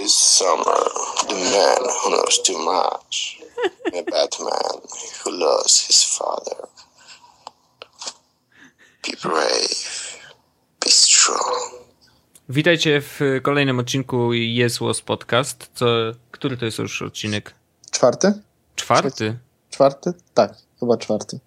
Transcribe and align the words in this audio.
this 0.00 0.14
summer, 0.14 0.80
the 1.28 1.34
man 1.34 1.82
who 1.98 2.10
knows 2.10 2.42
too 2.42 2.58
much, 2.58 3.40
a 3.98 4.02
Batman 4.02 4.76
who 5.22 5.30
lost 5.30 5.86
his 5.86 6.04
father. 6.16 6.68
Be 9.02 9.12
brave, 9.22 10.18
be 10.80 10.90
strong. 10.90 11.80
Witajcie 12.48 13.00
w 13.00 13.20
kolejnym 13.42 13.78
odcinku 13.78 14.32
Yes 14.32 14.78
Was 14.78 15.00
Podcast. 15.00 15.70
Co, 15.74 15.86
który 16.30 16.56
to 16.56 16.64
jest 16.64 16.78
już 16.78 17.02
odcinek? 17.02 17.54
Czwarty? 17.90 18.32
Czwarty? 18.76 19.38
Czwarty? 19.70 20.12
Tak, 20.34 20.54
chyba 20.80 20.96
czwarty. 20.96 21.40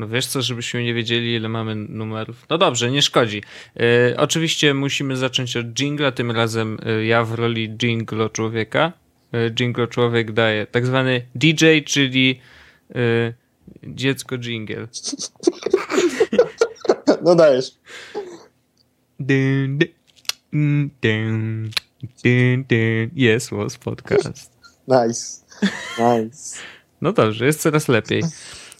No 0.00 0.08
wiesz 0.08 0.26
co, 0.26 0.42
żebyśmy 0.42 0.84
nie 0.84 0.94
wiedzieli, 0.94 1.34
ile 1.34 1.48
mamy 1.48 1.74
numerów. 1.74 2.46
No 2.50 2.58
dobrze, 2.58 2.90
nie 2.90 3.02
szkodzi. 3.02 3.42
E, 3.76 4.16
oczywiście 4.16 4.74
musimy 4.74 5.16
zacząć 5.16 5.56
od 5.56 5.66
jingla, 5.66 6.12
tym 6.12 6.30
razem 6.30 6.78
e, 6.86 7.04
ja 7.04 7.24
w 7.24 7.34
roli 7.34 7.70
jinglo 7.82 8.28
człowieka. 8.28 8.92
E, 9.32 9.50
jinglo 9.60 9.86
człowiek 9.86 10.32
daje 10.32 10.66
tak 10.66 10.86
zwany 10.86 11.22
DJ, 11.34 11.64
czyli 11.86 12.40
dziecko 13.84 14.38
jingle. 14.38 14.86
No 17.24 17.34
dajesz. 17.34 17.78
Yes, 23.16 23.50
was 23.50 23.78
podcast. 23.78 24.50
Nice. 24.88 25.44
Nice. 25.98 26.58
No 27.00 27.12
dobrze, 27.12 27.46
jest 27.46 27.60
coraz 27.60 27.88
lepiej. 27.88 28.22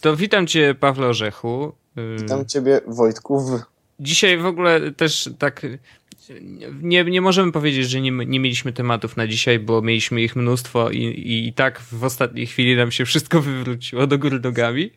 To 0.01 0.15
witam 0.15 0.47
cię, 0.47 0.75
Pawle 0.79 1.07
Orzechu. 1.07 1.71
Y, 1.97 2.15
Witam 2.21 2.45
ciebie, 2.45 2.81
Wojtku. 2.87 3.39
W... 3.39 3.61
Dzisiaj 3.99 4.37
w 4.37 4.45
ogóle 4.45 4.91
też 4.91 5.29
tak. 5.39 5.61
Nie, 6.81 7.03
nie 7.03 7.21
możemy 7.21 7.51
powiedzieć, 7.51 7.89
że 7.89 8.01
nie, 8.01 8.11
nie 8.11 8.39
mieliśmy 8.39 8.73
tematów 8.73 9.17
na 9.17 9.27
dzisiaj, 9.27 9.59
bo 9.59 9.81
mieliśmy 9.81 10.21
ich 10.21 10.35
mnóstwo 10.35 10.89
i, 10.89 10.97
i, 10.97 11.47
i 11.47 11.53
tak 11.53 11.79
w 11.79 12.03
ostatniej 12.03 12.47
chwili 12.47 12.75
nam 12.75 12.91
się 12.91 13.05
wszystko 13.05 13.41
wywróciło 13.41 14.07
do 14.07 14.17
góry 14.17 14.39
nogami. 14.39 14.91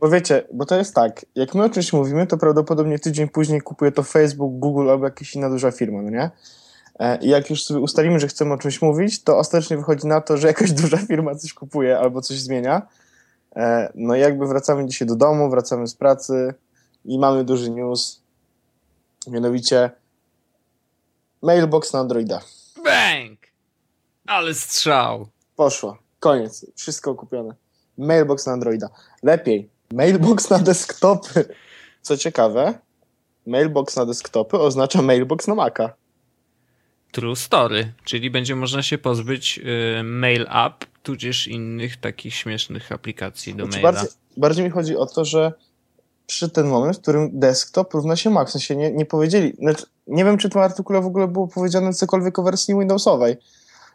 Bo 0.00 0.08
wiecie, 0.10 0.44
bo 0.52 0.66
to 0.66 0.78
jest 0.78 0.94
tak, 0.94 1.26
jak 1.34 1.54
my 1.54 1.64
o 1.64 1.70
czymś 1.70 1.92
mówimy, 1.92 2.26
to 2.26 2.38
prawdopodobnie 2.38 2.98
tydzień 2.98 3.28
później 3.28 3.60
kupuje 3.60 3.92
to 3.92 4.02
Facebook, 4.02 4.58
Google 4.58 4.90
albo 4.90 5.04
jakaś 5.04 5.34
inna 5.34 5.50
duża 5.50 5.70
firma, 5.70 6.02
no 6.02 6.10
nie? 6.10 6.30
E, 6.98 7.18
I 7.22 7.28
jak 7.28 7.50
już 7.50 7.64
sobie 7.64 7.80
ustalimy, 7.80 8.20
że 8.20 8.28
chcemy 8.28 8.54
o 8.54 8.58
czymś 8.58 8.82
mówić, 8.82 9.22
to 9.22 9.38
ostatecznie 9.38 9.76
wychodzi 9.76 10.06
na 10.06 10.20
to, 10.20 10.36
że 10.36 10.46
jakaś 10.46 10.72
duża 10.82 10.96
firma 10.96 11.34
coś 11.34 11.52
kupuje 11.52 11.98
albo 11.98 12.20
coś 12.20 12.38
zmienia. 12.38 12.82
E, 13.58 13.92
No 13.94 14.16
i 14.16 14.20
jakby 14.20 14.46
wracamy 14.46 14.86
dzisiaj 14.86 15.08
do 15.08 15.16
domu, 15.16 15.50
wracamy 15.50 15.86
z 15.86 15.94
pracy 15.94 16.54
i 17.04 17.18
mamy 17.18 17.44
duży 17.44 17.70
news. 17.70 18.22
Mianowicie 19.26 19.90
mailbox 21.42 21.92
na 21.92 21.98
Androida. 21.98 22.40
Bang! 22.84 23.38
Ale 24.26 24.54
strzał. 24.54 25.28
Poszło. 25.56 25.98
Koniec. 26.20 26.66
Wszystko 26.76 27.14
kupione. 27.14 27.54
Mailbox 27.98 28.46
na 28.46 28.52
Androida. 28.52 28.88
Lepiej. 29.22 29.70
Mailbox 29.92 30.50
na 30.50 30.58
desktopy. 30.58 31.48
Co 32.02 32.16
ciekawe, 32.16 32.78
mailbox 33.46 33.96
na 33.96 34.06
desktopy 34.06 34.58
oznacza 34.58 35.02
mailbox 35.02 35.46
na 35.48 35.54
Maca. 35.54 35.92
True 37.12 37.36
story, 37.36 37.92
czyli 38.04 38.30
będzie 38.30 38.56
można 38.56 38.82
się 38.82 38.98
pozbyć 38.98 39.60
y, 39.98 40.02
mail 40.02 40.46
app, 40.50 40.84
tudzież 41.02 41.48
innych 41.48 41.96
takich 41.96 42.34
śmiesznych 42.34 42.92
aplikacji 42.92 43.54
do 43.54 43.64
Znaczy, 43.64 43.82
maila. 43.82 43.92
bardziej, 43.92 44.16
bardziej 44.36 44.64
mi 44.64 44.70
chodzi 44.70 44.96
o 44.96 45.06
to, 45.06 45.24
że 45.24 45.52
przy 46.26 46.50
ten 46.50 46.66
moment, 46.66 46.96
w 46.96 47.00
którym 47.00 47.30
desktop 47.32 47.94
równa 47.94 48.16
się 48.16 48.30
Mac, 48.30 48.48
w 48.48 48.52
sensie 48.52 48.76
nie, 48.76 48.90
nie 48.90 49.06
powiedzieli, 49.06 49.52
znaczy, 49.58 49.84
nie 50.06 50.24
wiem, 50.24 50.38
czy 50.38 50.48
w 50.48 50.52
tym 50.52 50.60
artykule 50.62 51.00
w 51.00 51.06
ogóle 51.06 51.28
było 51.28 51.48
powiedziane 51.48 51.92
cokolwiek 51.94 52.38
o 52.38 52.42
wersji 52.42 52.74
Windowsowej, 52.78 53.36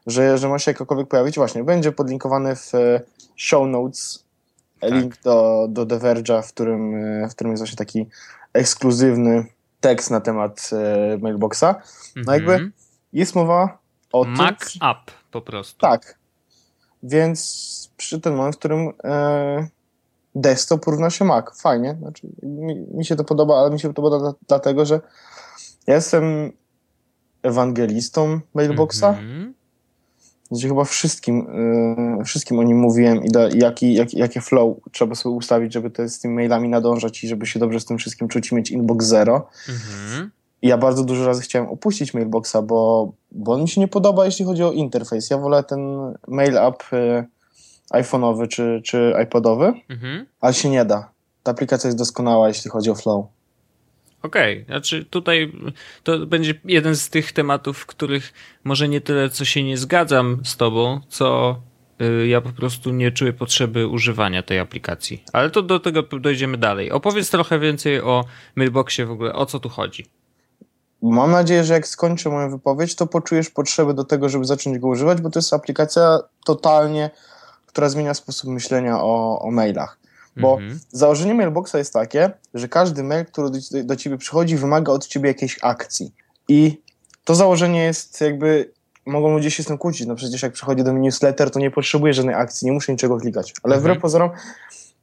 że, 0.07 0.37
że 0.37 0.49
ma 0.49 0.59
się 0.59 0.71
jakakolwiek 0.71 1.07
pojawić. 1.07 1.35
Właśnie, 1.35 1.63
będzie 1.63 1.91
podlinkowany 1.91 2.55
w 2.55 2.75
e, 2.75 3.01
show 3.35 3.67
notes 3.67 4.23
Tak. 4.79 4.91
link 4.91 5.21
do, 5.23 5.67
do 5.69 5.85
The 5.85 5.97
Verge'a, 5.97 6.43
w 6.43 6.47
którym, 6.47 6.95
e, 6.95 7.29
w 7.29 7.31
którym 7.35 7.51
jest 7.51 7.61
właśnie 7.63 7.77
taki 7.77 8.05
ekskluzywny 8.53 9.45
tekst 9.81 10.11
na 10.11 10.21
temat 10.21 10.69
e, 10.73 11.17
mailboxa. 11.17 11.75
No 12.15 12.33
jakby 12.33 12.53
Mhm. 12.53 12.71
Jest 13.13 13.35
mowa 13.35 13.77
o 14.13 14.23
Mac 14.23 14.73
tym... 14.73 14.89
app 14.89 15.11
po 15.31 15.41
prostu. 15.41 15.79
Tak. 15.79 16.17
Więc 17.03 17.91
przy 17.97 18.21
tym 18.21 18.35
moment, 18.35 18.55
w 18.55 18.59
którym 18.59 18.93
e, 19.03 19.67
desktop 20.35 20.85
równa 20.85 21.09
się 21.09 21.25
Mac. 21.25 21.61
Fajnie. 21.61 21.95
Znaczy, 21.99 22.27
mi, 22.43 22.75
mi 22.75 23.05
się 23.05 23.15
to 23.15 23.23
podoba, 23.23 23.59
ale 23.59 23.71
mi 23.71 23.79
się 23.79 23.87
to 23.87 23.93
podoba 23.93 24.19
dla, 24.19 24.33
dlatego, 24.47 24.85
że 24.85 25.01
ja 25.87 25.95
jestem 25.95 26.51
ewangelistą 27.43 28.39
mailboxa, 28.53 29.03
gdzie 30.51 30.67
chyba 30.67 30.83
wszystkim, 30.83 31.47
e, 32.19 32.23
wszystkim 32.23 32.59
o 32.59 32.63
nim 32.63 32.77
mówiłem 32.77 33.23
i 33.23 33.29
da, 33.29 33.49
jaki, 33.53 33.93
jak, 33.93 34.13
jakie 34.13 34.41
flow 34.41 34.77
trzeba 34.91 35.15
sobie 35.15 35.35
ustawić, 35.35 35.73
żeby 35.73 35.89
te, 35.89 36.09
z 36.09 36.19
tymi 36.19 36.35
mailami 36.35 36.69
nadążać 36.69 37.23
i 37.23 37.27
żeby 37.27 37.45
się 37.45 37.59
dobrze 37.59 37.79
z 37.79 37.85
tym 37.85 37.97
wszystkim 37.97 38.27
czuć 38.27 38.51
i 38.51 38.55
mieć 38.55 38.71
inbox 38.71 39.05
zero. 39.05 39.49
Mhm. 39.69 40.31
I 40.63 40.67
ja 40.67 40.77
bardzo 40.77 41.03
dużo 41.03 41.25
razy 41.25 41.41
chciałem 41.41 41.69
opuścić 41.69 42.13
mailboxa, 42.13 42.55
bo, 42.63 43.11
bo 43.31 43.53
on 43.53 43.61
mi 43.61 43.69
się 43.69 43.81
nie 43.81 43.87
podoba, 43.87 44.25
jeśli 44.25 44.45
chodzi 44.45 44.63
o 44.63 44.71
interfejs. 44.71 45.29
Ja 45.29 45.37
wolę 45.37 45.63
ten 45.63 45.79
mail 46.27 46.57
app 46.57 46.83
y, 46.93 47.25
iPhone'owy 47.93 48.47
czy, 48.47 48.81
czy 48.85 49.13
iPodowy, 49.23 49.73
Mhm. 49.89 50.25
ale 50.41 50.53
się 50.53 50.69
nie 50.69 50.85
da. 50.85 51.09
Ta 51.43 51.51
aplikacja 51.51 51.87
jest 51.87 51.97
doskonała, 51.97 52.47
jeśli 52.47 52.71
chodzi 52.71 52.89
o 52.91 52.95
flow. 52.95 53.25
Okej, 54.21 54.65
znaczy 54.65 55.05
tutaj 55.05 55.51
to 56.03 56.25
będzie 56.25 56.53
jeden 56.65 56.95
z 56.95 57.09
tych 57.09 57.31
tematów, 57.31 57.77
w 57.77 57.85
których 57.85 58.33
może 58.63 58.87
nie 58.89 59.01
tyle, 59.01 59.29
co 59.29 59.45
się 59.45 59.63
nie 59.63 59.77
zgadzam 59.77 60.41
z 60.45 60.57
tobą, 60.57 60.99
co 61.09 61.55
y, 62.01 62.27
ja 62.27 62.41
po 62.41 62.49
prostu 62.49 62.91
nie 62.91 63.11
czuję 63.11 63.33
potrzeby 63.33 63.87
używania 63.87 64.43
tej 64.43 64.59
aplikacji. 64.59 65.23
Ale 65.33 65.49
to 65.49 65.61
do 65.61 65.79
tego 65.79 66.03
dojdziemy 66.03 66.57
dalej. 66.57 66.91
Opowiedz 66.91 67.29
trochę 67.29 67.59
więcej 67.59 68.01
o 68.01 68.25
Mailboxie 68.55 69.05
w 69.05 69.11
ogóle, 69.11 69.33
o 69.33 69.45
co 69.45 69.59
tu 69.59 69.69
chodzi. 69.69 70.05
Mam 71.03 71.31
nadzieję, 71.31 71.63
że 71.63 71.73
jak 71.73 71.87
skończę 71.87 72.29
moją 72.29 72.49
wypowiedź, 72.49 72.95
to 72.95 73.07
poczujesz 73.07 73.49
potrzebę 73.49 73.93
do 73.93 74.03
tego, 74.03 74.29
żeby 74.29 74.45
zacząć 74.45 74.79
go 74.79 74.87
używać, 74.87 75.21
bo 75.21 75.29
to 75.29 75.39
jest 75.39 75.53
aplikacja 75.53 76.19
totalnie, 76.45 77.09
która 77.65 77.89
zmienia 77.89 78.13
sposób 78.13 78.49
myślenia 78.49 79.01
o, 79.01 79.39
o 79.41 79.51
mailach. 79.51 79.97
Bo 80.37 80.53
Mhm. 80.53 80.79
założenie 80.91 81.33
mailboxa 81.33 81.75
jest 81.77 81.93
takie, 81.93 82.31
że 82.53 82.67
każdy 82.67 83.03
mail, 83.03 83.25
który 83.25 83.49
do, 83.49 83.57
do 83.83 83.95
ciebie 83.95 84.17
przychodzi, 84.17 84.57
wymaga 84.57 84.91
od 84.91 85.07
ciebie 85.07 85.27
jakiejś 85.27 85.59
akcji. 85.61 86.13
I 86.47 86.81
to 87.23 87.35
założenie 87.35 87.83
jest 87.83 88.21
jakby. 88.21 88.71
Mogą 89.05 89.31
ludzie 89.33 89.51
się 89.51 89.63
z 89.63 89.65
tym 89.65 89.77
kłócić. 89.77 90.07
No 90.07 90.15
przecież 90.15 90.41
jak 90.43 90.53
przychodzi 90.53 90.83
do 90.83 90.93
mnie 90.93 91.01
newsletter, 91.01 91.51
to 91.51 91.59
nie 91.59 91.71
potrzebuję 91.71 92.13
żadnej 92.13 92.35
akcji, 92.35 92.65
nie 92.65 92.71
muszę 92.71 92.91
niczego 92.91 93.17
klikać. 93.17 93.53
Ale 93.63 93.75
Mhm. 93.75 93.81
wbrew 93.81 94.01
pozorom, 94.01 94.29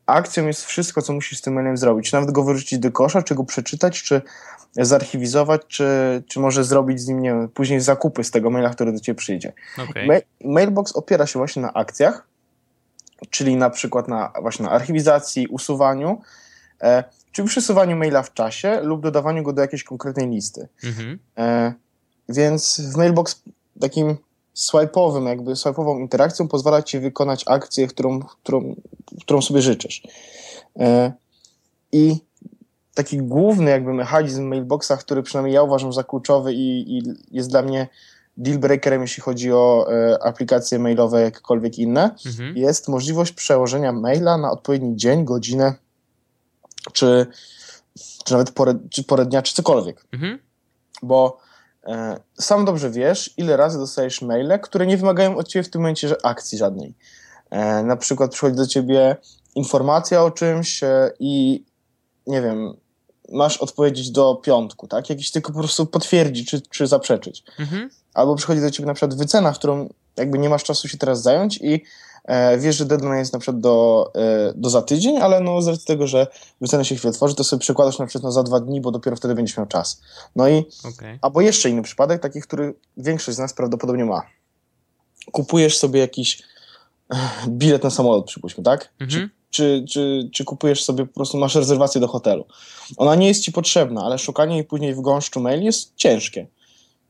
akcją 0.07 0.47
jest 0.47 0.65
wszystko, 0.65 1.03
co 1.03 1.13
musisz 1.13 1.39
z 1.39 1.43
tym 1.43 1.55
mailem 1.55 1.77
zrobić. 1.77 2.13
Nawet 2.13 2.31
go 2.31 2.45
wyrzucić 2.45 2.79
do 2.79 2.93
kosza, 2.93 3.23
czy 3.23 3.35
go 3.35 3.45
przeczytać, 3.45 4.03
czy 4.03 4.23
zarchiwizować, 4.77 5.63
czy, 5.69 6.23
czy 6.27 6.41
może 6.41 6.65
zrobić 6.65 7.01
z 7.01 7.09
nim, 7.09 7.23
nie 7.23 7.31
wiem, 7.31 7.49
później 7.49 7.81
zakupy 7.81 8.25
z 8.25 8.31
tego 8.31 8.51
maila, 8.51 8.71
który 8.71 8.93
do 8.93 9.01
ciebie 9.01 9.17
przyjdzie. 9.17 9.53
Okej. 9.91 10.09
Ma- 10.09 10.51
Mailbox 10.51 10.93
opiera 10.93 11.27
się 11.27 11.39
właśnie 11.39 11.63
na 11.63 11.73
akcjach, 11.73 12.27
czyli 13.31 13.57
na 13.57 13.71
przykład 13.71 14.09
na 14.09 14.33
właśnie 14.43 14.65
na 14.65 14.71
archiwizacji, 14.71 15.47
usuwaniu, 15.47 16.21
e, 16.83 17.05
czy 17.33 17.45
przesuwaniu 17.45 17.97
maila 17.97 18.23
w 18.23 18.35
czasie 18.35 18.81
lub 18.83 19.03
dodawaniu 19.03 19.43
go 19.43 19.53
do 19.53 19.63
jakiejś 19.63 19.85
konkretnej 19.85 20.29
listy. 20.29 20.69
Mhm. 20.85 21.19
E, 21.39 21.73
więc 22.29 22.81
w 22.81 22.97
Mailbox 22.97 23.43
takim 23.81 24.17
swipe'owym, 24.57 25.29
jakby 25.29 25.53
swipe'ową 25.53 26.01
interakcją 26.01 26.49
pozwala 26.49 26.83
ci 26.83 26.99
wykonać 26.99 27.45
akcję, 27.47 27.87
którą, 27.87 28.21
którą, 28.21 28.75
którą 29.21 29.43
sobie 29.43 29.63
życzysz. 29.63 30.03
E, 30.79 31.13
I 31.93 32.17
taki 32.95 33.19
główny 33.19 33.71
jakby 33.71 33.93
mechanizm 33.95 34.49
Mailboxa, 34.49 34.93
który 35.01 35.23
przynajmniej 35.23 35.55
ja 35.55 35.63
uważam 35.63 35.93
za 35.93 36.05
kluczowy 36.05 36.55
i, 36.55 36.99
i 36.99 37.03
jest 37.31 37.51
dla 37.51 37.63
mnie 37.63 37.89
deal 38.37 38.59
breakerem, 38.59 39.03
jeśli 39.03 39.23
chodzi 39.23 39.53
o 39.53 39.87
e, 39.93 40.23
aplikacje 40.23 40.79
mailowe, 40.79 41.23
jakiekolwiek 41.23 41.79
inne, 41.79 42.11
Mhm. 42.27 42.57
jest 42.57 42.89
możliwość 42.89 43.33
przełożenia 43.33 43.93
maila 43.93 44.39
na 44.39 44.51
odpowiedni 44.51 44.97
dzień, 44.97 45.25
godzinę, 45.25 45.75
czy, 46.93 47.27
czy 48.25 48.33
nawet 48.33 48.51
porę, 48.51 48.79
czy 48.91 49.05
porę 49.05 49.27
dnia, 49.27 49.43
czy 49.43 49.55
cokolwiek. 49.55 50.05
Mhm. 50.13 50.39
Bo 51.03 51.39
e, 51.85 52.21
sam 52.39 52.65
dobrze 52.65 52.91
wiesz, 52.91 53.35
ile 53.37 53.57
razy 53.57 53.79
dostajesz 53.79 54.23
maile, 54.23 54.59
które 54.63 54.87
nie 54.87 54.97
wymagają 54.97 55.37
od 55.37 55.49
ciebie 55.49 55.63
w 55.63 55.71
tym 55.71 55.81
momencie 55.81 56.09
że 56.09 56.17
akcji 56.27 56.59
żadnej. 56.59 56.95
E, 57.51 57.83
na 57.83 57.97
przykład 57.97 58.33
przychodzi 58.33 58.57
do 58.57 58.67
ciebie 58.67 59.17
informacja 59.55 60.25
o 60.25 60.31
czymś 60.31 60.83
e, 60.83 61.11
i 61.19 61.65
nie 62.31 62.43
wiem, 62.43 62.75
masz 63.33 63.57
odpowiedzieć 63.57 64.11
do 64.11 64.35
piątku, 64.35 64.89
tak? 64.89 65.11
Jakiś 65.11 65.31
tylko 65.31 65.53
po 65.53 65.59
prostu 65.59 65.87
potwierdzić 65.87 66.51
czy, 66.51 66.61
czy 66.61 66.87
zaprzeczyć. 66.87 67.45
Mhm. 67.59 67.91
Albo 68.15 68.37
przychodzi 68.37 68.61
do 68.61 68.71
ciebie 68.71 68.87
na 68.87 68.95
przykład 68.95 69.19
wycena, 69.19 69.53
którą 69.53 69.89
jakby 70.17 70.39
nie 70.39 70.49
masz 70.49 70.65
czasu 70.65 70.89
się 70.89 70.99
teraz 70.99 71.23
zająć 71.23 71.59
i 71.63 71.85
e, 72.25 72.59
wiesz, 72.59 72.77
że 72.77 72.85
deadline 72.85 73.19
jest 73.19 73.33
na 73.33 73.39
przykład 73.39 73.61
do, 73.61 74.11
e, 74.15 74.53
do 74.55 74.71
za 74.71 74.83
tydzień, 74.83 75.19
ale 75.19 75.41
no 75.41 75.63
z 75.63 75.69
racji 75.69 75.87
tego, 75.87 76.07
że 76.07 76.27
wycena 76.61 76.85
się 76.85 76.97
chwilę 76.97 77.13
tworzy, 77.13 77.35
to 77.35 77.45
sobie 77.45 77.61
przekładasz 77.61 77.99
na 77.99 78.07
przykład 78.07 78.25
na 78.25 78.31
za 78.31 78.43
dwa 78.43 78.61
dni, 78.61 78.81
bo 78.81 78.91
dopiero 78.91 79.17
wtedy 79.17 79.35
będziesz 79.35 79.57
miał 79.57 79.67
czas. 79.67 80.01
No 80.37 80.49
i 80.49 80.65
Okay. 80.95 81.19
Albo 81.23 81.41
jeszcze 81.41 81.71
inny 81.71 81.83
przypadek, 81.83 82.23
taki, 82.23 82.41
który 82.41 82.75
większość 82.97 83.37
z 83.37 83.41
nas 83.41 83.55
prawdopodobnie 83.55 84.05
ma. 84.05 84.23
Kupujesz 85.33 85.79
sobie 85.79 86.01
jakiś 86.01 86.43
eh, 87.15 87.49
bilet 87.49 87.85
na 87.85 87.91
samolot, 87.91 88.27
przypuśćmy, 88.27 88.65
tak? 88.65 88.93
Mhm. 89.01 89.11
Czy, 89.11 89.40
czy, 89.51 89.85
czy 90.33 90.45
kupujesz 90.45 90.85
sobie 90.85 91.07
po 91.07 91.15
prostu, 91.15 91.39
masz 91.39 91.55
rezerwację 91.55 92.01
do 92.01 92.09
hotelu. 92.09 92.45
Ona 92.97 93.15
nie 93.15 93.29
jest 93.29 93.43
ci 93.43 93.53
potrzebna, 93.53 94.05
ale 94.05 94.19
szukanie 94.19 94.55
jej 94.55 94.65
później 94.65 94.95
w 94.95 95.01
gąszczu 95.01 95.41
maili 95.41 95.65
jest 95.65 95.93
ciężkie. 95.97 96.47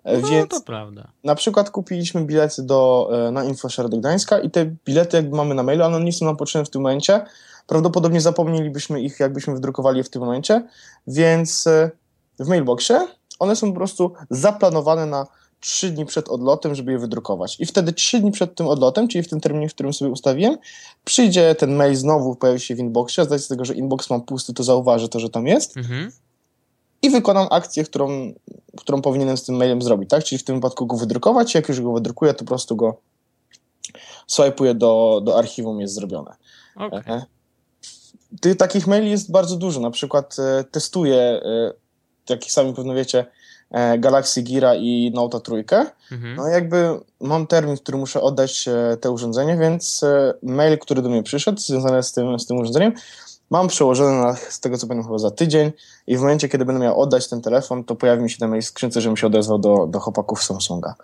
E, 0.05 0.19
No 0.19 0.29
Więc 0.29 0.49
to 0.51 0.61
prawda. 0.61 1.09
na 1.25 1.35
przykład 1.35 1.71
kupiliśmy 1.71 2.25
bilety 2.25 2.63
do, 2.63 3.11
e, 3.13 3.31
na 3.31 3.45
InfoShare 3.45 3.89
do 3.89 3.97
Gdańska 3.97 4.39
i 4.39 4.51
te 4.51 4.67
bilety 4.85 5.17
jakby 5.17 5.37
mamy 5.37 5.55
na 5.55 5.63
mailu, 5.63 5.85
one 5.85 6.01
nie 6.01 6.13
są 6.13 6.27
nam 6.27 6.37
potrzebne 6.37 6.67
w 6.67 6.71
tym 6.71 6.83
momencie. 6.83 7.25
Prawdopodobnie 7.67 8.21
zapomnielibyśmy 8.21 9.01
ich, 9.03 9.21
jakbyśmy 9.21 9.55
wydrukowali 9.55 9.99
je 9.99 10.05
w 10.05 10.11
tym 10.11 10.23
momencie, 10.23 10.69
więc 11.07 11.67
e, 11.67 11.91
w 12.39 12.49
mailboxie 12.49 13.07
one 13.39 13.57
są 13.57 13.69
po 13.73 13.77
prostu 13.77 14.13
zaplanowane 14.31 15.07
na 15.07 15.27
3 15.61 15.91
dni 15.91 16.07
przed 16.07 16.29
odlotem, 16.29 16.75
żeby 16.75 16.93
je 16.93 16.99
wydrukować. 16.99 17.61
I 17.61 17.67
wtedy 17.67 17.93
3 17.93 18.21
dni 18.21 18.31
przed 18.31 18.55
tym 18.55 18.67
odlotem, 18.67 19.09
czyli 19.09 19.25
w 19.25 19.29
tym 19.29 19.41
terminie, 19.41 19.69
w 19.69 19.75
którym 19.75 19.93
sobie 19.93 20.11
ustawiłem, 20.11 20.59
przyjdzie 21.05 21.55
ten 21.55 21.75
mail 21.75 21.97
znowu, 21.97 22.37
pojawi 22.37 22.61
się 22.61 22.75
w 22.75 22.79
inboxie, 22.79 23.23
a 23.23 23.27
z 23.27 23.33
racji 23.33 23.49
tego, 23.49 23.65
że 23.65 23.75
inbox 23.75 24.11
mam 24.11 24.23
pusty, 24.23 24.55
to 24.55 24.63
zauważy 24.63 25.09
to, 25.09 25.21
że 25.21 25.31
tam 25.31 25.47
jest 25.47 25.77
Mhm. 25.77 26.13
i 27.03 27.11
wykonam 27.11 27.47
akcję, 27.51 27.85
którą, 27.85 28.33
którą 28.77 29.03
powinienem 29.03 29.37
z 29.37 29.45
tym 29.45 29.55
mailem 29.55 29.83
zrobić, 29.83 30.11
tak? 30.11 30.25
Czyli 30.25 30.39
w 30.39 30.45
tym 30.45 30.55
wypadku 30.57 30.87
go 30.87 30.97
wydrukować, 30.97 31.55
jak 31.55 31.69
już 31.69 31.81
go 31.81 31.93
wydrukuję, 31.93 32.35
to 32.35 32.39
po 32.39 32.45
prostu 32.45 32.77
go 32.77 33.01
swajpuję 34.27 34.75
do, 34.75 35.21
do 35.25 35.39
archiwum, 35.39 35.81
jest 35.81 35.95
zrobione. 35.95 36.37
Okej. 36.77 37.01
E, 37.07 37.25
Ty, 38.41 38.57
takich 38.57 38.87
maili 38.87 39.11
jest 39.11 39.31
bardzo 39.31 39.57
dużo, 39.57 39.81
na 39.81 39.91
przykład 39.91 40.37
e, 40.39 40.65
testuję, 40.65 41.17
e, 41.17 41.73
jak 42.29 42.45
sami 42.45 42.75
pewno 42.75 42.95
wiecie, 42.95 43.19
e, 43.19 43.27
Galaxy 43.99 44.43
Gira 44.43 44.75
i 44.75 45.13
Note 45.15 45.41
trójkę. 45.41 45.87
Mhm. 46.13 46.37
No 46.37 46.49
jakby 46.49 47.01
mam 47.21 47.47
termin, 47.47 47.77
w 47.77 47.81
którym 47.81 48.01
muszę 48.01 48.21
oddać 48.21 48.69
e, 48.69 48.97
te 48.97 49.11
urządzenie, 49.11 49.57
więc 49.57 50.03
e, 50.03 50.35
mail, 50.43 50.79
który 50.79 51.03
do 51.03 51.09
mnie 51.09 51.23
przyszedł, 51.23 51.61
związany 51.61 52.03
z 52.03 52.13
tym, 52.13 52.39
z 52.39 52.47
tym 52.47 52.59
urządzeniem, 52.59 52.93
mam 53.51 53.69
przełożony 53.69 54.21
na, 54.21 54.37
z 54.37 54.61
tego 54.61 54.79
co 54.79 54.87
pamiętam 54.87 55.09
chyba 55.09 55.19
za 55.19 55.31
tydzień 55.31 55.73
i 56.07 56.17
w 56.17 56.21
momencie, 56.21 56.49
kiedy 56.49 56.65
będę 56.65 56.81
miał 56.81 57.01
oddać 57.01 57.29
ten 57.29 57.43
telefon, 57.43 57.85
to 57.85 57.97
pojawi 57.97 58.23
mi 58.23 58.31
się 58.31 58.39
ten 58.39 58.51
mail 58.51 58.63
w 58.63 58.65
skrzynce, 58.65 59.01
żebym 59.01 59.17
się 59.17 59.27
odezwał 59.27 59.59
do, 59.59 59.87
do 59.87 60.01
chłopaków 60.01 60.45
Samsunga. 60.45 60.95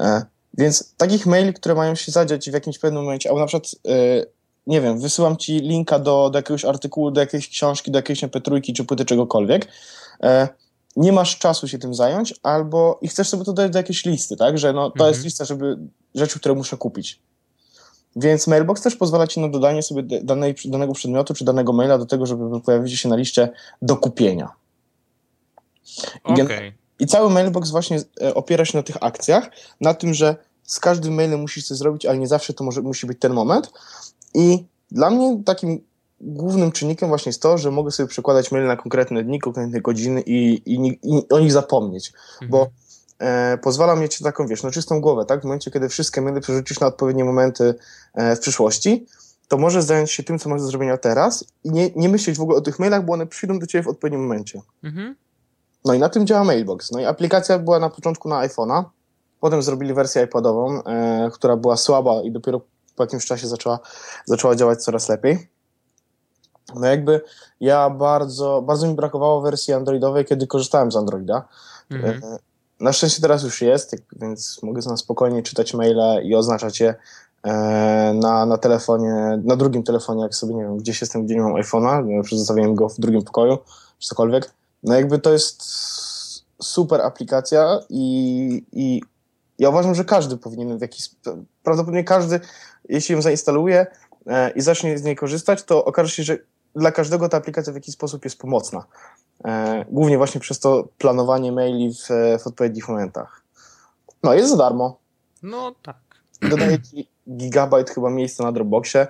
E, 0.00 0.22
więc 0.58 0.94
takich 0.96 1.26
maili, 1.26 1.54
które 1.54 1.74
mają 1.74 1.94
się 1.94 2.12
zadziać 2.12 2.50
w 2.50 2.54
jakimś 2.54 2.78
pewnym 2.78 3.02
momencie, 3.02 3.28
albo 3.28 3.40
na 3.40 3.46
przykład, 3.46 3.74
e, 3.88 4.26
nie 4.66 4.80
wiem, 4.80 5.00
wysyłam 5.00 5.36
ci 5.36 5.58
linka 5.58 5.98
do, 5.98 6.30
do 6.30 6.38
jakiegoś 6.38 6.64
artykułu, 6.64 7.10
do 7.10 7.20
jakiejś 7.20 7.48
książki, 7.48 7.90
do 7.90 7.98
jakiejś 7.98 8.24
mp3 8.24 8.72
czy 8.76 8.84
płyty 8.84 9.04
czegokolwiek, 9.04 9.68
e, 10.22 10.48
nie 10.96 11.12
masz 11.12 11.38
czasu 11.38 11.68
się 11.68 11.78
tym 11.78 11.94
zająć, 11.94 12.34
albo 12.42 12.98
i 13.02 13.08
chcesz 13.08 13.28
sobie 13.28 13.44
to 13.44 13.52
dać 13.52 13.72
do 13.72 13.78
jakiejś 13.78 14.04
listy, 14.04 14.36
tak? 14.36 14.58
Że 14.58 14.72
no, 14.72 14.90
to 14.90 14.94
Mhm. 14.94 15.10
jest 15.10 15.24
lista, 15.24 15.44
żeby 15.44 15.78
rzeczy, 16.14 16.40
które 16.40 16.54
muszę 16.54 16.76
kupić. 16.76 17.20
Więc 18.16 18.46
Mailbox 18.46 18.82
też 18.82 18.96
pozwala 18.96 19.26
ci 19.26 19.40
na 19.40 19.48
dodanie 19.48 19.82
sobie 19.82 20.02
danej, 20.22 20.54
danego 20.64 20.92
przedmiotu 20.92 21.34
czy 21.34 21.44
danego 21.44 21.72
maila 21.72 21.98
do 21.98 22.06
tego, 22.06 22.26
żeby 22.26 22.60
pojawić 22.60 23.00
się 23.00 23.08
na 23.08 23.16
liście 23.16 23.50
do 23.82 23.96
kupienia. 23.96 24.52
I 26.36 26.42
Okej. 26.42 26.74
I 26.98 27.06
cały 27.06 27.30
Mailbox 27.30 27.70
właśnie 27.70 28.00
e, 28.22 28.34
opiera 28.34 28.64
się 28.64 28.78
na 28.78 28.82
tych 28.82 28.96
akcjach, 29.00 29.50
na 29.80 29.94
tym, 29.94 30.14
że 30.14 30.36
z 30.62 30.80
każdym 30.80 31.14
mailem 31.14 31.40
musisz 31.40 31.66
coś 31.66 31.78
zrobić, 31.78 32.06
ale 32.06 32.18
nie 32.18 32.26
zawsze 32.26 32.52
to 32.52 32.64
może, 32.64 32.82
musi 32.82 33.06
być 33.06 33.18
ten 33.20 33.32
moment. 33.32 33.72
I 34.34 34.64
dla 34.90 35.10
mnie 35.10 35.42
takim 35.44 35.80
głównym 36.22 36.72
czynnikiem 36.72 37.08
właśnie 37.08 37.30
jest 37.30 37.42
to, 37.42 37.58
że 37.58 37.70
mogę 37.70 37.90
sobie 37.90 38.06
przekładać 38.06 38.52
maile 38.52 38.66
na 38.66 38.76
konkretne 38.76 39.24
dni, 39.24 39.40
konkretne 39.40 39.80
godziny 39.80 40.20
i, 40.20 40.62
i, 40.66 40.98
i 41.02 41.28
o 41.28 41.40
nich 41.40 41.52
zapomnieć 41.52 42.12
Mhm. 42.32 42.50
bo 42.50 42.70
e, 43.18 43.58
pozwala 43.58 43.96
mieć 43.96 44.18
taką, 44.18 44.46
wiesz, 44.46 44.62
no 44.62 44.70
czystą 44.70 45.00
głowę, 45.00 45.24
tak? 45.24 45.40
W 45.40 45.44
momencie, 45.44 45.70
kiedy 45.70 45.88
wszystkie 45.88 46.20
maile 46.20 46.40
przerzucisz 46.40 46.80
na 46.80 46.86
odpowiednie 46.86 47.24
momenty 47.24 47.74
e, 48.14 48.36
w 48.36 48.40
przyszłości, 48.40 49.06
to 49.48 49.58
możesz 49.58 49.84
zająć 49.84 50.10
się 50.10 50.22
tym, 50.22 50.38
co 50.38 50.48
masz 50.48 50.60
do 50.60 50.66
zrobienia 50.66 50.96
teraz 50.96 51.44
i 51.64 51.70
nie, 51.70 51.90
nie 51.96 52.08
myśleć 52.08 52.38
w 52.38 52.40
ogóle 52.42 52.58
o 52.58 52.60
tych 52.60 52.78
mailach, 52.78 53.04
bo 53.04 53.12
one 53.12 53.26
przyjdą 53.26 53.58
do 53.58 53.66
ciebie 53.66 53.82
w 53.82 53.88
odpowiednim 53.88 54.22
momencie. 54.22 54.60
Mhm. 54.84 55.16
No 55.84 55.94
i 55.94 55.98
na 55.98 56.08
tym 56.08 56.26
działa 56.26 56.44
Mailbox. 56.44 56.90
No 56.90 57.00
i 57.00 57.04
aplikacja 57.04 57.58
była 57.58 57.78
na 57.78 57.90
początku 57.90 58.28
na 58.28 58.48
iPhone'a, 58.48 58.84
potem 59.40 59.62
zrobili 59.62 59.94
wersję 59.94 60.22
iPadową, 60.22 60.84
e, 60.84 61.30
która 61.32 61.56
była 61.56 61.76
słaba 61.76 62.22
i 62.22 62.30
dopiero 62.30 62.60
po 62.96 63.02
jakimś 63.02 63.26
czasie 63.26 63.48
zaczęła, 63.48 63.78
zaczęła 64.24 64.56
działać 64.56 64.82
coraz 64.84 65.08
lepiej. 65.08 65.48
No 66.74 66.86
jakby 66.86 67.20
ja 67.60 67.90
bardzo, 67.90 68.62
bardzo 68.62 68.86
mi 68.86 68.94
brakowało 68.94 69.40
wersji 69.40 69.74
androidowej, 69.74 70.24
kiedy 70.24 70.46
korzystałem 70.46 70.92
z 70.92 70.96
Androida. 70.96 71.48
Mhm. 71.90 72.20
E, 72.24 72.38
Na 72.80 72.92
szczęście 72.92 73.22
teraz 73.22 73.42
już 73.42 73.62
jest, 73.62 73.96
więc 74.16 74.62
mogę 74.62 74.80
na 74.86 74.96
spokojnie 74.96 75.42
czytać 75.42 75.74
maile 75.74 76.22
i 76.24 76.34
oznaczać 76.34 76.80
je 76.80 76.94
e, 77.42 77.52
na, 78.14 78.46
na 78.46 78.58
telefonie, 78.58 79.40
na 79.44 79.56
drugim 79.56 79.82
telefonie, 79.82 80.22
jak 80.22 80.34
sobie, 80.34 80.54
nie 80.54 80.62
wiem, 80.62 80.76
gdzieś 80.76 81.00
jestem, 81.00 81.26
gdzie 81.26 81.34
nie 81.34 81.40
mam 81.40 81.54
iPhone'a, 81.54 82.22
zostawiłem 82.36 82.74
go 82.74 82.88
w 82.88 83.00
drugim 83.00 83.22
pokoju, 83.22 83.58
czy 83.98 84.08
cokolwiek. 84.08 84.50
No 84.82 84.94
jakby 84.94 85.18
to 85.18 85.32
jest 85.32 85.62
super 86.62 87.00
aplikacja 87.00 87.80
i, 87.88 88.64
i 88.72 89.02
ja 89.58 89.68
uważam, 89.68 89.94
że 89.94 90.04
każdy 90.04 90.36
powinien 90.36 90.78
w 90.78 90.80
jakiś, 90.80 91.10
prawdopodobnie 91.62 92.04
każdy, 92.04 92.40
jeśli 92.88 93.14
ją 93.14 93.22
zainstaluje 93.22 93.86
e, 94.26 94.50
i 94.50 94.60
zacznie 94.60 94.98
z 94.98 95.02
niej 95.02 95.16
korzystać, 95.16 95.62
to 95.62 95.84
okaże 95.84 96.10
się, 96.10 96.22
że 96.22 96.38
dla 96.76 96.92
każdego 96.92 97.28
ta 97.28 97.36
aplikacja 97.36 97.72
w 97.72 97.76
jakiś 97.76 97.94
sposób 97.94 98.24
jest 98.24 98.38
pomocna. 98.38 98.84
E, 99.44 99.84
głównie 99.88 100.18
właśnie 100.18 100.40
przez 100.40 100.60
to 100.60 100.88
planowanie 100.98 101.52
maili 101.52 101.94
w, 101.94 102.08
w 102.42 102.46
odpowiednich 102.46 102.88
momentach. 102.88 103.42
No, 104.22 104.34
jest 104.34 104.50
za 104.50 104.56
darmo. 104.56 104.98
No 105.42 105.74
tak. 105.82 105.96
Dodaje 106.50 106.82
ci 106.82 107.08
gigabajt 107.30 107.90
chyba 107.90 108.10
miejsca 108.10 108.44
na 108.44 108.52
Dropboxie, 108.52 109.06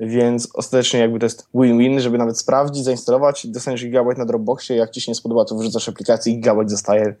więc 0.00 0.48
ostatecznie 0.54 1.00
jakby 1.00 1.18
to 1.18 1.26
jest 1.26 1.48
win-win, 1.54 2.00
żeby 2.00 2.18
nawet 2.18 2.38
sprawdzić, 2.38 2.84
zainstalować, 2.84 3.46
dostaniesz 3.46 3.84
gigabajt 3.84 4.18
na 4.18 4.24
Dropboxie, 4.24 4.76
jak 4.76 4.90
ci 4.90 5.00
się 5.00 5.10
nie 5.10 5.14
spodoba, 5.14 5.44
to 5.44 5.54
wyrzucasz 5.54 5.88
aplikację 5.88 6.32
i 6.32 6.36
gigabajt 6.36 6.70
zostaje, 6.70 7.14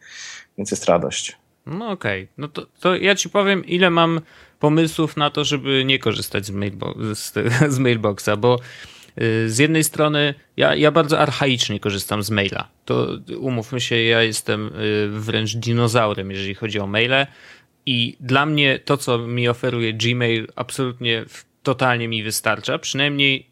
więc 0.58 0.70
jest 0.70 0.84
radość. 0.84 1.38
No 1.66 1.90
okej. 1.90 2.28
No 2.38 2.48
to, 2.48 2.66
to 2.80 2.96
ja 2.96 3.14
ci 3.14 3.30
powiem, 3.30 3.64
ile 3.64 3.90
mam 3.90 4.20
pomysłów 4.60 5.16
na 5.16 5.30
to, 5.30 5.44
żeby 5.44 5.84
nie 5.84 5.98
korzystać 5.98 6.46
z, 6.46 6.50
mailbo- 6.50 7.14
z, 7.14 7.32
z 7.74 7.78
mailboxa, 7.78 8.36
bo 8.38 8.58
z 9.46 9.58
jednej 9.58 9.84
strony 9.84 10.34
ja, 10.56 10.74
ja 10.74 10.90
bardzo 10.90 11.18
archaicznie 11.18 11.80
korzystam 11.80 12.22
z 12.22 12.30
maila. 12.30 12.68
To 12.84 13.08
umówmy 13.38 13.80
się, 13.80 13.96
ja 13.96 14.22
jestem 14.22 14.66
y, 14.66 15.08
wręcz 15.10 15.56
dinozaurem, 15.56 16.30
jeżeli 16.30 16.54
chodzi 16.54 16.80
o 16.80 16.86
maile 16.86 17.26
i 17.86 18.16
dla 18.20 18.46
mnie 18.46 18.78
to, 18.78 18.96
co 18.96 19.18
mi 19.18 19.48
oferuje 19.48 19.94
Gmail 19.94 20.48
absolutnie 20.56 21.24
totalnie 21.62 22.08
mi 22.08 22.22
wystarcza, 22.22 22.78
przynajmniej 22.78 23.50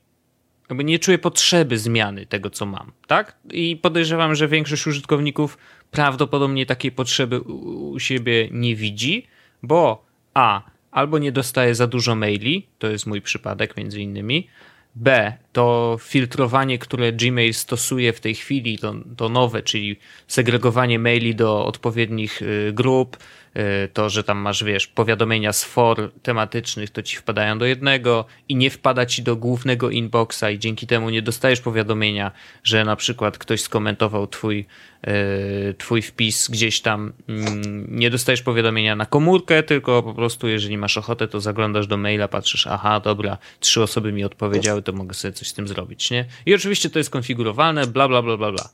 jakby 0.69 0.85
nie 0.85 0.99
czuję 0.99 1.19
potrzeby 1.19 1.79
zmiany 1.79 2.27
tego, 2.27 2.51
co 2.51 2.67
mam, 2.67 2.93
tak? 3.07 3.37
I 3.51 3.77
podejrzewam, 3.77 4.35
że 4.35 4.49
większość 4.49 4.87
użytkowników 4.87 5.59
prawdopodobnie 5.91 6.67
takiej 6.67 6.93
potrzeby 6.93 7.41
u 7.41 7.99
siebie 7.99 8.49
nie 8.51 8.77
widzi, 8.77 9.27
bo 9.63 10.07
a, 10.35 10.63
albo 10.91 11.19
nie 11.19 11.33
dostaje 11.33 11.75
za 11.75 11.87
dużo 11.87 12.15
maili, 12.15 12.67
to 12.79 12.87
jest 12.87 13.07
mój 13.07 13.21
przypadek 13.21 13.77
między 13.77 14.01
innymi, 14.01 14.49
b, 14.95 15.33
to 15.53 15.97
filtrowanie, 16.01 16.79
które 16.79 17.13
Gmail 17.13 17.55
stosuje 17.55 18.13
w 18.13 18.21
tej 18.21 18.35
chwili, 18.35 18.79
to, 18.79 18.95
to 19.17 19.29
nowe, 19.29 19.63
czyli 19.63 19.97
segregowanie 20.27 20.99
maili 20.99 21.35
do 21.35 21.67
odpowiednich 21.67 22.43
y, 22.43 22.73
grup, 22.73 23.17
y, 23.57 23.89
to, 23.93 24.11
że 24.11 24.25
tam 24.25 24.39
masz, 24.39 24.65
wiesz, 24.65 24.87
powiadomienia 24.87 25.53
z 25.53 25.65
for 25.65 26.13
tematycznych, 26.23 26.91
to 26.91 27.03
ci 27.03 27.17
wpadają 27.17 27.59
do 27.59 27.67
jednego 27.67 28.25
i 28.49 28.57
nie 28.57 28.71
wpada 28.71 29.07
ci 29.07 29.23
do 29.23 29.37
głównego 29.37 29.91
inboxa 29.91 30.51
i 30.53 30.59
dzięki 30.59 30.87
temu 30.87 31.11
nie 31.11 31.23
dostajesz 31.23 31.61
powiadomienia, 31.61 32.33
że 32.65 32.85
na 32.85 32.97
przykład 32.97 33.39
ktoś 33.39 33.61
skomentował 33.61 34.27
twój, 34.27 34.67
y, 35.09 35.75
twój 35.79 36.03
wpis 36.03 36.51
gdzieś 36.51 36.81
tam, 36.81 37.13
mm, 37.29 37.87
nie 37.89 38.11
dostajesz 38.11 38.43
powiadomienia 38.43 38.97
na 38.97 39.07
komórkę, 39.07 39.63
tylko 39.63 40.03
po 40.03 40.15
prostu 40.15 40.49
jeżeli 40.49 40.79
masz 40.79 40.99
ochotę, 40.99 41.29
to 41.29 41.41
zaglądasz 41.41 41.87
do 41.87 41.97
maila, 41.97 42.29
patrzysz, 42.29 42.67
aha, 42.67 43.01
dobra, 43.01 43.39
trzy 43.61 43.83
osoby 43.83 44.13
mi 44.13 44.25
odpowiedziały, 44.25 44.83
to 44.83 44.93
mogę 44.93 45.15
sobie 45.15 45.33
coś 45.39 45.49
z 45.49 45.55
tym 45.55 45.69
zrobić, 45.69 46.11
nie? 46.11 46.25
I 46.47 46.55
oczywiście 46.55 46.91
to 46.91 46.99
jest 46.99 47.11
konfigurowalne, 47.11 47.87
bla, 47.87 48.09
bla, 48.09 48.23
bla, 48.23 48.37
bla, 48.37 48.53
bla. 48.53 48.71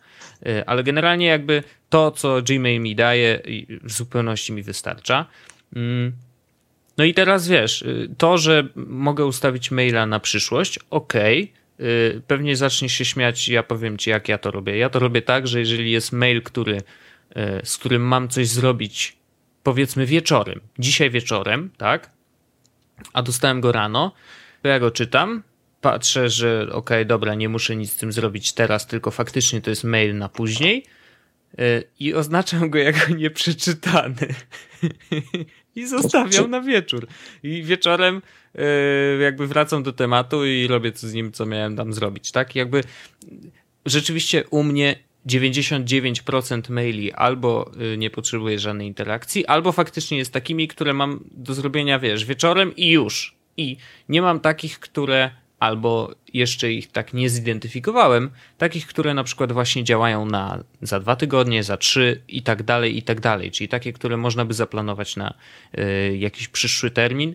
Y, 0.47 0.67
Ale 0.67 0.85
generalnie 0.85 1.27
jakby 1.27 1.63
to, 1.89 2.11
co 2.11 2.43
Gmail 2.43 2.81
mi 2.81 2.95
daje, 2.95 3.43
w 3.83 3.93
zupełności 3.93 4.53
mi 4.53 4.63
wystarcza. 4.63 5.27
Mm. 5.77 6.13
No 6.99 7.05
i 7.05 7.15
teraz 7.15 7.49
wiesz, 7.49 7.83
y, 7.83 8.09
to, 8.19 8.39
że 8.39 8.69
mogę 8.77 9.25
ustawić 9.25 9.71
maila 9.71 10.07
na 10.07 10.21
przyszłość, 10.21 10.79
okej. 10.91 11.53
y, 11.81 12.23
Pewnie 12.27 12.57
zaczniesz 12.57 12.93
się 12.93 13.05
śmiać, 13.05 13.49
ja 13.49 13.63
powiem 13.63 13.99
ci, 13.99 14.11
jak 14.11 14.29
ja 14.29 14.39
to 14.39 14.51
robię. 14.51 14.77
Ja 14.77 14.91
to 14.91 14.99
robię 14.99 15.23
tak, 15.23 15.49
że 15.49 15.59
jeżeli 15.59 15.91
jest 15.91 16.13
mail, 16.13 16.43
który, 16.43 16.77
y, 16.77 16.83
z 17.65 17.77
którym 17.77 18.03
mam 18.03 18.29
coś 18.29 18.49
zrobić, 18.49 19.17
powiedzmy 19.63 20.07
wieczorem, 20.07 20.61
dzisiaj 20.79 21.11
wieczorem, 21.11 21.71
tak? 21.77 22.15
a 23.13 23.23
dostałem 23.23 23.61
go 23.61 23.73
rano, 23.73 24.13
to 24.63 24.69
ja 24.69 24.81
go 24.81 24.91
czytam, 24.91 25.43
patrzę, 25.85 26.29
że 26.29 26.63
okej, 26.63 26.73
okay, 26.73 27.05
dobra, 27.05 27.35
nie 27.35 27.49
muszę 27.49 27.77
nic 27.77 27.93
z 27.93 27.97
tym 27.97 28.13
zrobić 28.13 28.53
teraz, 28.53 28.87
tylko 28.87 29.11
faktycznie 29.11 29.61
to 29.61 29.71
jest 29.71 29.85
mail 29.85 30.19
na 30.19 30.29
później 30.29 30.85
y, 31.59 31.85
i 32.01 32.15
oznaczam 32.15 32.71
go 32.71 32.79
jako 32.79 33.15
nieprzeczytany. 33.15 34.29
I 35.77 35.87
zostawiam 35.87 36.51
na 36.51 36.61
wieczór. 36.61 37.07
I 37.43 37.63
wieczorem 37.63 38.23
y, 38.55 39.23
jakby 39.23 39.47
wracam 39.47 39.83
do 39.83 39.93
tematu 39.93 40.47
i 40.47 40.67
robię 40.67 40.93
co 40.93 41.09
z 41.09 41.15
nim, 41.15 41.33
co 41.33 41.47
miałem 41.47 41.77
tam 41.77 41.93
zrobić, 41.93 42.33
tak? 42.33 42.55
Jakby 42.55 42.81
rzeczywiście 43.87 44.45
u 44.51 44.63
mnie 44.63 44.97
99% 45.27 46.71
maili 46.71 47.13
albo 47.13 47.71
y, 47.95 47.99
nie 47.99 48.11
potrzebuje 48.11 48.59
żadnej 48.59 48.87
interakcji, 48.87 49.47
albo 49.47 49.73
faktycznie 49.73 50.19
jest 50.19 50.33
takimi, 50.33 50.69
które 50.69 50.93
mam 50.93 51.25
do 51.31 51.55
zrobienia, 51.55 51.99
wiesz, 51.99 52.25
wieczorem 52.25 52.77
i 52.77 52.91
już. 52.91 53.37
I 53.57 53.77
nie 54.09 54.23
mam 54.23 54.41
takich, 54.41 54.79
które 54.79 55.44
albo 55.59 56.15
jeszcze 56.35 56.73
ich 56.73 56.93
tak 56.93 57.15
nie 57.15 57.29
zidentyfikowałem, 57.31 58.31
takich, 58.59 58.87
które 58.87 59.15
na 59.15 59.25
przykład 59.25 59.53
właśnie 59.53 59.85
działają 59.85 60.27
na 60.27 60.65
za 60.83 61.01
dwa 61.01 61.17
tygodnie, 61.17 61.63
za 61.63 61.77
trzy 61.77 62.23
i 62.29 62.43
tak 62.43 62.63
dalej, 62.63 62.99
i 62.99 63.03
tak 63.03 63.21
dalej. 63.21 63.51
Czyli 63.51 63.69
takie, 63.69 63.93
które 63.93 64.17
można 64.17 64.45
by 64.45 64.55
zaplanować 64.55 65.17
na 65.17 65.35
y, 65.79 66.17
jakiś 66.17 66.49
przyszły 66.49 66.91
termin. 66.91 67.35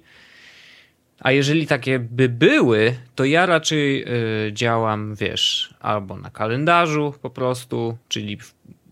A 1.20 1.32
jeżeli 1.32 1.68
takie 1.68 2.00
by 2.00 2.30
były, 2.30 2.96
to 3.16 3.26
ja 3.26 3.46
raczej 3.46 4.04
y, 4.48 4.54
działam, 4.54 5.16
wiesz, 5.16 5.74
albo 5.80 6.18
na 6.18 6.30
kalendarzu 6.30 7.14
po 7.22 7.30
prostu, 7.30 7.98
czyli 8.08 8.38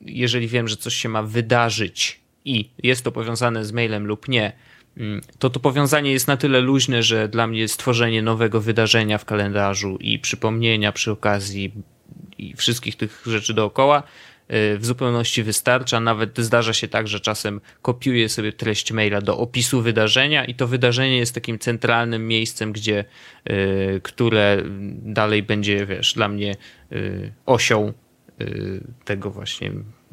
jeżeli 0.01 0.47
wiem, 0.47 0.67
że 0.67 0.77
coś 0.77 0.95
się 0.95 1.09
ma 1.09 1.23
wydarzyć 1.23 2.19
i 2.45 2.69
jest 2.83 3.03
to 3.03 3.11
powiązane 3.11 3.65
z 3.65 3.71
mailem 3.71 4.05
lub 4.05 4.27
nie, 4.27 4.53
to 5.39 5.49
to 5.49 5.59
powiązanie 5.59 6.11
jest 6.11 6.27
na 6.27 6.37
tyle 6.37 6.61
luźne, 6.61 7.03
że 7.03 7.27
dla 7.27 7.47
mnie 7.47 7.67
stworzenie 7.67 8.21
nowego 8.21 8.61
wydarzenia 8.61 9.17
w 9.17 9.25
kalendarzu 9.25 9.97
i 10.01 10.19
przypomnienia 10.19 10.91
przy 10.91 11.11
okazji 11.11 11.71
i 12.37 12.55
wszystkich 12.55 12.95
tych 12.95 13.23
rzeczy 13.25 13.53
dookoła 13.53 14.03
w 14.49 14.79
zupełności 14.81 15.43
wystarcza. 15.43 15.99
Nawet 15.99 16.39
zdarza 16.39 16.73
się 16.73 16.87
tak, 16.87 17.07
że 17.07 17.19
czasem 17.19 17.61
kopiuję 17.81 18.29
sobie 18.29 18.53
treść 18.53 18.91
maila 18.91 19.21
do 19.21 19.37
opisu 19.37 19.81
wydarzenia 19.81 20.45
i 20.45 20.55
to 20.55 20.67
wydarzenie 20.67 21.17
jest 21.17 21.35
takim 21.35 21.59
centralnym 21.59 22.27
miejscem, 22.27 22.71
gdzie, 22.71 23.05
y, 23.49 24.01
które 24.03 24.63
dalej 24.91 25.43
będzie, 25.43 25.85
wiesz, 25.85 26.13
dla 26.13 26.27
mnie 26.27 26.55
y, 26.91 27.33
osią 27.45 27.93
tego 29.05 29.31
właśnie 29.31 29.71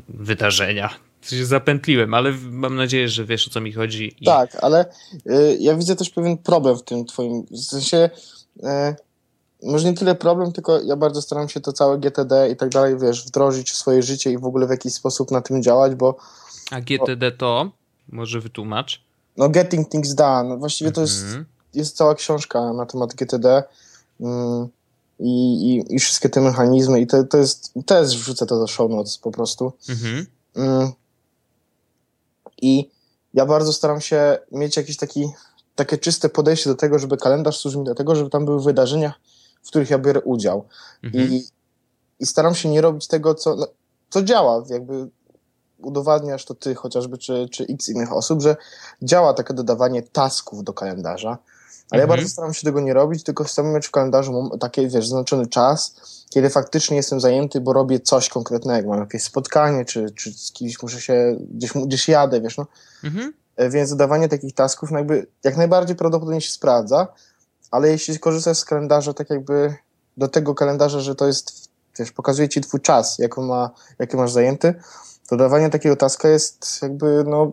wydarzenia. 0.08 0.90
Się 1.24 1.46
zapętliłem, 1.46 2.14
ale 2.14 2.32
mam 2.50 2.76
nadzieję, 2.76 3.08
że 3.08 3.24
wiesz 3.24 3.48
o 3.48 3.50
co 3.50 3.60
mi 3.60 3.72
chodzi. 3.72 4.16
I... 4.20 4.24
Tak, 4.24 4.56
ale 4.62 4.86
y, 5.26 5.56
ja 5.60 5.76
widzę 5.76 5.96
też 5.96 6.10
pewien 6.10 6.38
problem 6.38 6.76
w 6.76 6.82
tym 6.82 7.04
twoim, 7.04 7.46
w 7.50 7.58
sensie 7.58 8.10
y, 8.56 8.62
może 9.64 9.90
nie 9.90 9.96
tyle 9.96 10.14
problem, 10.14 10.52
tylko 10.52 10.80
ja 10.80 10.96
bardzo 10.96 11.22
staram 11.22 11.48
się 11.48 11.60
to 11.60 11.72
całe 11.72 11.98
GTD 11.98 12.50
i 12.50 12.56
tak 12.56 12.68
dalej, 12.68 12.98
wiesz, 12.98 13.26
wdrożyć 13.26 13.70
w 13.70 13.76
swoje 13.76 14.02
życie 14.02 14.30
i 14.32 14.38
w 14.38 14.44
ogóle 14.44 14.66
w 14.66 14.70
jakiś 14.70 14.94
sposób 14.94 15.30
na 15.30 15.40
tym 15.40 15.62
działać, 15.62 15.94
bo... 15.94 16.16
A 16.70 16.80
GTD 16.80 17.32
to? 17.32 17.70
Może 18.08 18.40
wytłumacz? 18.40 19.04
No 19.36 19.48
Getting 19.48 19.88
Things 19.88 20.14
Done. 20.14 20.58
Właściwie 20.58 20.92
to 20.92 21.00
jest, 21.00 21.22
mhm. 21.22 21.44
jest 21.74 21.96
cała 21.96 22.14
książka 22.14 22.72
na 22.72 22.86
temat 22.86 23.14
GTD 23.14 23.62
mm, 24.20 24.68
i, 25.20 25.30
i, 25.30 25.94
i, 25.94 25.98
wszystkie 25.98 26.28
te 26.28 26.40
mechanizmy 26.40 27.00
i 27.00 27.06
to, 27.06 27.24
to 27.24 27.38
jest, 27.38 27.72
też 27.86 28.18
wrzucę 28.18 28.46
to 28.46 28.58
do 28.58 28.66
show 28.66 28.90
notes 28.90 29.18
po 29.18 29.30
prostu. 29.30 29.72
Mhm. 29.88 30.26
Mm. 30.56 30.92
I 32.64 32.90
ja 33.34 33.46
bardzo 33.46 33.72
staram 33.72 34.00
się 34.00 34.38
mieć 34.52 34.76
jakiś 34.76 34.96
taki 34.96 35.28
takie 35.74 35.98
czyste 35.98 36.28
podejście 36.28 36.70
do 36.70 36.76
tego, 36.76 36.98
żeby 36.98 37.16
kalendarz 37.16 37.58
służył 37.58 37.80
mi 37.80 37.86
do 37.86 37.94
tego, 37.94 38.14
żeby 38.14 38.30
tam 38.30 38.44
były 38.44 38.62
wydarzenia, 38.62 39.14
w 39.62 39.68
których 39.68 39.90
ja 39.90 39.98
biorę 39.98 40.20
udział. 40.20 40.68
Mhm. 41.02 41.32
I, 41.32 41.44
I 42.20 42.26
staram 42.26 42.54
się 42.54 42.68
nie 42.68 42.80
robić 42.80 43.06
tego, 43.06 43.34
co, 43.34 43.56
no, 43.56 43.66
co 44.10 44.22
działa, 44.22 44.64
jakby 44.68 45.08
udowadniasz 45.78 46.44
to 46.44 46.54
ty 46.54 46.74
chociażby, 46.74 47.18
czy, 47.18 47.48
czy 47.52 47.64
x 47.64 47.88
innych 47.88 48.12
osób, 48.12 48.42
że 48.42 48.56
działa 49.02 49.34
takie 49.34 49.54
dodawanie 49.54 50.02
tasków 50.02 50.64
do 50.64 50.72
kalendarza, 50.72 51.38
ale 51.90 52.02
mhm. 52.02 52.10
ja 52.10 52.16
bardzo 52.16 52.32
staram 52.32 52.54
się 52.54 52.64
tego 52.64 52.80
nie 52.80 52.94
robić, 52.94 53.22
tylko 53.22 53.44
chcę 53.44 53.62
mieć 53.62 53.86
w 53.86 53.90
kalendarzu 53.90 54.50
taki, 54.60 54.88
wiesz, 54.88 55.08
zaznaczony 55.08 55.46
czas, 55.46 55.96
kiedy 56.30 56.50
faktycznie 56.50 56.96
jestem 56.96 57.20
zajęty, 57.20 57.60
bo 57.60 57.72
robię 57.72 58.00
coś 58.00 58.28
konkretnego, 58.28 58.88
mam 58.88 59.00
jakieś 59.00 59.22
spotkanie, 59.22 59.84
czy, 59.84 60.10
czy 60.10 60.32
z 60.32 60.52
kimś 60.52 60.82
muszę 60.82 61.00
się, 61.00 61.36
gdzieś, 61.50 61.72
gdzieś 61.72 62.08
jadę, 62.08 62.40
wiesz, 62.40 62.56
no. 62.56 62.66
Mhm. 63.04 63.32
E, 63.56 63.70
więc 63.70 63.90
dodawanie 63.90 64.28
takich 64.28 64.54
tasków 64.54 64.90
no 64.90 64.98
jakby 64.98 65.26
jak 65.44 65.56
najbardziej 65.56 65.96
prawdopodobnie 65.96 66.40
się 66.40 66.50
sprawdza, 66.50 67.08
ale 67.70 67.88
jeśli 67.88 68.18
korzystasz 68.18 68.58
z 68.58 68.64
kalendarza 68.64 69.14
tak 69.14 69.30
jakby 69.30 69.74
do 70.16 70.28
tego 70.28 70.54
kalendarza, 70.54 71.00
że 71.00 71.14
to 71.14 71.26
jest, 71.26 71.70
wiesz, 71.98 72.12
pokazuje 72.12 72.48
ci 72.48 72.60
twój 72.60 72.80
czas, 72.80 73.18
jaką 73.18 73.42
ma, 73.42 73.70
jaki 73.98 74.16
masz 74.16 74.32
zajęty, 74.32 74.74
to 75.28 75.36
dawanie 75.36 75.70
takiego 75.70 75.96
taska 75.96 76.28
jest 76.28 76.82
jakby, 76.82 77.24
no... 77.26 77.52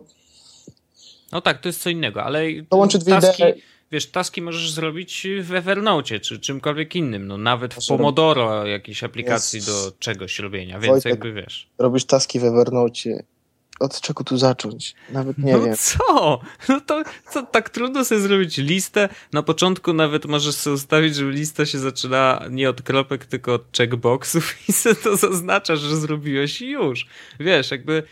No 1.32 1.40
tak, 1.40 1.60
to 1.60 1.68
jest 1.68 1.82
co 1.82 1.90
innego, 1.90 2.22
ale 2.22 2.42
to 2.68 2.76
łączy 2.76 2.98
dwie 2.98 3.20
taski, 3.20 3.42
idee. 3.42 3.62
Wiesz, 3.92 4.06
taski 4.06 4.42
możesz 4.42 4.70
zrobić 4.70 5.26
w 5.42 5.54
Evernote 5.54 6.20
czy 6.20 6.40
czymkolwiek 6.40 6.96
innym, 6.96 7.26
no 7.26 7.38
nawet 7.38 7.74
w 7.74 7.86
Pomodoro 7.88 8.66
jakiejś 8.66 9.04
aplikacji 9.04 9.56
jest... 9.56 9.68
do 9.68 9.92
czegoś 9.98 10.38
robienia, 10.38 10.78
więc 10.78 10.92
Wojtek, 10.92 11.10
jakby 11.10 11.32
wiesz. 11.32 11.68
Robisz 11.78 12.04
taski 12.04 12.40
w 12.40 12.44
Evernote 12.44 13.24
od 13.80 14.00
czego 14.00 14.24
tu 14.24 14.36
zacząć? 14.36 14.94
Nawet 15.10 15.38
nie 15.38 15.52
no 15.52 15.62
wiem. 15.62 15.76
co? 15.76 16.40
No 16.68 16.80
to, 16.80 17.02
to 17.32 17.42
tak 17.42 17.70
trudno 17.70 18.04
sobie 18.04 18.20
zrobić 18.20 18.58
listę. 18.58 19.08
Na 19.32 19.42
początku 19.42 19.92
nawet 19.92 20.26
możesz 20.26 20.54
sobie 20.54 20.74
ustawić, 20.74 21.16
żeby 21.16 21.30
lista 21.30 21.66
się 21.66 21.78
zaczyna 21.78 22.44
nie 22.50 22.70
od 22.70 22.82
kropek, 22.82 23.26
tylko 23.26 23.54
od 23.54 23.76
checkboxów 23.76 24.54
i 24.68 24.72
sobie 24.72 24.94
to 24.94 25.16
zaznaczasz, 25.16 25.80
że 25.80 25.96
zrobiłeś 25.96 26.62
i 26.62 26.70
już. 26.70 27.06
Wiesz, 27.40 27.70
jakby 27.70 28.02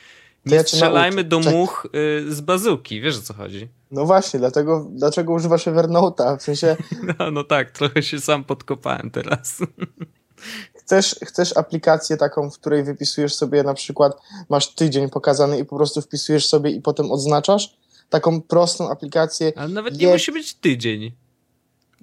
nie 0.47 0.57
ja 0.57 0.63
strzelajmy 0.63 1.25
do 1.25 1.41
much 1.41 1.87
y, 1.95 2.35
z 2.35 2.41
bazuki. 2.41 3.01
Wiesz 3.01 3.19
o 3.19 3.23
co 3.23 3.35
chodzi? 3.35 3.69
No 3.91 4.07
właśnie, 4.07 4.41
dlatego, 4.41 4.87
dlaczego 4.91 5.33
używasz 5.33 5.67
Evernote'a? 5.67 6.39
W 6.39 6.43
sensie... 6.43 6.77
No, 7.19 7.31
no 7.31 7.45
tak, 7.45 7.71
trochę 7.71 8.03
się 8.03 8.21
sam 8.21 8.45
podkopałem 8.45 9.11
teraz. 9.11 9.59
Chcesz, 10.91 11.17
chcesz 11.25 11.57
aplikację 11.57 12.17
taką, 12.17 12.51
w 12.51 12.59
której 12.59 12.85
wypisujesz 12.85 13.35
sobie 13.35 13.63
na 13.63 13.75
przykład, 13.75 14.13
masz 14.49 14.75
tydzień 14.75 15.11
pokazany 15.11 15.59
i 15.59 15.65
po 15.65 15.77
prostu 15.77 16.03
wpisujesz 16.03 16.47
sobie 16.47 16.71
i 16.71 16.81
potem 16.81 17.13
odznaczasz? 17.13 17.77
Taką 18.11 18.43
prostą 18.43 18.91
aplikację. 18.91 19.53
Ale 19.57 19.69
nawet 19.69 19.99
nie 19.99 20.07
je... 20.07 20.13
musi 20.13 20.33
być 20.33 20.55
tydzień. 20.55 21.13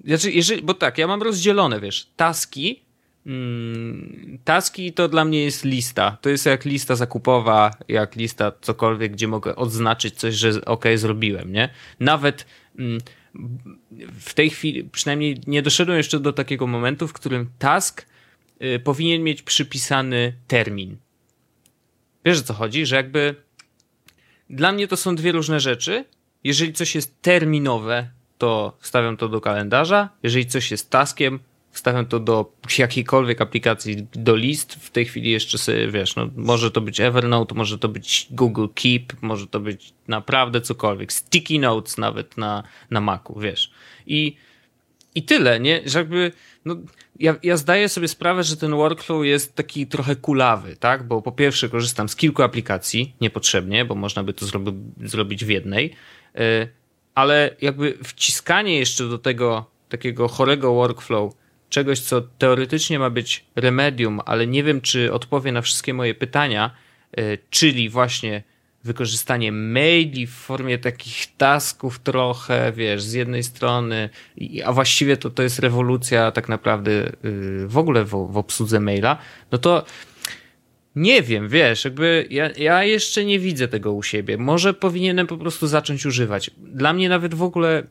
Znaczy, 0.04 0.32
jeżeli, 0.32 0.62
bo 0.62 0.74
tak, 0.74 0.98
ja 0.98 1.06
mam 1.06 1.22
rozdzielone, 1.22 1.80
wiesz, 1.80 2.12
taski. 2.16 2.84
Mm, 3.28 4.38
taski 4.44 4.92
to 4.92 5.08
dla 5.08 5.24
mnie 5.24 5.44
jest 5.44 5.64
lista. 5.64 6.16
To 6.20 6.28
jest 6.28 6.46
jak 6.46 6.64
lista 6.64 6.96
zakupowa, 6.96 7.70
jak 7.88 8.16
lista 8.16 8.52
cokolwiek, 8.60 9.12
gdzie 9.12 9.28
mogę 9.28 9.56
odznaczyć 9.56 10.14
coś, 10.14 10.34
że 10.34 10.64
ok, 10.64 10.84
zrobiłem, 10.94 11.52
nie? 11.52 11.68
Nawet 12.00 12.46
mm, 12.78 13.00
w 14.20 14.34
tej 14.34 14.50
chwili, 14.50 14.84
przynajmniej 14.84 15.40
nie 15.46 15.62
doszedłem 15.62 15.98
jeszcze 15.98 16.20
do 16.20 16.32
takiego 16.32 16.66
momentu, 16.66 17.08
w 17.08 17.12
którym 17.12 17.50
task 17.58 18.06
Y, 18.62 18.80
powinien 18.80 19.22
mieć 19.22 19.42
przypisany 19.42 20.32
termin. 20.46 20.96
Wiesz 22.24 22.38
o 22.38 22.42
co 22.42 22.54
chodzi? 22.54 22.86
Że 22.86 22.96
jakby 22.96 23.34
dla 24.50 24.72
mnie 24.72 24.88
to 24.88 24.96
są 24.96 25.16
dwie 25.16 25.32
różne 25.32 25.60
rzeczy. 25.60 26.04
Jeżeli 26.44 26.72
coś 26.72 26.94
jest 26.94 27.22
terminowe, 27.22 28.08
to 28.38 28.76
wstawiam 28.80 29.16
to 29.16 29.28
do 29.28 29.40
kalendarza. 29.40 30.08
Jeżeli 30.22 30.46
coś 30.46 30.70
jest 30.70 30.90
taskiem, 30.90 31.38
wstawiam 31.78 32.06
to 32.06 32.20
do 32.20 32.52
jakiejkolwiek 32.78 33.40
aplikacji, 33.40 34.06
do 34.12 34.36
list. 34.36 34.74
W 34.74 34.90
tej 34.90 35.04
chwili 35.04 35.30
jeszcze 35.30 35.58
sobie, 35.58 35.88
wiesz, 35.88 36.16
no, 36.16 36.30
może 36.36 36.70
to 36.70 36.80
być 36.80 37.00
Evernote, 37.00 37.54
może 37.54 37.78
to 37.78 37.88
być 37.88 38.26
Google 38.30 38.66
Keep, 38.74 39.22
może 39.22 39.46
to 39.46 39.60
być 39.60 39.92
naprawdę 40.08 40.60
cokolwiek. 40.60 41.12
Sticky 41.12 41.58
Notes 41.58 41.98
nawet 41.98 42.36
na, 42.36 42.62
na 42.90 43.00
Macu, 43.00 43.38
wiesz. 43.40 43.70
I, 44.06 44.36
i 45.14 45.22
tyle, 45.22 45.60
nie? 45.60 45.82
Że 45.86 45.98
jakby, 45.98 46.32
no, 46.64 46.76
ja, 47.18 47.34
ja 47.42 47.56
zdaję 47.56 47.88
sobie 47.88 48.08
sprawę, 48.08 48.44
że 48.44 48.56
ten 48.56 48.70
workflow 48.70 49.24
jest 49.24 49.54
taki 49.54 49.86
trochę 49.86 50.16
kulawy, 50.16 50.76
tak? 50.76 51.06
Bo 51.06 51.22
po 51.22 51.32
pierwsze 51.32 51.68
korzystam 51.68 52.08
z 52.08 52.16
kilku 52.16 52.42
aplikacji 52.42 53.14
niepotrzebnie, 53.20 53.84
bo 53.84 53.94
można 53.94 54.24
by 54.24 54.32
to 54.32 54.46
zrobi, 54.46 54.72
zrobić 55.02 55.44
w 55.44 55.48
jednej, 55.48 55.94
y, 56.36 56.68
ale 57.14 57.56
jakby 57.60 57.98
wciskanie 58.04 58.78
jeszcze 58.78 59.08
do 59.08 59.18
tego 59.18 59.70
takiego 59.88 60.28
chorego 60.28 60.74
workflow 60.74 61.32
czegoś, 61.68 62.00
co 62.00 62.20
teoretycznie 62.20 62.98
ma 62.98 63.10
być 63.10 63.44
remedium, 63.56 64.20
ale 64.26 64.46
nie 64.46 64.64
wiem, 64.64 64.80
czy 64.80 65.12
odpowie 65.12 65.52
na 65.52 65.62
wszystkie 65.62 65.94
moje 65.94 66.14
pytania, 66.14 66.70
y, 67.18 67.38
czyli 67.50 67.88
właśnie 67.88 68.42
wykorzystanie 68.84 69.52
maili 69.52 70.26
w 70.26 70.34
formie 70.34 70.78
takich 70.78 71.36
tasków 71.36 71.98
trochę, 71.98 72.72
wiesz, 72.72 73.02
z 73.02 73.12
jednej 73.12 73.42
strony, 73.42 74.10
a 74.64 74.72
właściwie 74.72 75.16
to, 75.16 75.30
to 75.30 75.42
jest 75.42 75.58
rewolucja 75.58 76.32
tak 76.32 76.48
naprawdę 76.48 76.90
y, 77.24 77.66
w 77.66 77.78
ogóle 77.78 78.04
w, 78.04 78.10
w 78.10 78.36
obsłudze 78.36 78.80
maila, 78.80 79.18
no 79.52 79.58
to 79.58 79.84
nie 80.96 81.22
wiem, 81.22 81.48
wiesz, 81.48 81.84
jakby 81.84 82.26
ja, 82.30 82.50
ja 82.56 82.84
jeszcze 82.84 83.24
nie 83.24 83.38
widzę 83.38 83.68
tego 83.68 83.92
u 83.92 84.02
siebie. 84.02 84.38
Może 84.38 84.74
powinienem 84.74 85.26
po 85.26 85.36
prostu 85.36 85.66
zacząć 85.66 86.06
używać. 86.06 86.50
Dla 86.58 86.92
mnie 86.92 87.08
nawet 87.08 87.34
w 87.34 87.42
ogóle 87.42 87.82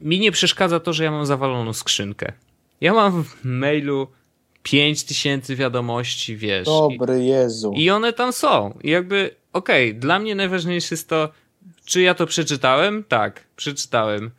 mi 0.00 0.18
nie 0.18 0.32
przeszkadza 0.32 0.80
to, 0.80 0.92
że 0.92 1.04
ja 1.04 1.10
mam 1.10 1.26
zawaloną 1.26 1.72
skrzynkę. 1.72 2.32
Ja 2.80 2.94
mam 2.94 3.24
w 3.24 3.44
mailu 3.44 4.08
5000 4.62 5.56
wiadomości, 5.56 6.36
wiesz. 6.36 6.64
Dobry 6.64 7.24
Jezu. 7.24 7.72
I 7.76 7.90
one 7.90 8.12
tam 8.12 8.32
są. 8.32 8.78
I 8.82 8.90
jakby, 8.90 9.30
okej, 9.52 9.90
okay, 9.90 10.00
dla 10.00 10.18
mnie 10.18 10.34
najważniejsze 10.34 10.94
jest 10.94 11.08
to, 11.08 11.32
czy 11.84 12.02
ja 12.02 12.14
to 12.14 12.26
przeczytałem? 12.26 13.04
Tak, 13.04 13.44
przeczytałem. 13.56 14.30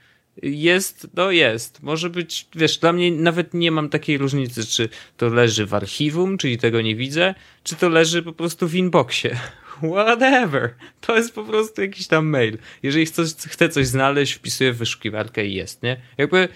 Jest, 0.44 1.08
no 1.13 1.32
jest. 1.32 1.84
Może 1.84 2.10
być, 2.10 2.48
wiesz, 2.56 2.77
dla 2.77 2.94
mnie 2.94 3.12
nawet 3.12 3.53
nie 3.53 3.72
mam 3.72 3.89
takiej 3.89 4.17
różnicy, 4.17 4.65
czy 4.65 4.89
to 5.17 5.29
leży 5.29 5.65
w 5.65 5.74
archiwum, 5.74 6.38
czyli 6.38 6.58
tego 6.58 6.82
nie 6.82 6.96
widzę, 6.96 7.36
czy 7.63 7.75
to 7.75 7.89
leży 7.89 8.24
po 8.24 8.34
prostu 8.34 8.67
w 8.67 8.75
inboxie. 8.75 9.39
Whatever. 9.94 10.74
To 11.01 11.15
jest 11.15 11.36
po 11.36 11.44
prostu 11.44 11.82
jakiś 11.82 12.08
tam 12.08 12.25
mail. 12.25 12.58
Jeżeli 12.84 13.06
chcę, 13.06 13.24
chcę 13.48 13.70
coś 13.70 13.88
znaleźć, 13.88 14.34
wpisuję 14.34 14.74
w 14.74 14.77
wyszukiwarkę 14.77 15.46
i 15.46 15.53
jest, 15.53 15.84
nie? 15.84 16.01
Jakby 16.17 16.48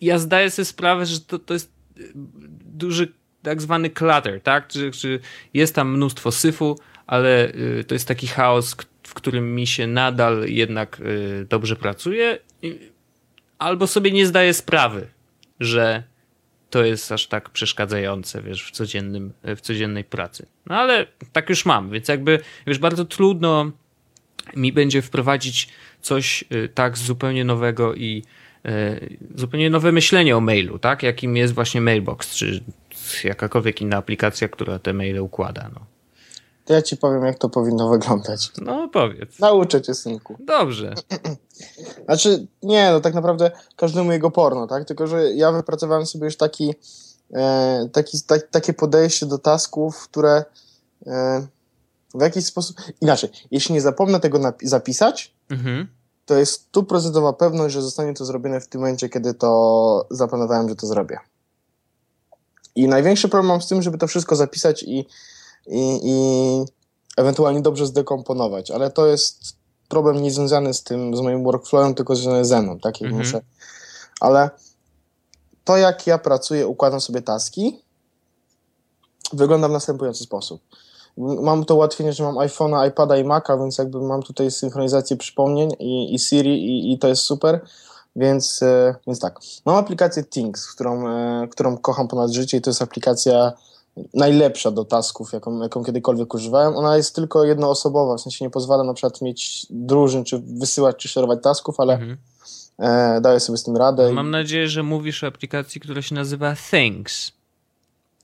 ja 0.00 0.18
zdaję 0.18 0.50
sobie 0.50 0.66
sprawę, 0.66 1.06
że 1.06 1.20
to, 1.20 1.38
to 1.38 1.54
jest 1.54 1.72
duży 2.74 3.12
tak 3.42 3.62
zwany 3.62 3.90
clutter, 3.90 4.40
tak? 4.40 4.68
Czy, 4.68 4.90
czy 4.90 5.20
jest 5.54 5.74
tam 5.74 5.96
mnóstwo 5.96 6.32
syfu, 6.32 6.78
ale 7.06 7.54
y, 7.54 7.84
to 7.84 7.94
jest 7.94 8.08
taki 8.08 8.26
chaos, 8.26 8.76
w 9.02 9.14
którym 9.14 9.54
mi 9.54 9.66
się 9.66 9.86
nadal 9.86 10.44
jednak 10.46 11.00
y, 11.00 11.46
dobrze 11.48 11.76
pracuje, 11.76 12.38
albo 13.58 13.86
sobie 13.86 14.12
nie 14.12 14.26
zdaję 14.26 14.54
sprawy, 14.54 15.06
że 15.60 16.02
to 16.70 16.84
jest 16.84 17.12
aż 17.12 17.26
tak 17.26 17.50
przeszkadzające, 17.50 18.42
wiesz, 18.42 18.64
w 18.64 18.70
codziennym, 18.70 19.32
w 19.44 19.60
codziennej 19.60 20.04
pracy. 20.04 20.46
No 20.66 20.74
ale 20.74 21.06
tak 21.32 21.48
już 21.48 21.66
mam, 21.66 21.90
więc 21.90 22.08
jakby, 22.08 22.40
wiesz, 22.66 22.78
bardzo 22.78 23.04
trudno 23.04 23.72
mi 24.56 24.72
będzie 24.72 25.02
wprowadzić 25.02 25.68
coś 26.00 26.44
y, 26.52 26.68
tak 26.68 26.98
zupełnie 26.98 27.44
nowego 27.44 27.94
i 27.94 28.22
zupełnie 29.34 29.70
nowe 29.70 29.92
myślenie 29.92 30.36
o 30.36 30.40
mailu, 30.40 30.78
tak? 30.78 31.02
Jakim 31.02 31.36
jest 31.36 31.54
właśnie 31.54 31.80
Mailbox, 31.80 32.34
czy 32.34 32.64
jakakolwiek 33.24 33.80
inna 33.80 33.96
aplikacja, 33.96 34.48
która 34.48 34.78
te 34.78 34.92
maile 34.92 35.20
układa, 35.20 35.70
no. 35.74 35.80
To 36.64 36.74
ja 36.74 36.82
ci 36.82 36.96
powiem, 36.96 37.24
jak 37.24 37.38
to 37.38 37.48
powinno 37.48 37.88
wyglądać. 37.88 38.50
No, 38.62 38.88
powiedz. 38.88 39.38
Nauczę 39.38 39.82
cię, 39.82 39.94
synku. 39.94 40.36
Dobrze. 40.40 40.94
Znaczy, 42.04 42.46
nie, 42.62 42.90
no 42.90 43.00
tak 43.00 43.14
naprawdę 43.14 43.50
każdemu 43.76 44.12
jego 44.12 44.30
porno, 44.30 44.66
tak? 44.66 44.84
Tylko, 44.84 45.06
że 45.06 45.32
ja 45.32 45.52
wypracowałem 45.52 46.06
sobie 46.06 46.24
już 46.24 46.36
taki, 46.36 46.74
e, 47.34 47.88
taki 47.92 48.22
tak, 48.26 48.48
takie 48.50 48.72
podejście 48.72 49.26
do 49.26 49.38
tasków, 49.38 50.08
które 50.08 50.44
e, 51.06 51.46
w 52.14 52.20
jakiś 52.20 52.44
sposób... 52.44 52.76
Inaczej, 53.00 53.30
jeśli 53.50 53.72
nie 53.72 53.80
zapomnę 53.80 54.20
tego 54.20 54.40
zapisać, 54.62 55.34
mhm. 55.50 55.88
To 56.30 56.38
jest 56.38 56.52
stuprocentowa 56.52 57.32
pewność, 57.32 57.74
że 57.74 57.82
zostanie 57.82 58.14
to 58.14 58.24
zrobione 58.24 58.60
w 58.60 58.68
tym 58.68 58.80
momencie, 58.80 59.08
kiedy 59.08 59.34
to 59.34 60.06
zaplanowałem, 60.10 60.68
że 60.68 60.76
to 60.76 60.86
zrobię. 60.86 61.18
I 62.74 62.88
największy 62.88 63.28
problem 63.28 63.48
mam 63.48 63.62
z 63.62 63.68
tym, 63.68 63.82
żeby 63.82 63.98
to 63.98 64.06
wszystko 64.06 64.36
zapisać 64.36 64.82
i 64.82 65.06
i, 65.66 66.00
i 66.04 66.14
ewentualnie 67.16 67.62
dobrze 67.62 67.86
zdekomponować, 67.86 68.70
ale 68.70 68.90
to 68.90 69.06
jest 69.06 69.56
problem 69.88 70.22
nie 70.22 70.30
związany 70.30 70.74
z 70.74 70.82
tym, 70.82 71.16
z 71.16 71.20
moim 71.20 71.44
workflowem, 71.44 71.94
tylko 71.94 72.16
związany 72.16 72.44
ze 72.44 72.62
mną, 72.62 72.78
tak? 72.78 73.02
Mhm. 73.02 73.18
Muszę, 73.18 73.40
ale 74.20 74.50
to 75.64 75.76
jak 75.76 76.06
ja 76.06 76.18
pracuję, 76.18 76.66
układam 76.66 77.00
sobie 77.00 77.22
taski, 77.22 77.82
wygląda 79.32 79.68
w 79.68 79.72
następujący 79.72 80.24
sposób. 80.24 80.62
Mam 81.20 81.64
to 81.64 81.74
ułatwienie, 81.74 82.12
że 82.12 82.24
mam 82.24 82.34
iPhone'a, 82.34 82.88
iPada 82.88 83.16
i 83.16 83.24
Maca, 83.24 83.58
więc 83.58 83.78
jakby 83.78 84.00
mam 84.00 84.22
tutaj 84.22 84.50
synchronizację 84.50 85.16
przypomnień 85.16 85.70
i, 85.78 86.14
i 86.14 86.18
Siri 86.18 86.64
i, 86.64 86.92
i 86.92 86.98
to 86.98 87.08
jest 87.08 87.22
super. 87.22 87.60
Więc, 88.16 88.62
e, 88.62 88.94
więc 89.06 89.20
tak. 89.20 89.38
Mam 89.66 89.76
aplikację 89.76 90.24
Things, 90.24 90.72
którą, 90.72 91.08
e, 91.08 91.48
którą 91.48 91.78
kocham 91.78 92.08
ponad 92.08 92.30
życie 92.30 92.56
i 92.56 92.60
to 92.60 92.70
jest 92.70 92.82
aplikacja 92.82 93.52
najlepsza 94.14 94.70
do 94.70 94.84
tasków, 94.84 95.32
jaką, 95.32 95.62
jaką 95.62 95.84
kiedykolwiek 95.84 96.34
używałem. 96.34 96.76
Ona 96.76 96.96
jest 96.96 97.14
tylko 97.14 97.44
jednoosobowa, 97.44 98.16
w 98.16 98.20
sensie 98.20 98.44
nie 98.44 98.50
pozwala 98.50 98.84
na 98.84 98.94
przykład 98.94 99.22
mieć 99.22 99.66
drużyn, 99.70 100.24
czy 100.24 100.38
wysyłać, 100.38 100.96
czy 100.96 101.08
szerować 101.08 101.42
tasków, 101.42 101.80
ale 101.80 101.94
mhm. 101.94 102.16
e, 102.78 103.20
daję 103.20 103.40
sobie 103.40 103.58
z 103.58 103.64
tym 103.64 103.76
radę. 103.76 104.12
Mam 104.12 104.30
nadzieję, 104.30 104.68
że 104.68 104.82
mówisz 104.82 105.24
o 105.24 105.26
aplikacji, 105.26 105.80
która 105.80 106.02
się 106.02 106.14
nazywa 106.14 106.54
Things. 106.70 107.32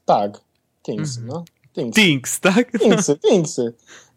Tak, 0.05 0.41
Things, 0.83 1.19
mhm. 1.19 1.29
no. 1.29 1.45
Things. 1.77 1.95
Things, 1.95 2.41
tak? 2.41 2.73
Thingsy, 2.79 3.17
Thingsy. 3.29 3.73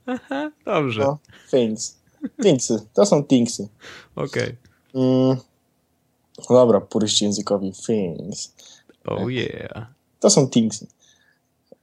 Aha, 0.06 0.52
dobrze. 0.66 1.02
No, 1.02 1.18
things. 1.52 1.98
Thingsy, 2.42 2.80
to 2.94 3.06
są 3.06 3.24
Thingsy. 3.24 3.68
Okej. 4.16 4.44
Okay. 4.44 4.56
Mm, 4.96 5.38
dobra, 6.50 6.82
puryści 6.82 7.26
językowi. 7.26 7.74
Things. 7.86 8.54
Oh 9.06 9.32
yeah. 9.32 9.88
To 10.20 10.30
są 10.30 10.48
Thingsy. 10.48 10.88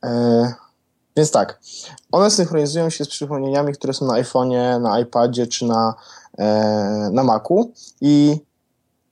E, 0.05 0.53
więc 1.17 1.31
tak, 1.31 1.61
one 2.13 2.31
synchronizują 2.31 2.91
się 2.91 3.05
z 3.05 3.09
przypomnieniami, 3.09 3.73
które 3.73 3.93
są 3.95 4.07
na 4.07 4.15
iPhone'ie, 4.23 4.81
na 4.81 5.01
iPadzie 5.01 5.47
czy 5.47 5.65
na, 5.65 5.95
e, 6.39 7.11
na 7.13 7.25
Macu 7.25 7.73
i 8.01 8.41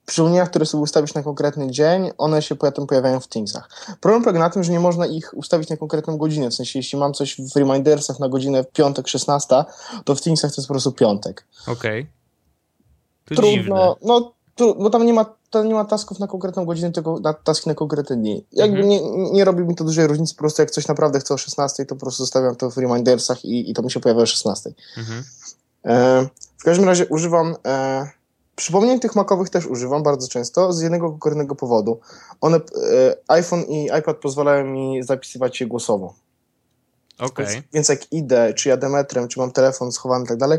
przypomnienia, 0.06 0.46
które 0.46 0.66
sobie 0.66 0.82
ustawisz 0.82 1.14
na 1.14 1.22
konkretny 1.22 1.70
dzień, 1.70 2.10
one 2.18 2.42
się 2.42 2.56
potem 2.56 2.86
pojawiają 2.86 3.20
w 3.20 3.28
Thingsach. 3.28 3.68
Problem 4.00 4.22
polega 4.22 4.38
na 4.38 4.50
tym, 4.50 4.64
że 4.64 4.72
nie 4.72 4.80
można 4.80 5.06
ich 5.06 5.34
ustawić 5.34 5.68
na 5.68 5.76
konkretną 5.76 6.16
godzinę, 6.16 6.50
w 6.50 6.54
sensie 6.54 6.78
jeśli 6.78 6.98
mam 6.98 7.12
coś 7.12 7.40
w 7.40 7.56
Remindersach 7.56 8.18
na 8.18 8.28
godzinę 8.28 8.64
piątek 8.64 9.08
16, 9.08 9.64
to 10.04 10.14
w 10.14 10.20
Thingsach 10.20 10.50
to 10.50 10.60
jest 10.60 10.68
po 10.68 10.74
prostu 10.74 10.92
piątek. 10.92 11.44
Okej. 11.66 12.00
Okay. 12.00 13.36
Trudno, 13.36 13.50
dziwne. 13.50 13.94
no 14.02 14.32
tu, 14.54 14.74
bo 14.74 14.90
tam 14.90 15.06
nie 15.06 15.12
ma, 15.12 15.26
tam 15.50 15.68
nie 15.68 15.74
ma 15.74 15.84
tasków 15.84 16.18
na 16.18 16.26
konkretną 16.26 16.64
godzinę, 16.64 16.92
tylko 16.92 17.20
na 17.20 17.34
taski 17.34 17.68
na 17.68 17.74
konkretne 17.74 18.16
dni. 18.16 18.44
Jakby 18.52 18.78
mhm. 18.78 18.88
nie, 18.88 19.30
nie 19.30 19.44
robi 19.44 19.64
mi 19.64 19.74
to 19.74 19.84
dużej 19.84 20.06
różnicy, 20.06 20.34
po 20.34 20.38
prostu 20.38 20.62
jak 20.62 20.70
coś 20.70 20.88
naprawdę 20.88 21.20
chcę 21.20 21.34
o 21.34 21.38
16, 21.38 21.86
to 21.86 21.94
po 21.94 22.00
prostu 22.00 22.22
zostawiam 22.22 22.56
to 22.56 22.70
w 22.70 22.78
remindersach 22.78 23.44
i, 23.44 23.70
i 23.70 23.74
to 23.74 23.82
mi 23.82 23.90
się 23.90 24.00
pojawia 24.00 24.22
o 24.22 24.26
16. 24.26 24.72
Mhm. 24.98 25.24
E, 25.84 26.28
w 26.58 26.64
każdym 26.64 26.84
razie 26.84 27.06
używam, 27.06 27.56
e, 27.66 28.10
przypomnień 28.56 29.00
tych 29.00 29.14
makowych 29.14 29.50
też 29.50 29.66
używam 29.66 30.02
bardzo 30.02 30.28
często 30.28 30.72
z 30.72 30.82
jednego 30.82 31.10
konkretnego 31.10 31.54
powodu. 31.54 32.00
One, 32.40 32.56
e, 32.56 32.60
iPhone 33.28 33.62
i 33.62 33.84
iPad 33.98 34.16
pozwalają 34.16 34.64
mi 34.64 35.02
zapisywać 35.02 35.60
je 35.60 35.66
głosowo. 35.66 36.14
Okay. 37.18 37.46
Więc, 37.46 37.64
więc, 37.72 37.88
jak 37.88 38.12
idę, 38.12 38.54
czy 38.54 38.68
jadę 38.68 38.88
metrem, 38.88 39.28
czy 39.28 39.40
mam 39.40 39.52
telefon 39.52 39.92
schowany 39.92 40.24
i 40.24 40.28
tak 40.28 40.36
dalej, 40.36 40.58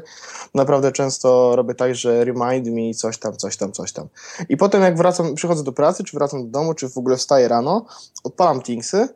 naprawdę 0.53 0.91
często 0.91 1.55
robię 1.55 1.75
tak, 1.75 1.95
że 1.95 2.25
remind 2.25 2.67
me 2.67 2.93
coś 2.93 3.17
tam, 3.17 3.37
coś 3.37 3.57
tam, 3.57 3.71
coś 3.71 3.91
tam. 3.91 4.07
I 4.49 4.57
potem 4.57 4.81
jak 4.81 4.97
wracam, 4.97 5.35
przychodzę 5.35 5.63
do 5.63 5.71
pracy, 5.71 6.03
czy 6.03 6.17
wracam 6.17 6.43
do 6.45 6.59
domu, 6.59 6.73
czy 6.73 6.89
w 6.89 6.97
ogóle 6.97 7.17
wstaję 7.17 7.47
rano, 7.47 7.85
odpalam 8.23 8.61
Thingsy 8.61 9.07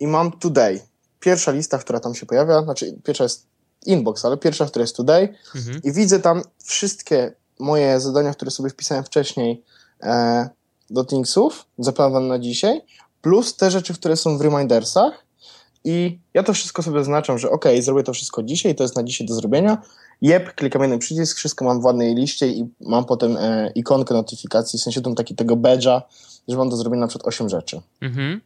i 0.00 0.06
mam 0.06 0.32
today. 0.32 0.80
Pierwsza 1.20 1.52
lista, 1.52 1.78
która 1.78 2.00
tam 2.00 2.14
się 2.14 2.26
pojawia, 2.26 2.62
znaczy 2.62 2.98
pierwsza 3.04 3.24
jest 3.24 3.46
inbox, 3.86 4.24
ale 4.24 4.36
pierwsza, 4.36 4.66
która 4.66 4.82
jest 4.82 4.96
today 4.96 5.34
mhm. 5.56 5.80
i 5.84 5.92
widzę 5.92 6.20
tam 6.20 6.42
wszystkie 6.64 7.34
moje 7.58 8.00
zadania, 8.00 8.34
które 8.34 8.50
sobie 8.50 8.70
wpisałem 8.70 9.04
wcześniej 9.04 9.62
e, 10.02 10.48
do 10.90 11.04
Thingsów, 11.04 11.66
zaplanowane 11.78 12.26
na 12.26 12.38
dzisiaj, 12.38 12.80
plus 13.22 13.56
te 13.56 13.70
rzeczy, 13.70 13.94
które 13.94 14.16
są 14.16 14.38
w 14.38 14.40
remindersach 14.40 15.24
i 15.84 16.18
ja 16.34 16.42
to 16.42 16.52
wszystko 16.52 16.82
sobie 16.82 16.98
zaznaczam, 16.98 17.38
że 17.38 17.50
ok, 17.50 17.64
zrobię 17.80 18.02
to 18.02 18.12
wszystko 18.12 18.42
dzisiaj, 18.42 18.74
to 18.74 18.84
jest 18.84 18.96
na 18.96 19.02
dzisiaj 19.02 19.26
do 19.26 19.34
zrobienia. 19.34 19.82
Jep, 20.22 20.54
klikam 20.54 20.82
jeden 20.82 20.98
przycisk, 20.98 21.36
wszystko 21.36 21.64
mam 21.64 21.80
w 21.80 21.84
ładnej 21.84 22.14
liście 22.14 22.48
i 22.48 22.68
mam 22.80 23.04
potem 23.04 23.36
e, 23.36 23.72
ikonkę 23.74 24.14
notyfikacji, 24.14 24.78
w 24.78 24.82
sensie 24.82 25.00
tam 25.00 25.14
taki 25.14 25.34
tego 25.34 25.56
badge'a, 25.56 26.02
że 26.48 26.56
mam 26.56 26.68
do 26.68 26.76
zrobienia 26.76 27.00
na 27.00 27.08
przykład 27.08 27.28
8 27.28 27.48
rzeczy. 27.48 27.80
Mhm. 28.00 28.40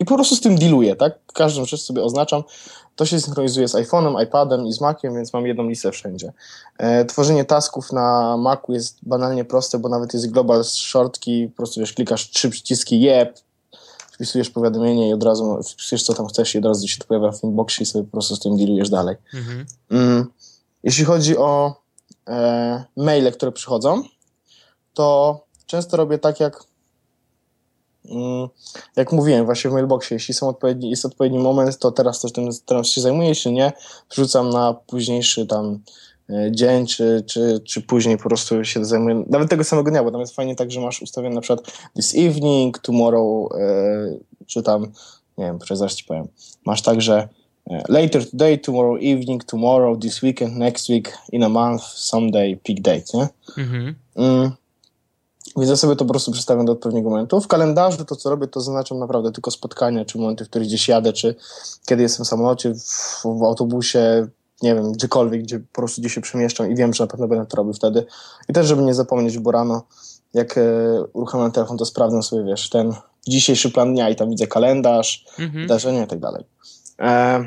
I 0.00 0.04
po 0.04 0.14
prostu 0.14 0.36
z 0.36 0.40
tym 0.40 0.58
dealuję, 0.58 0.96
tak? 0.96 1.18
Każdą 1.34 1.64
rzecz 1.64 1.80
sobie 1.80 2.02
oznaczam. 2.02 2.42
To 2.98 3.06
się 3.06 3.20
synchronizuje 3.20 3.68
z 3.68 3.74
iPhone'em, 3.74 4.22
iPadem 4.22 4.66
i 4.66 4.72
z 4.72 4.80
Maciem, 4.80 5.14
więc 5.14 5.32
mam 5.32 5.46
jedną 5.46 5.68
listę 5.68 5.92
wszędzie. 5.92 6.32
E, 6.78 7.04
tworzenie 7.04 7.44
tasków 7.44 7.92
na 7.92 8.36
Macu 8.36 8.72
jest 8.72 8.98
banalnie 9.02 9.44
proste, 9.44 9.78
bo 9.78 9.88
nawet 9.88 10.14
jest 10.14 10.30
global 10.30 10.64
shortki, 10.64 11.48
po 11.48 11.56
prostu 11.56 11.80
wiesz, 11.80 11.92
klikasz 11.92 12.30
trzy 12.30 12.50
przyciski 12.50 13.00
jep, 13.00 13.38
wpisujesz 14.12 14.50
powiadomienie 14.50 15.08
i 15.08 15.12
od 15.12 15.22
razu 15.22 15.62
wpisujesz, 15.62 16.02
co 16.02 16.14
tam 16.14 16.26
chcesz 16.26 16.54
i 16.54 16.58
od 16.58 16.64
razu 16.64 16.88
się 16.88 16.98
to 16.98 17.04
pojawia 17.04 17.32
w 17.32 17.44
inboxie 17.44 17.82
i 17.82 17.86
sobie 17.86 18.04
po 18.04 18.10
prostu 18.10 18.36
z 18.36 18.40
tym 18.40 18.56
dealujesz 18.56 18.90
dalej. 18.90 19.16
Mhm. 19.34 19.66
Mm. 19.90 20.26
Jeśli 20.82 21.04
chodzi 21.04 21.36
o 21.36 21.82
e, 22.28 22.84
maile, 22.96 23.32
które 23.32 23.52
przychodzą, 23.52 24.02
to 24.94 25.40
często 25.66 25.96
robię 25.96 26.18
tak, 26.18 26.40
jak 26.40 26.64
jak 28.96 29.12
mówiłem 29.12 29.44
właśnie 29.44 29.70
w 29.70 29.72
mailboxie, 29.72 30.14
jeśli 30.14 30.34
są 30.34 30.48
odpowiedni, 30.48 30.90
jest 30.90 31.04
odpowiedni 31.04 31.38
moment, 31.38 31.78
to 31.78 31.92
teraz 31.92 32.20
też 32.20 32.32
tym 32.32 32.48
teraz 32.66 32.86
się 32.86 33.00
zajmuję, 33.00 33.28
jeśli 33.28 33.52
nie, 33.52 33.72
wrzucam 34.10 34.50
na 34.50 34.74
późniejszy 34.74 35.46
tam 35.46 35.80
E, 36.30 36.52
dzień, 36.52 36.86
czy, 36.86 37.24
czy, 37.26 37.60
czy 37.64 37.82
później 37.82 38.16
po 38.16 38.28
prostu 38.28 38.64
się 38.64 38.84
zajmuję, 38.84 39.24
nawet 39.28 39.50
tego 39.50 39.64
samego 39.64 39.90
dnia, 39.90 40.04
bo 40.04 40.10
tam 40.10 40.20
jest 40.20 40.34
fajnie 40.34 40.56
tak, 40.56 40.70
że 40.70 40.80
masz 40.80 41.02
ustawione 41.02 41.34
na 41.34 41.40
przykład 41.40 41.72
this 41.96 42.14
evening, 42.14 42.78
tomorrow, 42.78 43.52
e, 43.52 44.18
czy 44.46 44.62
tam, 44.62 44.82
nie 45.38 45.44
wiem, 45.44 45.58
zaraz 45.70 45.94
ci 45.94 46.04
powiem, 46.04 46.28
masz 46.64 46.82
tak, 46.82 47.02
że 47.02 47.28
e, 47.70 47.82
later 47.88 48.30
today, 48.30 48.58
tomorrow 48.58 48.96
evening, 48.96 49.44
tomorrow, 49.44 49.98
this 49.98 50.22
weekend, 50.22 50.56
next 50.56 50.88
week, 50.88 51.18
in 51.32 51.42
a 51.42 51.48
month, 51.48 51.82
someday, 51.84 52.56
pick 52.56 52.80
date, 52.80 53.04
nie? 53.14 53.28
Mhm. 53.58 53.94
Mm, 54.16 54.52
Więc 55.56 55.70
ja 55.70 55.76
sobie 55.76 55.96
to 55.96 56.04
po 56.04 56.10
prostu 56.10 56.32
przestawiam 56.32 56.66
do 56.66 56.72
odpowiedniego 56.72 57.10
momentu. 57.10 57.40
W 57.40 57.48
kalendarzu 57.48 58.04
to, 58.04 58.16
co 58.16 58.30
robię, 58.30 58.46
to 58.46 58.60
zaznaczam 58.60 58.98
naprawdę 58.98 59.32
tylko 59.32 59.50
spotkania, 59.50 60.04
czy 60.04 60.18
momenty, 60.18 60.44
w 60.44 60.48
których 60.48 60.68
gdzieś 60.68 60.88
jadę, 60.88 61.12
czy 61.12 61.34
kiedy 61.86 62.02
jestem 62.02 62.24
w 62.24 62.28
samolocie, 62.28 62.74
w, 62.74 63.22
w 63.24 63.42
autobusie, 63.42 64.28
nie 64.62 64.74
wiem, 64.74 64.92
gdziekolwiek, 64.92 65.42
gdzie 65.42 65.60
po 65.60 65.74
prostu 65.80 66.00
gdzieś 66.00 66.14
się 66.14 66.20
przemieszczam 66.20 66.70
i 66.70 66.74
wiem, 66.74 66.94
że 66.94 67.04
na 67.04 67.08
pewno 67.08 67.28
będę 67.28 67.46
to 67.46 67.56
robił 67.56 67.72
wtedy. 67.72 68.06
I 68.48 68.52
też, 68.52 68.66
żeby 68.66 68.82
nie 68.82 68.94
zapomnieć, 68.94 69.38
bo 69.38 69.50
rano, 69.50 69.82
jak 70.34 70.58
e, 70.58 70.62
uruchamiam 71.12 71.52
telefon, 71.52 71.78
to 71.78 71.84
sprawdzam 71.84 72.22
sobie, 72.22 72.44
wiesz, 72.44 72.70
ten 72.70 72.92
dzisiejszy 73.28 73.70
plan 73.70 73.92
dnia 73.94 74.10
i 74.10 74.16
tam 74.16 74.30
widzę 74.30 74.46
kalendarz, 74.46 75.24
Mhm. 75.38 75.62
wydarzenia 75.62 76.04
i 76.04 76.06
tak 76.06 76.18
dalej. 76.18 76.44
E, 77.00 77.44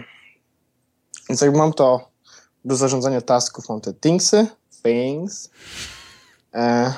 więc 1.29 1.41
jak 1.41 1.55
mam 1.55 1.73
to 1.73 2.07
do 2.65 2.75
zarządzania 2.75 3.21
tasków, 3.21 3.69
mam 3.69 3.81
te 3.81 3.93
thingsy, 3.93 4.47
things, 4.83 5.49
e, 6.53 6.93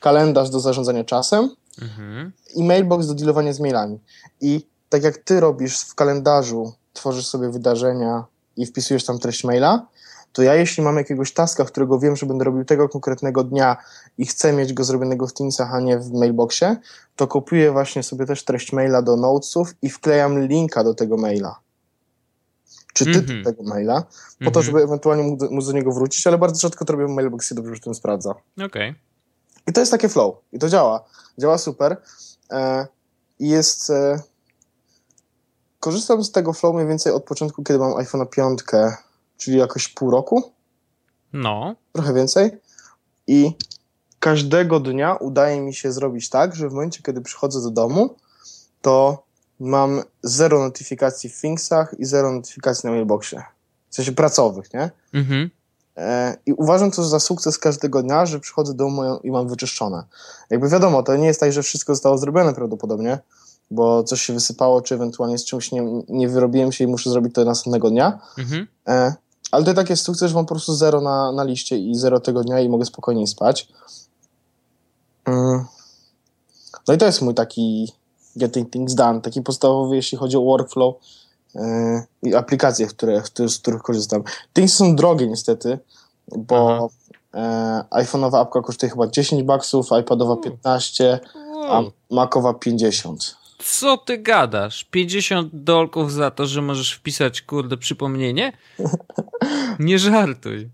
kalendarz 0.00 0.50
do 0.50 0.60
zarządzania 0.60 1.04
czasem 1.04 1.50
Mhm. 1.82 2.32
i 2.54 2.62
mailbox 2.64 3.06
do 3.06 3.14
dealowania 3.14 3.52
z 3.52 3.60
mailami. 3.60 3.98
I 4.40 4.66
tak 4.88 5.02
jak 5.02 5.18
ty 5.18 5.40
robisz 5.40 5.80
w 5.80 5.94
kalendarzu, 5.94 6.72
tworzysz 6.92 7.26
sobie 7.26 7.50
wydarzenia 7.50 8.24
i 8.56 8.66
wpisujesz 8.66 9.04
tam 9.04 9.18
treść 9.18 9.44
maila, 9.44 9.86
to 10.32 10.42
ja 10.42 10.54
jeśli 10.54 10.82
mam 10.82 10.96
jakiegoś 10.96 11.32
taska, 11.32 11.64
którego 11.64 11.98
wiem, 11.98 12.16
że 12.16 12.26
będę 12.26 12.44
robił 12.44 12.64
tego 12.64 12.88
konkretnego 12.88 13.44
dnia 13.44 13.76
i 14.18 14.26
chcę 14.26 14.52
mieć 14.52 14.72
go 14.72 14.84
zrobionego 14.84 15.26
w 15.26 15.32
Teamsach, 15.32 15.74
a 15.74 15.80
nie 15.80 15.98
w 15.98 16.12
mailboxie, 16.12 16.76
to 17.16 17.26
kopiuję 17.26 17.72
właśnie 17.72 18.02
sobie 18.02 18.26
też 18.26 18.44
treść 18.44 18.72
maila 18.72 19.02
do 19.02 19.16
notesów 19.16 19.74
i 19.82 19.90
wklejam 19.90 20.46
linka 20.46 20.84
do 20.84 20.94
tego 20.94 21.16
maila. 21.16 21.58
Czy 22.94 23.04
tytuł 23.04 23.20
Mhm. 23.36 23.44
tego 23.44 23.62
maila, 23.62 24.02
po 24.38 24.50
to, 24.50 24.60
Mhm. 24.60 24.66
żeby 24.66 24.82
ewentualnie 24.82 25.22
móc 25.22 25.40
do, 25.40 25.50
móc 25.50 25.66
do 25.66 25.72
niego 25.72 25.92
wrócić, 25.92 26.26
ale 26.26 26.38
bardzo 26.38 26.60
rzadko 26.60 26.84
to 26.84 26.92
robię 26.92 27.06
w 27.06 27.10
mailboxie, 27.16 27.54
dobrze, 27.56 27.74
że 27.74 27.80
ten 27.80 27.94
sprawdza. 27.94 28.34
Okej. 28.66 28.94
I 29.66 29.72
to 29.72 29.80
jest 29.80 29.92
takie 29.92 30.08
flow. 30.08 30.34
I 30.52 30.58
to 30.58 30.68
działa. 30.68 31.04
Działa 31.38 31.58
super. 31.58 31.96
E, 32.50 32.86
I 33.38 33.48
jest. 33.48 33.90
E, 33.90 34.22
korzystam 35.80 36.24
z 36.24 36.32
tego 36.32 36.52
flow 36.52 36.74
mniej 36.74 36.86
więcej 36.86 37.12
od 37.12 37.24
początku, 37.24 37.62
kiedy 37.62 37.78
mam 37.78 37.92
iPhone'a 37.92 38.26
5, 38.28 38.60
czyli 39.36 39.58
jakoś 39.58 39.88
pół 39.88 40.10
roku, 40.10 40.52
No. 41.32 41.74
trochę 41.92 42.14
więcej. 42.14 42.50
I 43.26 43.56
każdego 44.18 44.80
dnia 44.80 45.14
udaje 45.14 45.60
mi 45.60 45.74
się 45.74 45.92
zrobić 45.92 46.28
tak, 46.28 46.54
że 46.54 46.68
w 46.68 46.72
momencie, 46.72 47.02
kiedy 47.02 47.20
przychodzę 47.20 47.62
do 47.62 47.70
domu, 47.70 48.16
to 48.82 49.22
mam 49.60 50.02
zero 50.22 50.58
notyfikacji 50.58 51.30
w 51.30 51.40
Thingsach 51.40 51.94
i 51.98 52.04
zero 52.04 52.32
notyfikacji 52.32 52.86
na 52.86 52.90
mailboxie. 52.92 53.42
W 53.90 53.94
sensie 53.94 54.12
pracowych, 54.12 54.72
nie? 54.74 54.90
Mhm. 55.14 55.50
E, 55.96 56.36
I 56.46 56.52
uważam 56.52 56.90
to 56.90 57.04
za 57.04 57.20
sukces 57.20 57.58
każdego 57.58 58.02
dnia, 58.02 58.26
że 58.26 58.40
przychodzę 58.40 58.74
do 58.74 58.84
domu 58.84 59.02
i 59.22 59.30
mam 59.30 59.48
wyczyszczone. 59.48 60.04
Jakby 60.50 60.68
wiadomo, 60.68 61.02
to 61.02 61.16
nie 61.16 61.26
jest 61.26 61.40
tak, 61.40 61.52
że 61.52 61.62
wszystko 61.62 61.94
zostało 61.94 62.18
zrobione 62.18 62.54
prawdopodobnie, 62.54 63.18
bo 63.70 64.04
coś 64.04 64.22
się 64.22 64.32
wysypało, 64.32 64.82
czy 64.82 64.94
ewentualnie 64.94 65.38
z 65.38 65.44
czymś 65.44 65.72
nie, 65.72 66.02
nie 66.08 66.28
wyrobiłem 66.28 66.72
się 66.72 66.84
i 66.84 66.86
muszę 66.86 67.10
zrobić 67.10 67.34
to 67.34 67.44
następnego 67.44 67.90
dnia. 67.90 68.20
Mhm. 68.38 68.66
E, 68.88 69.14
ale 69.50 69.64
to 69.64 69.74
tak 69.74 69.90
jest 69.90 70.04
sukces, 70.04 70.28
że 70.28 70.34
mam 70.34 70.46
po 70.46 70.54
prostu 70.54 70.74
zero 70.74 71.00
na, 71.00 71.32
na 71.32 71.44
liście 71.44 71.78
i 71.78 71.94
zero 71.94 72.20
tego 72.20 72.44
dnia 72.44 72.60
i 72.60 72.68
mogę 72.68 72.84
spokojniej 72.84 73.26
spać. 73.26 73.68
Mm. 75.24 75.64
No 76.88 76.94
i 76.94 76.98
to 76.98 77.06
jest 77.06 77.22
mój 77.22 77.34
taki 77.34 77.92
getting 78.36 78.70
things 78.70 78.94
done, 78.94 79.20
taki 79.20 79.42
podstawowy, 79.42 79.96
jeśli 79.96 80.18
chodzi 80.18 80.36
o 80.36 80.44
workflow 80.44 80.94
i 82.22 82.34
aplikacje, 82.34 82.86
które, 82.86 83.22
z 83.48 83.58
których 83.58 83.82
korzystam. 83.82 84.22
Things 84.52 84.74
są 84.74 84.96
drogie 84.96 85.26
niestety, 85.26 85.78
bo 86.36 86.90
e, 87.34 87.84
iPhone'owa 87.90 88.40
apka 88.40 88.60
kosztuje 88.60 88.90
chyba 88.90 89.06
10 89.06 89.42
baksów, 89.42 89.86
iPadowa 90.00 90.36
15, 90.36 91.20
a 91.34 91.80
Wow. 91.80 91.92
Macowa 92.10 92.54
50. 92.54 93.36
Co 93.58 93.96
ty 93.96 94.18
gadasz? 94.18 94.84
50 94.84 95.50
dolków 95.52 96.12
za 96.12 96.30
to, 96.30 96.46
że 96.46 96.62
możesz 96.62 96.92
wpisać, 96.94 97.42
kurde, 97.42 97.76
przypomnienie? 97.76 98.52
Nie 99.78 99.98
żartuj. 99.98 100.68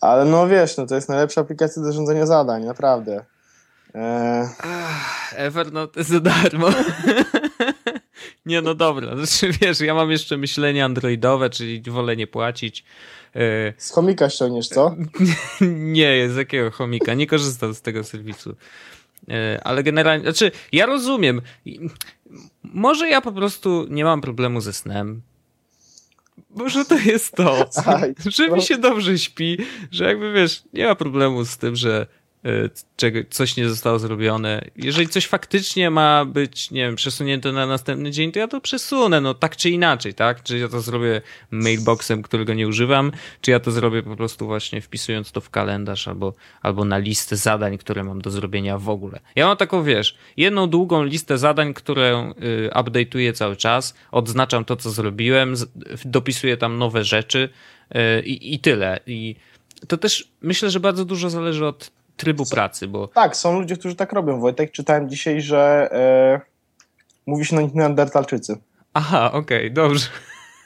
Ale 0.00 0.24
no 0.24 0.48
wiesz, 0.48 0.76
no 0.76 0.86
to 0.86 0.94
jest 0.94 1.08
najlepsza 1.08 1.40
aplikacja 1.40 1.82
do 1.82 1.88
zarządzania 1.88 2.26
zadań, 2.26 2.64
naprawdę. 2.64 3.24
E, 3.94 4.48
Ach, 4.62 5.34
Evernote 5.36 6.00
jest 6.00 6.10
za 6.10 6.20
darmo. 6.20 6.68
Nie, 8.46 8.62
no 8.62 8.74
dobra. 8.74 9.16
Znaczy, 9.16 9.58
wiesz, 9.60 9.80
ja 9.80 9.94
mam 9.94 10.10
jeszcze 10.10 10.36
myślenie 10.36 10.84
androidowe, 10.84 11.50
czyli 11.50 11.82
wolę 11.82 12.16
nie 12.16 12.26
płacić. 12.26 12.84
E, 13.34 13.72
z 13.76 13.90
chomika 13.90 14.30
ściągniesz, 14.30 14.68
co? 14.68 14.96
Nie, 15.70 16.30
z 16.30 16.36
jakiego 16.36 16.70
chomika? 16.70 17.14
Nie 17.14 17.26
korzystam 17.26 17.74
z 17.74 17.82
tego 17.82 18.04
serwisu. 18.04 18.56
E, 19.28 19.60
Ale 19.64 19.82
generalnie, 19.82 20.24
znaczy, 20.24 20.50
ja 20.72 20.86
rozumiem. 20.86 21.42
Może 22.62 23.08
ja 23.08 23.20
po 23.20 23.32
prostu 23.32 23.86
nie 23.90 24.04
mam 24.04 24.20
problemu 24.20 24.60
ze 24.60 24.72
snem. 24.72 25.22
Może 26.50 26.84
to 26.84 26.98
jest 26.98 27.36
to, 27.36 27.68
Aj, 27.86 28.14
że 28.26 28.48
no. 28.48 28.56
mi 28.56 28.62
się 28.62 28.78
dobrze 28.78 29.18
śpi, 29.18 29.58
że 29.90 30.04
jakby 30.04 30.32
wiesz, 30.32 30.62
nie 30.72 30.86
ma 30.86 30.94
problemu 30.94 31.44
z 31.44 31.56
tym, 31.56 31.76
że 31.76 32.06
coś 33.30 33.56
nie 33.56 33.68
zostało 33.68 33.98
zrobione. 33.98 34.64
Jeżeli 34.76 35.08
coś 35.08 35.26
faktycznie 35.26 35.90
ma 35.90 36.24
być, 36.24 36.70
nie 36.70 36.80
wiem, 36.86 36.96
przesunięte 36.96 37.52
na 37.52 37.66
następny 37.66 38.10
dzień, 38.10 38.32
to 38.32 38.38
ja 38.38 38.48
to 38.48 38.60
przesunę, 38.60 39.20
no 39.20 39.34
tak 39.34 39.56
czy 39.56 39.70
inaczej, 39.70 40.14
tak? 40.14 40.42
Czy 40.42 40.58
ja 40.58 40.68
to 40.68 40.80
zrobię 40.80 41.22
mailboxem, 41.50 42.22
którego 42.22 42.54
nie 42.54 42.68
używam, 42.68 43.12
czy 43.40 43.50
ja 43.50 43.60
to 43.60 43.70
zrobię 43.70 44.02
po 44.02 44.16
prostu 44.16 44.46
właśnie 44.46 44.80
wpisując 44.80 45.32
to 45.32 45.40
w 45.40 45.50
kalendarz 45.50 46.08
albo, 46.08 46.34
albo 46.62 46.84
na 46.84 46.98
listę 46.98 47.36
zadań, 47.36 47.78
które 47.78 48.04
mam 48.04 48.22
do 48.22 48.30
zrobienia 48.30 48.78
w 48.78 48.88
ogóle. 48.88 49.20
Ja 49.36 49.46
mam 49.46 49.56
taką, 49.56 49.82
wiesz, 49.82 50.16
jedną 50.36 50.66
długą 50.66 51.04
listę 51.04 51.38
zadań, 51.38 51.74
którą 51.74 52.30
y, 52.30 52.70
update'uję 52.72 53.32
cały 53.32 53.56
czas, 53.56 53.94
odznaczam 54.10 54.64
to, 54.64 54.76
co 54.76 54.90
zrobiłem, 54.90 55.54
dopisuję 56.04 56.56
tam 56.56 56.78
nowe 56.78 57.04
rzeczy 57.04 57.48
y, 58.18 58.22
i 58.24 58.58
tyle. 58.58 59.00
I 59.06 59.36
to 59.88 59.96
też 59.96 60.28
myślę, 60.42 60.70
że 60.70 60.80
bardzo 60.80 61.04
dużo 61.04 61.30
zależy 61.30 61.66
od 61.66 61.90
trybu 62.22 62.44
pracy, 62.46 62.88
bo 62.88 63.08
Tak, 63.08 63.36
są 63.36 63.60
ludzie, 63.60 63.76
którzy 63.76 63.94
tak 63.96 64.12
robią. 64.12 64.40
Wojtek, 64.40 64.72
czytałem 64.72 65.08
dzisiaj, 65.08 65.40
że 65.40 65.88
e, 65.92 66.40
mówi 67.26 67.44
się 67.44 67.56
na 67.56 67.62
nich 67.62 67.74
neandertalczycy. 67.74 68.56
Aha, 68.94 69.32
okej, 69.32 69.72
dobrze. 69.72 70.06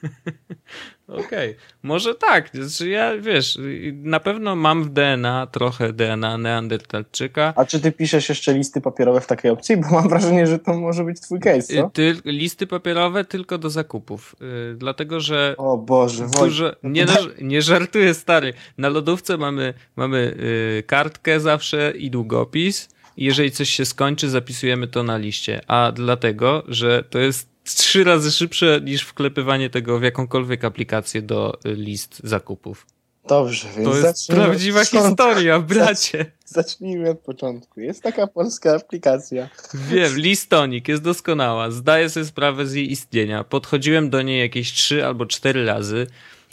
Okej, 1.08 1.56
może 1.82 2.14
tak. 2.14 2.50
Znaczy 2.54 2.88
ja, 2.88 3.18
wiesz, 3.18 3.58
na 3.92 4.20
pewno 4.20 4.56
mam 4.56 4.84
w 4.84 4.88
DNA 4.88 5.46
trochę 5.46 5.92
DNA 5.92 6.38
Neandertalczyka. 6.38 7.52
A 7.56 7.64
czy 7.64 7.80
ty 7.80 7.92
piszesz 7.92 8.28
jeszcze 8.28 8.54
listy 8.54 8.80
papierowe 8.80 9.20
w 9.20 9.26
takiej 9.26 9.50
opcji? 9.50 9.76
Bo 9.76 9.90
mam 9.90 10.08
wrażenie, 10.08 10.46
że 10.46 10.58
to 10.58 10.74
może 10.74 11.04
być 11.04 11.20
twój 11.20 11.40
case, 11.40 11.62
co? 11.62 11.86
Y, 11.86 11.90
Ty, 11.92 12.16
listy 12.24 12.66
papierowe 12.66 13.24
tylko 13.24 13.58
do 13.58 13.70
zakupów. 13.70 14.36
Y, 14.72 14.74
dlatego, 14.76 15.20
że 15.20 15.54
O 15.58 15.76
Boże, 15.78 16.24
Wojtek. 16.26 16.40
dużo. 16.40 16.72
Nie, 16.82 17.04
no, 17.06 17.12
nie 17.40 17.62
żartuję, 17.62 18.14
stary. 18.14 18.52
Na 18.78 18.88
lodówce 18.88 19.36
mamy, 19.36 19.74
mamy 19.96 20.36
y, 20.78 20.82
kartkę 20.86 21.40
zawsze 21.40 21.92
i 21.96 22.10
długopis. 22.10 22.88
I 23.16 23.24
jeżeli 23.24 23.50
coś 23.50 23.70
się 23.70 23.84
skończy, 23.84 24.30
zapisujemy 24.30 24.88
to 24.88 25.02
na 25.02 25.16
liście. 25.16 25.60
A 25.66 25.92
dlatego, 25.92 26.62
że 26.68 27.04
to 27.10 27.18
jest 27.18 27.55
trzy 27.74 28.04
razy 28.04 28.32
szybsze 28.32 28.80
niż 28.84 29.02
wklepywanie 29.02 29.70
tego 29.70 29.98
w 29.98 30.02
jakąkolwiek 30.02 30.64
aplikację 30.64 31.22
do 31.22 31.58
y, 31.66 31.74
list 31.74 32.20
zakupów. 32.24 32.86
Dobrze, 33.28 33.68
więc 33.76 33.88
To 33.88 33.96
jest 33.96 34.28
prawdziwa 34.28 34.84
historia, 34.84 35.60
bracie. 35.74 36.26
Zacznijmy 36.44 37.10
od 37.10 37.18
początku. 37.18 37.80
Jest 37.80 38.02
taka 38.02 38.26
polska 38.26 38.74
aplikacja. 38.74 39.48
Wiem, 39.74 40.16
listonik 40.16 40.88
jest 40.88 41.02
doskonała. 41.02 41.70
Zdaję 41.70 42.10
sobie 42.10 42.26
sprawę 42.26 42.66
z 42.66 42.74
jej 42.74 42.92
istnienia. 42.92 43.44
Podchodziłem 43.44 44.10
do 44.10 44.22
niej 44.22 44.40
jakieś 44.40 44.72
trzy 44.72 45.06
albo 45.06 45.26
cztery 45.26 45.64
razy 45.64 46.06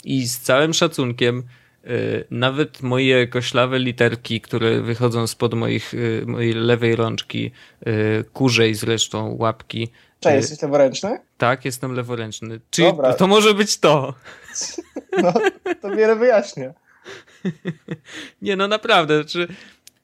i 0.04 0.26
z 0.28 0.40
całym 0.40 0.74
szacunkiem 0.74 1.42
y, 1.84 2.24
nawet 2.30 2.82
moje 2.82 3.28
koślawe 3.28 3.78
literki, 3.78 4.40
które 4.40 4.80
wychodzą 4.80 5.26
spod 5.26 5.54
moich, 5.54 5.94
y, 5.94 6.24
mojej 6.26 6.54
lewej 6.54 6.96
rączki, 6.96 7.50
kurzej 8.32 8.74
zresztą 8.74 9.36
łapki. 9.38 9.88
Cześć, 10.20 10.34
y, 10.34 10.36
jesteś 10.36 10.62
leworęczny? 10.62 11.18
Tak, 11.38 11.64
jestem 11.64 11.92
leworęczny. 11.92 12.60
Czyli 12.70 12.88
Dobra. 12.88 13.14
to 13.14 13.26
może 13.26 13.54
być 13.54 13.78
to. 13.78 14.14
No, 15.22 15.32
to 15.82 15.96
wiele 15.96 16.16
wyjaśnia. 16.16 16.74
Nie, 18.42 18.56
no 18.56 18.68
naprawdę, 18.68 19.22
znaczy 19.22 19.48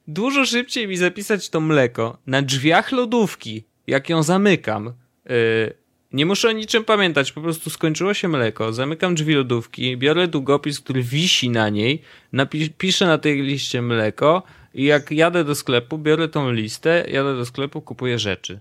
dużo 0.08 0.46
szybciej 0.46 0.88
mi 0.88 0.96
zapisać 0.96 1.50
to 1.50 1.60
mleko 1.60 2.18
na 2.26 2.42
drzwiach 2.42 2.92
lodówki, 2.92 3.64
jak 3.86 4.08
ją 4.08 4.22
zamykam. 4.22 4.92
Yy, 5.28 5.74
nie 6.12 6.26
muszę 6.26 6.48
o 6.48 6.52
niczym 6.52 6.84
pamiętać, 6.84 7.32
po 7.32 7.40
prostu 7.40 7.70
skończyło 7.70 8.14
się 8.14 8.28
mleko, 8.28 8.72
zamykam 8.72 9.14
drzwi 9.14 9.34
lodówki, 9.34 9.96
biorę 9.96 10.28
długopis, 10.28 10.80
który 10.80 11.02
wisi 11.02 11.50
na 11.50 11.68
niej, 11.68 12.02
napi- 12.34 12.70
piszę 12.78 13.06
na 13.06 13.18
tej 13.18 13.42
liście 13.42 13.82
mleko 13.82 14.42
i 14.74 14.84
jak 14.84 15.10
jadę 15.10 15.44
do 15.44 15.54
sklepu, 15.54 15.98
biorę 15.98 16.28
tą 16.28 16.52
listę, 16.52 17.04
jadę 17.08 17.36
do 17.36 17.46
sklepu, 17.46 17.82
kupuję 17.82 18.18
rzeczy. 18.18 18.60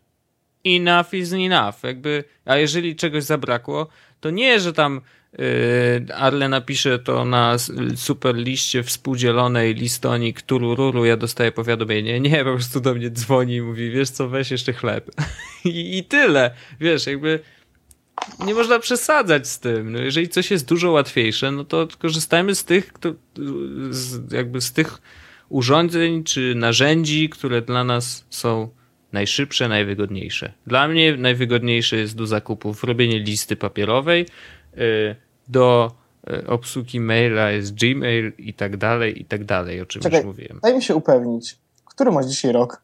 Enough 0.66 1.14
is 1.14 1.34
enough. 1.34 1.84
Jakby, 1.84 2.24
a 2.46 2.58
jeżeli 2.58 2.96
czegoś 2.96 3.24
zabrakło, 3.24 3.88
to 4.20 4.30
nie, 4.30 4.60
że 4.60 4.74
tam 4.74 5.02
Yy, 5.38 6.16
Arle 6.16 6.50
napisze 6.50 7.00
to 7.00 7.26
na 7.26 7.56
super 7.96 8.36
liście 8.36 8.84
współdzielonej 8.84 9.74
listonik 9.76 10.42
turururu, 10.42 11.06
ja 11.06 11.18
dostaję 11.18 11.52
powiadomienie, 11.52 12.20
nie, 12.20 12.38
po 12.38 12.54
prostu 12.54 12.80
do 12.80 12.94
mnie 12.94 13.10
dzwoni 13.10 13.56
i 13.56 13.62
mówi, 13.62 13.92
wiesz 13.92 14.10
co, 14.10 14.30
weź 14.30 14.52
jeszcze 14.52 14.74
chleb. 14.74 15.12
I, 15.66 15.98
I 15.98 16.04
tyle, 16.04 16.52
wiesz, 16.80 17.08
jakby 17.08 17.40
nie 18.46 18.54
można 18.54 18.80
przesadzać 18.80 19.48
z 19.48 19.60
tym. 19.60 19.92
No 19.92 20.00
jeżeli 20.00 20.30
coś 20.30 20.52
jest 20.52 20.68
dużo 20.68 20.92
łatwiejsze, 20.92 21.52
no 21.52 21.64
to 21.64 21.88
korzystajmy 22.00 22.56
z 22.56 22.66
tych, 22.66 22.94
kto, 22.94 23.14
z, 23.90 24.32
jakby 24.34 24.62
z 24.62 24.72
tych 24.72 25.02
urządzeń 25.50 26.24
czy 26.24 26.56
narzędzi, 26.56 27.30
które 27.30 27.62
dla 27.62 27.84
nas 27.84 28.26
są 28.30 28.70
najszybsze, 29.12 29.68
najwygodniejsze. 29.68 30.54
Dla 30.68 30.88
mnie 30.88 31.18
najwygodniejsze 31.18 31.98
jest 31.98 32.16
do 32.16 32.28
zakupów 32.28 32.84
robienie 32.84 33.20
listy 33.20 33.56
papierowej, 33.56 34.26
y, 34.78 35.16
do 35.48 35.92
y, 36.30 36.48
obsługi 36.48 37.00
maila 37.00 37.52
jest 37.52 37.76
Gmail 37.76 38.34
i 38.38 38.54
tak 38.54 38.78
dalej, 38.78 39.22
i 39.22 39.26
tak 39.26 39.44
dalej, 39.44 39.82
o 39.82 39.86
czym 39.86 40.02
Czekaj, 40.02 40.20
już 40.20 40.26
mówiłem. 40.26 40.60
Daj 40.64 40.76
mi 40.76 40.84
się 40.84 40.96
upewnić. 40.96 41.58
Który 41.86 42.12
masz 42.12 42.26
dzisiaj 42.26 42.52
rok? 42.52 42.82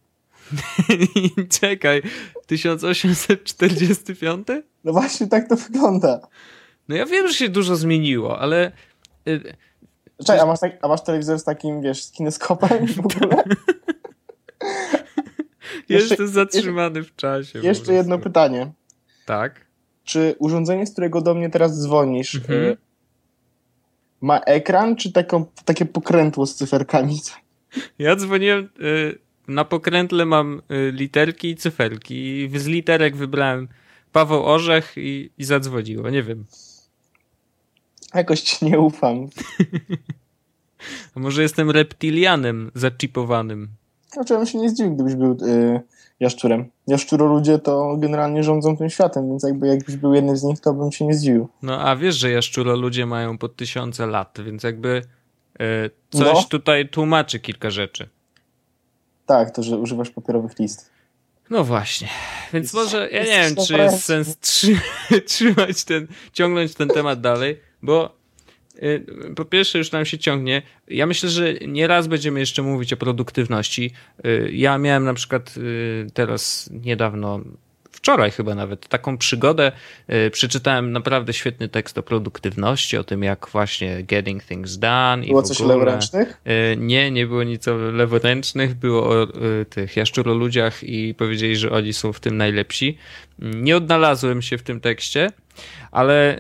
Czekaj, 1.59 2.01
1845? 2.45 4.47
No 4.83 4.93
właśnie 4.93 5.27
tak 5.27 5.49
to 5.49 5.55
wygląda. 5.55 6.27
No 6.87 6.95
ja 6.95 7.05
wiem, 7.05 7.27
że 7.27 7.33
się 7.33 7.49
dużo 7.49 7.75
zmieniło, 7.75 8.39
ale 8.39 8.71
y, 9.27 9.55
Czekaj, 10.19 10.39
a 10.39 10.45
masz, 10.45 10.59
tak, 10.59 10.71
a 10.81 10.87
masz 10.87 11.03
telewizor 11.03 11.39
z 11.39 11.43
takim, 11.43 11.81
wiesz, 11.81 12.03
z 12.03 12.11
kineskopem 12.11 12.87
w 12.87 12.99
ogóle? 12.99 13.43
jestem 15.89 16.27
zatrzymany 16.27 17.03
w 17.03 17.15
czasie. 17.15 17.59
Jeszcze 17.59 17.93
jedno 17.93 18.19
pytanie. 18.19 18.71
Tak. 19.25 19.65
Czy 20.03 20.35
urządzenie, 20.39 20.85
z 20.87 20.91
którego 20.91 21.21
do 21.21 21.33
mnie 21.35 21.49
teraz 21.49 21.81
dzwonisz, 21.81 22.35
Mhm. 22.35 22.63
y, 22.63 22.77
ma 24.21 24.39
ekran, 24.39 24.95
czy 24.95 25.11
taką, 25.11 25.45
takie 25.65 25.85
pokrętło 25.85 26.45
z 26.45 26.55
cyferkami? 26.55 27.19
Ja 27.99 28.15
dzwoniłem, 28.15 28.69
y, 28.81 29.19
na 29.47 29.65
pokrętle 29.65 30.25
mam 30.25 30.61
y, 30.71 30.91
literki 30.91 31.49
i 31.49 31.55
cyferki 31.55 32.15
i 32.43 32.59
z 32.59 32.65
literek 32.67 33.15
wybrałem 33.15 33.67
Paweł 34.11 34.45
Orzech 34.45 34.93
i, 34.97 35.29
i 35.37 35.43
zadzwoniło, 35.43 36.09
nie 36.09 36.23
wiem. 36.23 36.45
Jakoś 38.13 38.41
ci 38.41 38.65
nie 38.65 38.79
ufam. 38.79 39.27
A 41.15 41.19
może 41.19 41.41
jestem 41.41 41.71
reptilianem 41.71 42.71
zaczipowanym. 42.75 43.69
Znaczy, 44.15 44.33
ja 44.33 44.39
bym 44.39 44.47
się 44.47 44.57
nie 44.57 44.69
zdziwił, 44.69 44.95
gdybyś 44.95 45.15
był 45.15 45.31
y, 45.31 45.81
jaszczurem. 46.19 46.65
Jaszczuro 46.87 47.25
ludzie 47.25 47.59
to 47.59 47.95
generalnie 47.97 48.43
rządzą 48.43 48.77
tym 48.77 48.89
światem, 48.89 49.29
więc 49.29 49.43
jakby 49.43 49.67
jakbyś 49.67 49.95
był 49.95 50.13
jednym 50.13 50.37
z 50.37 50.43
nich, 50.43 50.59
to 50.59 50.73
bym 50.73 50.91
się 50.91 51.05
nie 51.05 51.13
zdziwił. 51.13 51.47
No 51.61 51.81
a 51.81 51.95
wiesz, 51.95 52.15
że 52.15 52.31
jaszczuro 52.31 52.75
ludzie 52.75 53.05
mają 53.05 53.37
po 53.37 53.49
tysiące 53.49 54.07
lat, 54.07 54.37
więc 54.45 54.63
jakby 54.63 55.01
y, 55.61 55.89
coś 56.09 56.33
No. 56.33 56.43
tutaj 56.49 56.89
tłumaczy 56.89 57.39
kilka 57.39 57.69
rzeczy. 57.69 58.09
Tak, 59.25 59.51
to, 59.51 59.63
że 59.63 59.77
używasz 59.77 60.09
papierowych 60.09 60.59
list. 60.59 60.89
No 61.49 61.63
właśnie, 61.63 62.07
więc 62.53 62.63
Jest- 62.63 62.73
może 62.73 63.09
ja 63.11 63.19
nie 63.23 63.29
wiem, 63.55 63.65
czy 63.67 63.73
jest 63.77 64.03
sens 64.03 64.37
trzy, 64.39 64.79
trzymać 65.27 65.83
ten, 65.83 66.07
ciągnąć 66.33 66.73
ten 66.73 66.87
temat 66.87 67.21
dalej, 67.21 67.59
bo 67.81 68.15
po 69.35 69.45
pierwsze 69.45 69.77
już 69.77 69.91
nam 69.91 70.05
się 70.05 70.17
ciągnie. 70.17 70.61
Ja 70.87 71.05
myślę, 71.05 71.29
że 71.29 71.53
nieraz 71.53 72.07
będziemy 72.07 72.39
jeszcze 72.39 72.61
mówić 72.61 72.93
o 72.93 72.97
produktywności. 72.97 73.91
Y, 74.25 74.49
Ja 74.53 74.77
miałem 74.77 75.03
na 75.03 75.13
przykład 75.13 75.53
y, 75.57 76.07
teraz 76.13 76.69
niedawno, 76.73 77.39
wczoraj 77.91 78.31
chyba 78.31 78.55
nawet, 78.55 78.87
taką 78.87 79.17
przygodę. 79.17 79.71
Y, 80.27 80.31
Przeczytałem 80.31 80.91
naprawdę 80.91 81.33
świetny 81.33 81.69
tekst 81.69 81.97
o 81.97 82.03
produktywności, 82.03 82.97
o 82.97 83.03
tym 83.03 83.23
jak 83.23 83.47
właśnie 83.51 84.03
getting 84.03 84.43
things 84.43 84.77
done 84.77 85.25
i 85.25 85.27
Było 85.29 85.41
w 85.41 85.45
coś 85.47 85.61
ogóle. 85.61 85.75
leworęcznych? 85.75 86.41
Nie, 86.77 87.11
nie 87.11 87.27
było 87.27 87.43
nic 87.43 87.67
o 87.67 87.75
leworęcznych, 87.77 88.73
było 88.73 89.09
o 89.21 89.27
tych 89.69 89.97
jaszczuroludziach 89.97 90.83
i 90.83 91.13
powiedzieli, 91.13 91.55
że 91.55 91.71
oni 91.71 91.93
są 91.93 92.13
w 92.13 92.19
tym 92.19 92.37
najlepsi. 92.37 92.97
Nie 93.39 93.77
odnalazłem 93.77 94.41
się 94.41 94.57
w 94.57 94.63
tym 94.63 94.79
tekście, 94.79 95.31
ale 95.91 96.39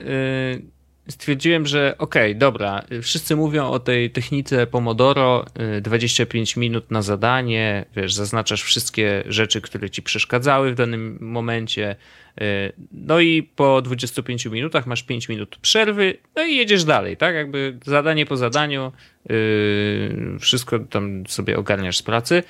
stwierdziłem, 1.07 1.65
że 1.65 1.95
okej, 1.97 2.35
dobra, 2.35 2.83
e, 2.89 3.01
wszyscy 3.01 3.35
mówią 3.35 3.67
o 3.67 3.79
tej 3.79 4.11
technice 4.11 4.67
Pomodoro, 4.67 5.45
e, 5.55 5.81
25 5.81 6.57
minut 6.57 6.91
na 6.91 7.01
zadanie, 7.01 7.85
wiesz, 7.95 8.13
zaznaczasz 8.13 8.63
wszystkie 8.63 9.23
rzeczy, 9.27 9.61
które 9.61 9.89
ci 9.89 10.01
przeszkadzały 10.01 10.71
w 10.71 10.75
danym 10.75 11.17
momencie, 11.21 11.95
e, 12.41 12.71
no 12.91 13.19
i 13.19 13.43
po 13.43 13.81
25 13.81 14.45
minutach 14.45 14.87
masz 14.87 15.03
5 15.03 15.29
minut 15.29 15.57
przerwy, 15.57 16.17
no 16.35 16.45
i 16.45 16.55
jedziesz 16.55 16.83
dalej, 16.83 17.17
tak? 17.17 17.35
Jakby 17.35 17.77
zadanie 17.85 18.25
po 18.25 18.37
zadaniu, 18.37 18.91
yy, 19.29 20.39
wszystko 20.39 20.79
tam 20.79 21.27
sobie 21.27 21.57
ogarniasz 21.57 21.97
z 21.97 22.03
pracy. 22.03 22.43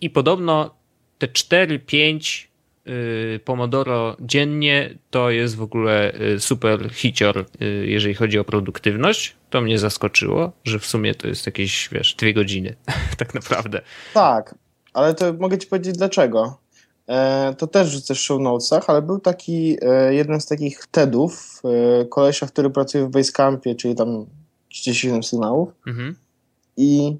I 0.00 0.10
podobno 0.10 0.74
te 1.18 1.26
4-5 1.26 2.42
yy, 2.42 2.47
Pomodoro 3.44 4.16
dziennie 4.20 4.98
to 5.10 5.30
jest 5.30 5.56
w 5.56 5.62
ogóle 5.62 6.12
yy, 6.18 6.40
super 6.40 6.90
hicior, 6.92 7.44
yy, 7.60 7.86
jeżeli 7.86 8.14
chodzi 8.14 8.38
o 8.38 8.44
produktywność. 8.44 9.36
To 9.50 9.60
mnie 9.60 9.78
zaskoczyło, 9.78 10.52
że 10.64 10.78
w 10.78 10.86
sumie 10.86 11.14
to 11.14 11.28
jest 11.28 11.46
jakieś, 11.46 11.88
wiesz, 11.92 12.14
dwie 12.14 12.34
godziny, 12.34 12.76
tak 13.18 13.34
naprawdę. 13.34 13.80
Tak, 14.14 14.54
ale 14.94 15.14
to 15.14 15.32
mogę 15.32 15.58
ci 15.58 15.66
powiedzieć 15.66 15.98
dlaczego. 15.98 16.58
E, 17.08 17.54
to 17.58 17.66
też 17.66 17.88
rzucę 17.88 18.14
w 18.14 18.18
show 18.18 18.40
notesach, 18.40 18.90
ale 18.90 19.02
był 19.02 19.18
taki 19.18 19.76
e, 19.82 20.14
jeden 20.14 20.40
z 20.40 20.46
takich 20.46 20.86
TEDów, 20.86 21.62
e, 21.64 22.04
kolesia, 22.04 22.46
który 22.46 22.70
pracuje 22.70 23.04
w 23.04 23.10
Basecampie, 23.10 23.74
czyli 23.74 23.94
tam 23.94 24.26
37 24.68 25.22
sygnałów 25.22 25.68
Mhm. 25.86 26.16
i 26.76 27.16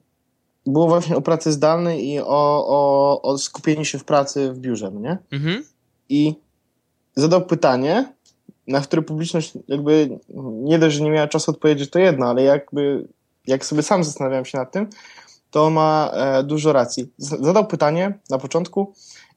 było 0.73 0.89
właśnie 0.89 1.17
o 1.17 1.21
pracy 1.21 1.53
zdalnej 1.53 2.09
i 2.09 2.21
o, 2.21 2.67
o, 2.69 3.23
o 3.23 3.39
skupieniu 3.39 3.85
się 3.85 3.99
w 3.99 4.05
pracy 4.05 4.53
w 4.53 4.59
biurze, 4.59 4.91
no 4.91 5.01
nie? 5.01 5.19
Mhm. 5.31 5.65
I 6.09 6.35
zadał 7.17 7.47
pytanie, 7.47 8.13
na 8.67 8.81
które 8.81 9.03
publiczność 9.03 9.53
jakby 9.69 10.19
nie 10.53 10.79
dość, 10.79 10.97
że 10.97 11.05
nie 11.05 11.11
miała 11.11 11.29
czasu 11.29 11.51
odpowiedzieć, 11.51 11.91
to 11.91 11.99
jedno, 11.99 12.27
ale 12.27 12.43
jakby 12.43 13.09
jak 13.47 13.65
sobie 13.65 13.83
sam 13.83 14.05
zastanawiałem 14.05 14.45
się 14.45 14.59
nad 14.59 14.73
tym, 14.73 14.89
to 15.51 15.71
ma 15.71 16.11
e, 16.15 16.43
dużo 16.43 16.73
racji. 16.73 17.13
Zadał 17.19 17.67
pytanie 17.67 18.19
na 18.31 18.39
początku, 18.39 18.95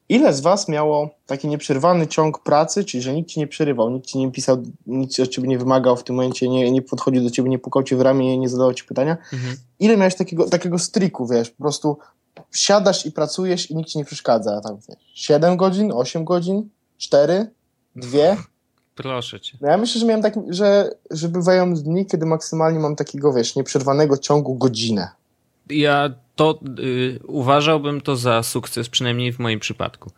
ile 0.08 0.34
z 0.34 0.40
was 0.40 0.68
miało 0.68 1.10
taki 1.26 1.48
nieprzerwany 1.48 2.06
ciąg 2.06 2.38
pracy, 2.38 2.84
czyli 2.84 3.02
że 3.02 3.14
nikt 3.14 3.30
ci 3.30 3.40
nie 3.40 3.46
przerywał, 3.46 3.90
nikt 3.90 4.06
ci 4.06 4.18
nie 4.18 4.32
pisał, 4.32 4.62
nic 4.86 5.20
od 5.20 5.28
ciebie 5.28 5.48
nie 5.48 5.58
wymagał 5.58 5.96
w 5.96 6.04
tym 6.04 6.16
momencie, 6.16 6.48
nie, 6.48 6.70
nie 6.70 6.82
podchodził 6.82 7.22
do 7.22 7.30
ciebie, 7.30 7.50
nie 7.50 7.58
pukał 7.58 7.82
ci 7.82 7.96
w 7.96 8.00
ramię, 8.00 8.38
nie 8.38 8.48
zadawał 8.48 8.74
ci 8.74 8.84
pytania. 8.84 9.16
Mhm. 9.32 9.56
Ile 9.78 9.96
miałeś 9.96 10.14
takiego, 10.14 10.48
takiego 10.48 10.78
striku, 10.78 11.26
wiesz, 11.26 11.50
po 11.50 11.62
prostu 11.62 11.98
siadasz 12.52 13.06
i 13.06 13.12
pracujesz 13.12 13.70
i 13.70 13.76
nikt 13.76 13.90
ci 13.90 13.98
nie 13.98 14.04
przeszkadza. 14.04 14.60
Tam, 14.60 14.76
wiesz, 14.88 14.98
7 15.14 15.56
godzin, 15.56 15.92
8 15.92 16.24
godzin, 16.24 16.68
4, 16.98 17.50
2. 17.96 18.18
Proszę 18.94 19.40
cię. 19.40 19.58
No 19.60 19.68
ja 19.68 19.76
myślę, 19.76 20.00
że 20.00 20.06
miałem 20.06 20.22
tak, 20.22 20.34
że, 20.48 20.90
że 21.10 21.28
bywają 21.28 21.74
dni, 21.74 22.06
kiedy 22.06 22.26
maksymalnie 22.26 22.78
mam 22.78 22.96
takiego, 22.96 23.32
wiesz, 23.32 23.56
nieprzerwanego 23.56 24.18
ciągu 24.18 24.54
godzinę. 24.54 25.08
Ja 25.70 26.14
to 26.36 26.60
y, 26.78 27.20
uważałbym 27.26 28.00
to 28.00 28.16
za 28.16 28.42
sukces, 28.42 28.88
przynajmniej 28.88 29.32
w 29.32 29.38
moim 29.38 29.60
przypadku. 29.60 30.10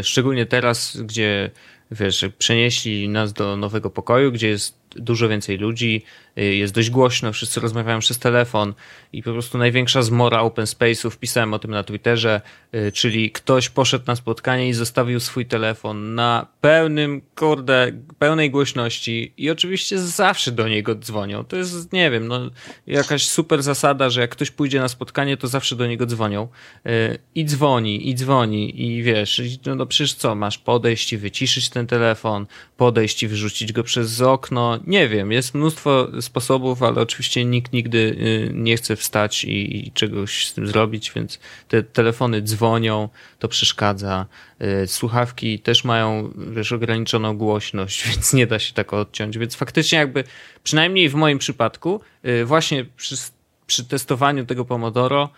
Y, 0.00 0.02
szczególnie 0.02 0.46
teraz, 0.46 0.96
gdzie 0.96 1.50
wiesz, 1.90 2.24
przenieśli 2.38 3.08
nas 3.08 3.32
do 3.32 3.56
nowego 3.56 3.90
pokoju, 3.90 4.32
gdzie 4.32 4.48
jest 4.48 4.79
dużo 4.96 5.28
więcej 5.28 5.58
ludzi, 5.58 6.02
y, 6.38 6.54
jest 6.54 6.74
dość 6.74 6.90
głośno, 6.90 7.32
wszyscy 7.32 7.60
rozmawiają 7.60 7.98
przez 7.98 8.18
telefon 8.18 8.74
i 9.12 9.22
po 9.22 9.32
prostu 9.32 9.58
największa 9.58 10.02
zmora 10.02 10.40
open 10.40 10.64
space'ów, 10.64 11.18
pisałem 11.18 11.54
o 11.54 11.58
tym 11.58 11.70
na 11.70 11.82
Twitterze, 11.82 12.40
y, 12.74 12.92
czyli 12.92 13.30
ktoś 13.30 13.68
poszedł 13.68 14.04
na 14.06 14.16
spotkanie 14.16 14.68
i 14.68 14.72
zostawił 14.72 15.20
swój 15.20 15.46
telefon 15.46 16.14
na 16.14 16.46
pełnym, 16.60 17.22
kurde, 17.34 17.92
pełnej 18.18 18.50
głośności 18.50 19.32
i 19.36 19.50
oczywiście 19.50 19.98
zawsze 19.98 20.52
do 20.52 20.68
niego 20.68 20.94
dzwonią. 20.94 21.44
To 21.44 21.56
jest, 21.56 21.92
nie 21.92 22.10
wiem, 22.10 22.28
no 22.28 22.50
jakaś 22.86 23.26
super 23.26 23.62
zasada, 23.62 24.10
że 24.10 24.20
jak 24.20 24.30
ktoś 24.30 24.50
pójdzie 24.50 24.80
na 24.80 24.88
spotkanie, 24.88 25.36
to 25.36 25.48
zawsze 25.48 25.76
do 25.76 25.86
niego 25.86 26.06
dzwonią 26.06 26.48
y, 26.86 27.18
i 27.34 27.44
dzwoni, 27.44 28.08
i 28.08 28.14
dzwoni 28.14 28.82
i 28.82 29.02
wiesz, 29.02 29.42
no, 29.66 29.74
no 29.74 29.86
przecież 29.86 30.14
co, 30.14 30.34
masz 30.34 30.58
podejść 30.58 31.12
i 31.12 31.18
wyciszyć 31.18 31.68
ten 31.68 31.86
telefon, 31.86 32.46
podejść 32.76 33.22
i 33.22 33.28
wyrzucić 33.28 33.72
go 33.72 33.82
przez 33.82 34.20
okno, 34.20 34.79
nie 34.86 35.08
wiem, 35.08 35.32
jest 35.32 35.54
mnóstwo 35.54 36.08
sposobów, 36.20 36.82
ale 36.82 37.00
oczywiście 37.00 37.44
nikt 37.44 37.72
nigdy 37.72 37.98
y, 37.98 38.50
nie 38.54 38.76
chce 38.76 38.96
wstać 38.96 39.44
i, 39.44 39.86
i 39.86 39.92
czegoś 39.92 40.46
z 40.46 40.54
tym 40.54 40.66
zrobić, 40.66 41.12
więc 41.16 41.38
te 41.68 41.82
telefony 41.82 42.42
dzwonią, 42.42 43.08
to 43.38 43.48
przeszkadza. 43.48 44.26
Y, 44.82 44.86
Słuchawki 44.86 45.58
też 45.58 45.84
mają, 45.84 46.32
wiesz, 46.36 46.72
ograniczoną 46.72 47.36
głośność, 47.36 48.04
więc 48.08 48.32
nie 48.32 48.46
da 48.46 48.58
się 48.58 48.74
tak 48.74 48.92
odciąć, 48.92 49.38
więc 49.38 49.54
faktycznie 49.54 49.98
jakby, 49.98 50.24
przynajmniej 50.64 51.08
w 51.08 51.14
moim 51.14 51.38
przypadku, 51.38 52.00
y, 52.26 52.44
właśnie 52.44 52.86
przy, 52.96 53.16
przy 53.66 53.84
testowaniu 53.84 54.46
tego 54.46 54.64
Pomodoro, 54.64 55.28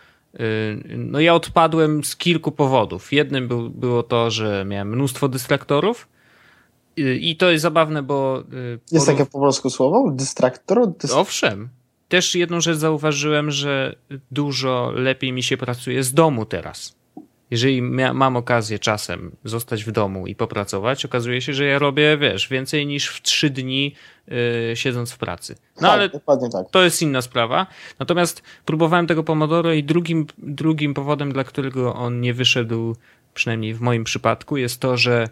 no 0.97 1.21
ja 1.21 1.35
odpadłem 1.35 2.05
z 2.05 2.17
kilku 2.17 2.53
powodów. 2.53 3.13
Jednym 3.13 3.49
był, 3.49 3.71
było 3.71 4.03
to, 4.03 4.31
że 4.31 4.65
miałem 4.69 4.89
mnóstwo 4.89 5.29
dystraktorów, 5.29 6.09
I 6.97 7.37
to 7.37 7.51
jest 7.51 7.63
zabawne, 7.63 8.03
bo. 8.03 8.45
y, 8.53 8.79
Jest 8.93 9.07
porów- 9.07 9.17
takie 9.19 9.27
po 9.27 9.41
polsku 9.41 9.71
słowo? 9.71 10.11
Dystraktor? 10.11 10.89
Dys... 10.89 11.13
Owszem. 11.13 11.69
Też 12.09 12.35
jedną 12.35 12.61
rzecz 12.61 12.77
zauważyłem, 12.77 13.51
że 13.51 13.97
dużo 14.31 14.93
lepiej 14.95 15.33
mi 15.33 15.43
się 15.43 15.57
pracuje 15.57 16.03
z 16.03 16.15
domu 16.15 16.47
teraz. 16.47 16.97
Jeżeli 17.51 17.83
mam 17.83 18.37
okazję 18.37 18.79
czasem 18.79 19.37
zostać 19.45 19.85
w 19.85 19.93
domu 19.93 20.27
i 20.27 20.35
popracować, 20.35 21.05
okazuje 21.05 21.41
się, 21.41 21.55
że 21.55 21.65
ja 21.65 21.79
robię, 21.79 22.19
wiesz, 22.19 22.49
więcej 22.49 22.87
niż 22.87 23.09
w 23.09 23.23
trzy 23.23 23.51
dni 23.51 23.95
y, 24.73 24.77
siedząc 24.77 25.13
w 25.13 25.19
pracy. 25.19 25.55
No 25.77 25.81
tak, 25.81 25.91
ale 25.91 26.09
dokładnie 26.09 26.51
tak. 26.51 26.71
to 26.71 26.83
jest 26.83 27.03
inna 27.03 27.23
sprawa. 27.23 27.67
Natomiast 27.99 28.43
próbowałem 28.65 29.07
tego 29.07 29.25
Pomodoro 29.25 29.73
i 29.73 29.85
drugim, 29.85 30.27
drugim 30.39 30.95
powodem, 30.95 31.33
dla 31.33 31.45
którego 31.45 31.95
on 31.95 32.21
nie 32.21 32.35
wyszedł, 32.35 32.97
przynajmniej 33.35 33.75
w 33.75 33.81
moim 33.81 34.05
przypadku, 34.05 34.57
jest 34.57 34.81
to, 34.81 34.97
że 34.97 35.29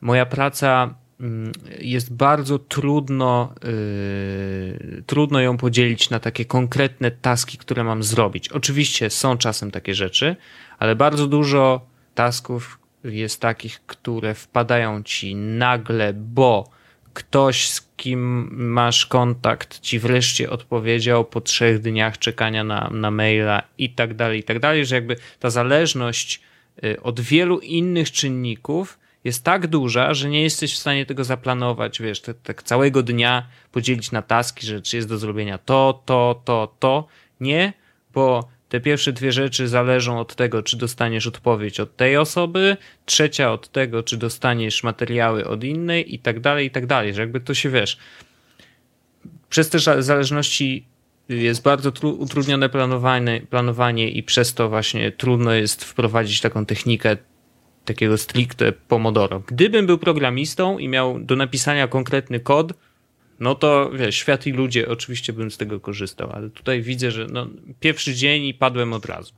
moja 0.00 0.26
praca 0.26 0.94
mm, 1.20 1.52
jest 1.80 2.14
bardzo 2.14 2.58
trudno, 2.58 3.54
yy, 3.64 5.02
trudno 5.06 5.40
ją 5.40 5.56
podzielić 5.56 6.10
na 6.10 6.20
takie 6.20 6.44
konkretne 6.44 7.10
taski, 7.10 7.58
które 7.58 7.84
mam 7.84 8.02
zrobić. 8.02 8.48
Oczywiście 8.48 9.10
są 9.10 9.38
czasem 9.38 9.70
takie 9.70 9.94
rzeczy, 9.94 10.36
ale 10.78 10.96
bardzo 10.96 11.26
dużo 11.26 11.86
tasków 12.14 12.78
jest 13.04 13.40
takich, 13.40 13.80
które 13.86 14.34
wpadają 14.34 15.02
ci 15.02 15.34
nagle, 15.36 16.12
bo 16.12 16.70
ktoś, 17.18 17.68
z 17.68 17.88
kim 17.96 18.48
masz 18.72 19.06
kontakt, 19.06 19.80
ci 19.80 19.98
wreszcie 19.98 20.50
odpowiedział 20.50 21.24
po 21.24 21.40
trzech 21.40 21.80
dniach 21.80 22.18
czekania 22.18 22.64
na, 22.64 22.90
na 22.92 23.10
maila 23.10 23.62
i 23.78 23.90
tak 23.90 24.14
dalej, 24.14 24.40
i 24.40 24.42
tak 24.42 24.58
dalej, 24.58 24.86
że 24.86 24.94
jakby 24.94 25.16
ta 25.38 25.50
zależność 25.50 26.40
y, 26.84 27.02
od 27.02 27.20
wielu 27.20 27.58
innych 27.58 28.12
czynników 28.12 28.98
jest 29.24 29.44
tak 29.44 29.66
duża, 29.66 30.14
że 30.14 30.28
nie 30.28 30.42
jesteś 30.42 30.74
w 30.74 30.78
stanie 30.78 31.06
tego 31.06 31.24
zaplanować, 31.24 32.02
wiesz, 32.02 32.20
tak, 32.20 32.36
tak 32.42 32.62
całego 32.62 33.02
dnia 33.02 33.46
podzielić 33.72 34.12
na 34.12 34.22
taski, 34.22 34.66
że 34.66 34.82
czy 34.82 34.96
jest 34.96 35.08
do 35.08 35.18
zrobienia 35.18 35.58
to, 35.58 36.02
to, 36.06 36.42
to, 36.44 36.74
to. 36.78 37.06
Nie, 37.40 37.72
bo 38.14 38.48
te 38.68 38.80
pierwsze 38.80 39.12
dwie 39.12 39.32
rzeczy 39.32 39.68
zależą 39.68 40.20
od 40.20 40.34
tego, 40.34 40.62
czy 40.62 40.76
dostaniesz 40.76 41.26
odpowiedź 41.26 41.80
od 41.80 41.96
tej 41.96 42.16
osoby, 42.16 42.76
trzecia 43.06 43.52
od 43.52 43.68
tego, 43.68 44.02
czy 44.02 44.16
dostaniesz 44.16 44.82
materiały 44.82 45.46
od 45.48 45.64
innej 45.64 46.14
i 46.14 46.18
tak 46.18 46.40
dalej, 46.40 46.66
i 46.66 46.70
tak 46.70 46.86
dalej, 46.86 47.14
że 47.14 47.20
jakby 47.20 47.40
to 47.40 47.54
się 47.54 47.70
wiesz. 47.70 47.98
Przez 49.50 49.70
te 49.70 49.78
za- 49.78 50.02
zależności 50.02 50.86
jest 51.28 51.62
bardzo 51.62 51.90
tru- 51.90 52.16
utrudnione 52.18 52.68
planowanie, 52.68 53.40
planowanie 53.50 54.10
i 54.10 54.22
przez 54.22 54.54
to 54.54 54.68
właśnie 54.68 55.12
trudno 55.12 55.52
jest 55.52 55.84
wprowadzić 55.84 56.40
taką 56.40 56.66
technikę 56.66 57.16
takiego 57.88 58.18
stricte 58.18 58.72
Pomodoro. 58.72 59.42
Gdybym 59.46 59.86
był 59.86 59.98
programistą 59.98 60.78
i 60.78 60.88
miał 60.88 61.20
do 61.20 61.36
napisania 61.36 61.88
konkretny 61.88 62.40
kod, 62.40 62.72
no 63.40 63.54
to 63.54 63.90
wiesz, 63.90 64.16
świat 64.16 64.46
i 64.46 64.52
ludzie, 64.52 64.88
oczywiście 64.88 65.32
bym 65.32 65.50
z 65.50 65.56
tego 65.56 65.80
korzystał, 65.80 66.30
ale 66.32 66.50
tutaj 66.50 66.82
widzę, 66.82 67.10
że 67.10 67.26
no, 67.32 67.46
pierwszy 67.80 68.14
dzień 68.14 68.44
i 68.44 68.54
padłem 68.54 68.92
od 68.92 69.06
razu. 69.06 69.32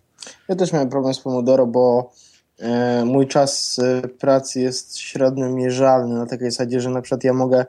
Ja 0.48 0.56
też 0.56 0.72
miałem 0.72 0.88
problem 0.88 1.14
z 1.14 1.20
Pomodoro, 1.20 1.66
bo 1.66 2.12
e, 2.58 3.04
mój 3.04 3.26
czas 3.26 3.78
e, 3.78 4.08
pracy 4.08 4.60
jest 4.60 4.98
średnio 4.98 5.48
mierzalny 5.48 6.14
na 6.14 6.26
takiej 6.26 6.50
zasadzie, 6.50 6.80
że 6.80 6.90
na 6.90 7.02
przykład 7.02 7.24
ja 7.24 7.32
mogę 7.32 7.66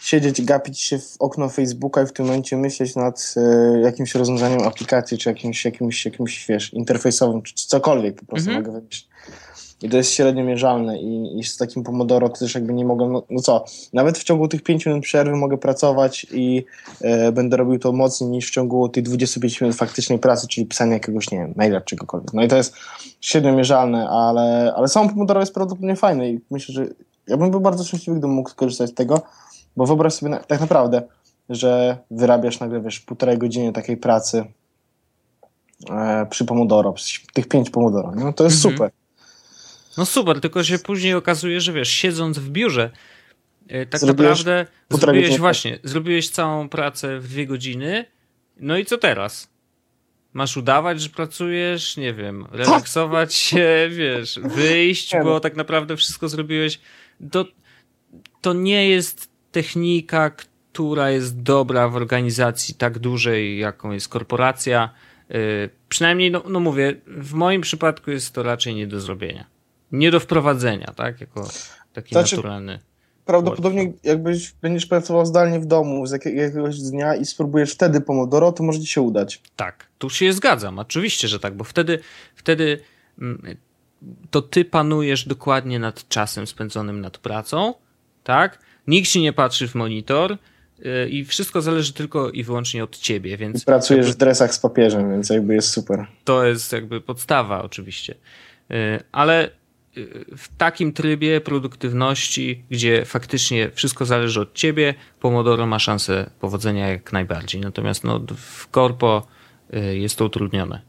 siedzieć, 0.00 0.42
gapić 0.42 0.80
się 0.80 0.98
w 0.98 1.16
okno 1.18 1.48
Facebooka 1.48 2.02
i 2.02 2.06
w 2.06 2.12
tym 2.12 2.26
momencie 2.26 2.56
myśleć 2.56 2.96
nad 2.96 3.34
e, 3.36 3.80
jakimś 3.80 4.14
rozwiązaniem 4.14 4.62
aplikacji, 4.62 5.18
czy 5.18 5.28
jakimś, 5.28 5.64
jakimś, 5.64 6.04
jakimś 6.04 6.46
wiesz, 6.48 6.74
interfejsowym, 6.74 7.42
czy, 7.42 7.54
czy 7.54 7.66
cokolwiek 7.66 8.20
po 8.20 8.26
prostu 8.26 8.50
Mhm. 8.50 8.66
mogę 8.66 8.78
wymyślić. 8.78 9.08
I 9.82 9.88
to 9.88 9.96
jest 9.96 10.12
średnio 10.12 10.44
mierzalne 10.44 10.98
i, 10.98 11.38
i 11.38 11.44
z 11.44 11.56
takim 11.56 11.82
Pomodoro 11.82 12.28
to 12.28 12.38
też 12.38 12.54
jakby 12.54 12.72
nie 12.72 12.84
mogę, 12.84 13.08
no, 13.08 13.22
no 13.30 13.40
co, 13.40 13.64
nawet 13.92 14.18
w 14.18 14.24
ciągu 14.24 14.48
tych 14.48 14.62
5 14.62 14.86
minut 14.86 15.02
przerwy 15.02 15.36
mogę 15.36 15.58
pracować 15.58 16.26
i 16.32 16.64
e, 17.00 17.32
będę 17.32 17.56
robił 17.56 17.78
to 17.78 17.92
mocniej 17.92 18.30
niż 18.30 18.48
w 18.48 18.50
ciągu 18.50 18.88
tych 18.88 19.04
25 19.04 19.60
minut 19.60 19.76
faktycznej 19.76 20.18
pracy, 20.18 20.48
czyli 20.48 20.66
pisania 20.66 20.92
jakiegoś, 20.92 21.30
nie 21.30 21.38
wiem, 21.38 21.54
maila 21.56 21.80
czy 21.80 21.86
czegokolwiek. 21.86 22.32
No 22.32 22.42
i 22.42 22.48
to 22.48 22.56
jest 22.56 22.74
średnio 23.20 23.52
mierzalne, 23.52 24.08
ale, 24.08 24.72
ale 24.76 24.88
sam 24.88 25.08
Pomodoro 25.08 25.40
jest 25.40 25.54
prawdopodobnie 25.54 25.96
fajny 25.96 26.30
i 26.30 26.40
myślę, 26.50 26.74
że 26.74 26.86
ja 27.28 27.36
bym 27.36 27.50
był 27.50 27.60
bardzo 27.60 27.84
szczęśliwy, 27.84 28.18
gdybym 28.18 28.36
mógł 28.36 28.50
skorzystać 28.50 28.90
z 28.90 28.94
tego, 28.94 29.22
bo 29.76 29.86
wyobraź 29.86 30.12
sobie 30.14 30.30
na, 30.30 30.38
tak 30.38 30.60
naprawdę, 30.60 31.02
że 31.48 31.98
wyrabiasz 32.10 32.60
nagle, 32.60 32.80
wiesz, 32.80 33.00
półtorej 33.00 33.38
godziny 33.38 33.72
takiej 33.72 33.96
pracy 33.96 34.44
e, 35.90 36.26
przy 36.30 36.44
Pomodoro, 36.44 36.92
przy 36.92 37.26
tych 37.34 37.48
pięć 37.48 37.70
Pomodoro, 37.70 38.12
no 38.16 38.32
to 38.32 38.44
jest 38.44 38.56
Mhm. 38.56 38.74
super. 38.74 39.05
No 39.98 40.06
super, 40.06 40.40
tylko 40.40 40.64
się 40.64 40.78
później 40.78 41.14
okazuje, 41.14 41.60
że 41.60 41.72
wiesz, 41.72 41.88
siedząc 41.88 42.38
w 42.38 42.50
biurze, 42.50 42.90
e, 43.68 43.86
tak 43.86 44.00
Zrobiłeś 44.00 44.30
naprawdę 44.30 44.66
zrobiłeś 44.90 45.38
właśnie, 45.38 45.78
zrobiłeś 45.84 46.30
całą 46.30 46.68
pracę 46.68 47.20
w 47.20 47.28
dwie 47.28 47.46
godziny, 47.46 48.04
no 48.56 48.78
i 48.78 48.84
co 48.84 48.98
teraz? 48.98 49.50
Masz 50.32 50.56
udawać, 50.56 51.00
że 51.00 51.08
pracujesz, 51.08 51.96
nie 51.96 52.14
wiem, 52.14 52.46
relaksować 52.50 53.34
się, 53.34 53.68
wiesz, 53.98 54.40
wyjść, 54.42 55.12
Nie 55.12 55.18
no. 55.18 55.24
bo 55.24 55.40
tak 55.40 55.56
naprawdę 55.56 55.96
wszystko 55.96 56.28
zrobiłeś. 56.28 56.80
To, 57.30 57.44
to 58.40 58.52
nie 58.52 58.88
jest 58.88 59.30
technika, 59.52 60.30
która 60.30 61.10
jest 61.10 61.42
dobra 61.42 61.88
w 61.88 61.96
organizacji 61.96 62.74
tak 62.74 62.98
dużej, 62.98 63.58
jaką 63.58 63.92
jest 63.92 64.08
korporacja. 64.08 64.90
Yy, 65.28 65.70
przynajmniej, 65.88 66.30
no, 66.30 66.42
no 66.48 66.60
mówię, 66.60 66.94
w 67.06 67.32
moim 67.32 67.60
przypadku 67.60 68.10
jest 68.10 68.34
to 68.34 68.42
raczej 68.42 68.74
nie 68.74 68.86
do 68.86 69.00
zrobienia. 69.00 69.55
Nie 69.92 70.10
do 70.10 70.20
wprowadzenia, 70.20 70.92
tak? 70.96 71.20
Jako 71.20 71.48
taki 71.92 72.14
Znaczy- 72.14 72.36
naturalny. 72.36 72.78
Prawdopodobnie 73.24 73.92
jakbyś 74.02 74.52
będziesz 74.52 74.86
pracował 74.86 75.26
zdalnie 75.26 75.60
w 75.60 75.66
domu 75.66 76.06
z 76.06 76.10
jakie- 76.12 76.34
jakiegoś 76.34 76.78
dnia 76.78 77.14
i 77.14 77.24
spróbujesz 77.24 77.72
wtedy 77.72 78.00
Pomodoro, 78.00 78.52
to 78.52 78.62
może 78.62 78.80
ci 78.80 78.86
się 78.86 79.00
udać. 79.00 79.42
Tak, 79.56 79.86
tu 79.98 80.10
się 80.10 80.32
zgadzam, 80.32 80.78
oczywiście, 80.78 81.28
że 81.28 81.40
tak, 81.40 81.54
bo 81.56 81.64
wtedy, 81.64 81.98
wtedy 82.34 82.78
mm, 83.20 83.56
to 84.30 84.42
ty 84.42 84.64
panujesz 84.64 85.24
dokładnie 85.28 85.78
nad 85.78 86.08
czasem 86.08 86.46
spędzonym 86.46 87.00
nad 87.00 87.18
pracą, 87.18 87.74
tak? 88.24 88.58
Nikt 88.86 89.08
ci 89.10 89.20
nie 89.20 89.32
patrzy 89.32 89.68
w 89.68 89.74
monitor 89.74 90.36
yy, 90.78 91.08
i 91.08 91.24
wszystko 91.24 91.62
zależy 91.62 91.92
tylko 91.92 92.30
i 92.30 92.44
wyłącznie 92.44 92.84
od 92.84 92.98
ciebie, 92.98 93.32
I 93.34 93.36
więc 93.36 93.64
pracujesz 93.64 94.12
w 94.12 94.16
dresach 94.16 94.54
z 94.54 94.58
papieżem, 94.58 95.10
więc 95.10 95.30
jakby 95.30 95.54
jest 95.54 95.68
super. 95.70 96.06
to 96.24 96.44
jest 96.44 96.72
jakby 96.72 97.00
podstawa 97.00 97.62
oczywiście. 97.62 98.14
Yy, 98.68 98.76
Ale 99.12 99.50
w 100.36 100.56
takim 100.56 100.92
trybie 100.92 101.40
produktywności, 101.40 102.64
gdzie 102.70 103.04
faktycznie 103.04 103.70
wszystko 103.70 104.04
zależy 104.04 104.40
od 104.40 104.54
ciebie, 104.54 104.94
Pomodoro 105.20 105.66
ma 105.66 105.78
szansę 105.78 106.30
powodzenia 106.40 106.88
jak 106.88 107.12
najbardziej. 107.12 107.60
Natomiast 107.60 108.04
no, 108.04 108.20
w 108.36 108.68
korpo 108.68 109.26
yy, 109.72 109.98
jest 109.98 110.18
to 110.18 110.24
utrudnione. 110.24 110.80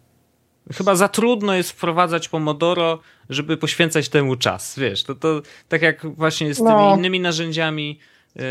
Chyba 0.73 0.95
za 0.95 1.07
trudno 1.07 1.53
jest 1.53 1.71
wprowadzać 1.71 2.29
Pomodoro, 2.29 2.99
żeby 3.29 3.57
poświęcać 3.57 4.09
temu 4.09 4.35
czas. 4.35 4.79
Wiesz, 4.79 5.03
to, 5.03 5.15
to 5.15 5.41
tak 5.69 5.81
jak 5.81 6.05
właśnie 6.15 6.53
z 6.53 6.57
tymi 6.57 6.69
No. 6.69 6.95
innymi 6.97 7.19
narzędziami, 7.19 7.99
yy, 8.35 8.43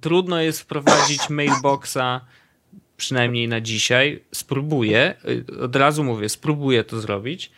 trudno 0.00 0.40
jest 0.40 0.60
wprowadzić 0.60 1.30
mailboxa, 1.30 2.20
przynajmniej 2.96 3.48
na 3.48 3.60
dzisiaj. 3.60 4.24
Spróbuję, 4.32 5.14
y, 5.50 5.60
od 5.60 5.76
razu 5.76 6.04
mówię, 6.04 6.28
spróbuję 6.28 6.84
to 6.84 7.00
zrobić, 7.00 7.46
y, 7.46 7.50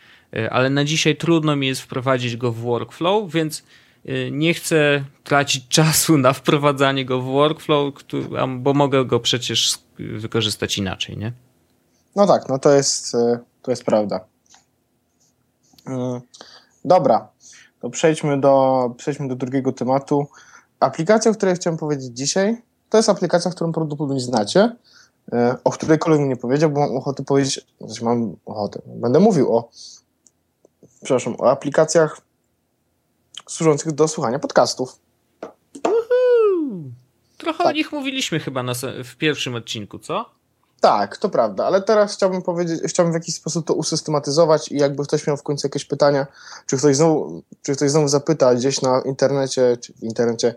ale 0.51 0.69
na 0.69 0.85
dzisiaj 0.85 1.15
trudno 1.15 1.55
mi 1.55 1.67
jest 1.67 1.81
wprowadzić 1.81 2.37
go 2.37 2.51
w 2.51 2.57
workflow, 2.57 3.31
więc 3.31 3.63
y, 4.05 4.29
nie 4.31 4.53
chcę 4.53 5.03
tracić 5.23 5.67
czasu 5.77 6.17
na 6.17 6.33
wprowadzanie 6.33 7.05
go 7.05 7.21
w 7.21 7.25
workflow, 7.25 7.93
bo 8.57 8.73
mogę 8.73 9.05
go 9.05 9.19
przecież 9.19 9.77
wykorzystać 9.99 10.77
inaczej, 10.77 11.17
nie? 11.17 11.33
No 12.15 12.27
tak, 12.27 12.49
no 12.49 12.59
to 12.59 12.71
jest, 12.71 13.15
e, 13.15 13.39
to 13.61 13.71
jest 13.71 13.83
prawda. 13.83 14.19
Dobra, 16.85 17.27
to 17.79 17.89
przejdźmy 17.89 18.41
do, 18.41 18.93
przejdźmy 18.97 19.27
do 19.27 19.35
drugiego 19.35 19.71
tematu. 19.71 20.27
Aplikacja, 20.79 21.31
o 21.31 21.33
której 21.33 21.55
chciałem 21.55 21.77
powiedzieć 21.77 22.17
dzisiaj, 22.17 22.61
to 22.89 22.97
jest 22.97 23.09
aplikacja, 23.09 23.51
którą 23.51 23.71
prawdopodobnie 23.71 24.19
znacie, 24.19 24.75
e, 25.33 25.55
o 25.63 25.71
której 25.71 25.99
kolejny 25.99 26.27
nie 26.27 26.35
powiedział, 26.35 26.69
bo 26.69 26.79
mam 26.79 26.97
ochotę 26.97 27.23
powiedzieć, 27.23 27.67
znaczy 27.81 28.05
mam 28.05 28.35
ochotę, 28.45 28.81
będę 28.85 29.19
mówił 29.19 29.55
o, 29.57 29.69
przepraszam, 31.03 31.35
o 31.39 31.51
aplikacjach 31.51 32.21
służących 33.49 33.91
do 33.91 34.07
słuchania 34.07 34.39
podcastów. 34.39 34.99
Trochę 37.37 37.63
o 37.63 37.71
nich 37.71 37.91
mówiliśmy 37.91 38.39
chyba 38.39 38.63
na, 38.63 38.73
w 39.03 39.15
pierwszym 39.15 39.55
odcinku, 39.55 39.99
co? 39.99 40.25
Tak, 40.81 41.17
to 41.17 41.29
prawda, 41.29 41.65
ale 41.65 41.81
teraz 41.81 42.13
chciałbym 42.13 42.41
powiedzieć, 42.41 42.81
chciałbym 42.87 43.13
w 43.13 43.15
jakiś 43.15 43.35
sposób 43.35 43.67
to 43.67 43.73
usystematyzować 43.73 44.71
i 44.71 44.77
jakby 44.77 45.03
ktoś 45.03 45.27
miał 45.27 45.37
w 45.37 45.43
końcu 45.43 45.67
jakieś 45.67 45.85
pytania, 45.85 46.27
czy 46.67 46.77
ktoś 46.77 46.95
znowu, 46.95 47.43
czy 47.61 47.75
ktoś 47.75 47.91
znowu 47.91 48.07
zapyta 48.07 48.55
gdzieś 48.55 48.81
na 48.81 49.01
internecie, 49.05 49.77
czy 49.81 49.93
w 49.93 50.03
internecie, 50.03 50.55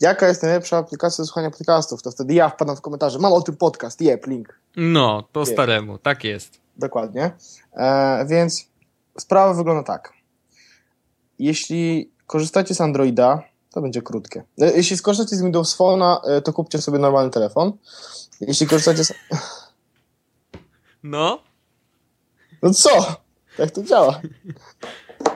jaka 0.00 0.28
jest 0.28 0.42
najlepsza 0.42 0.76
aplikacja 0.76 1.22
do 1.22 1.26
słuchania 1.26 1.50
podcastów, 1.50 2.02
to 2.02 2.10
wtedy 2.10 2.34
ja 2.34 2.48
wpadam 2.48 2.76
w 2.76 2.80
komentarze, 2.80 3.18
mam 3.18 3.32
o 3.32 3.40
tym 3.42 3.56
podcast, 3.56 4.00
jeb, 4.00 4.26
link, 4.26 4.58
No, 4.76 5.24
po 5.32 5.46
staremu, 5.46 5.98
tak 5.98 6.24
jest. 6.24 6.60
dokładnie. 6.76 7.30
E, 7.76 8.26
więc 8.28 8.71
sprawa 9.22 9.54
wygląda 9.54 9.82
tak. 9.82 10.12
Jeśli 11.38 12.10
korzystacie 12.26 12.74
z 12.74 12.80
Androida, 12.80 13.42
To 13.72 13.80
będzie 13.80 14.02
krótkie. 14.02 14.44
E, 14.60 14.76
Jeśli 14.76 14.96
skorzystacie 14.96 15.36
z 15.36 15.42
Windows 15.42 15.76
Phone'a, 15.78 16.16
e, 16.24 16.42
to 16.42 16.52
kupcie 16.52 16.78
sobie 16.82 16.98
normalny 16.98 17.30
telefon. 17.30 17.72
Jeśli 18.40 18.66
korzystacie 18.66 19.04
z... 19.04 19.12
No, 21.02 21.38
No 22.62 22.74
co? 22.74 22.90
Jak 23.58 23.70
to 23.70 23.82
działa? 23.82 24.20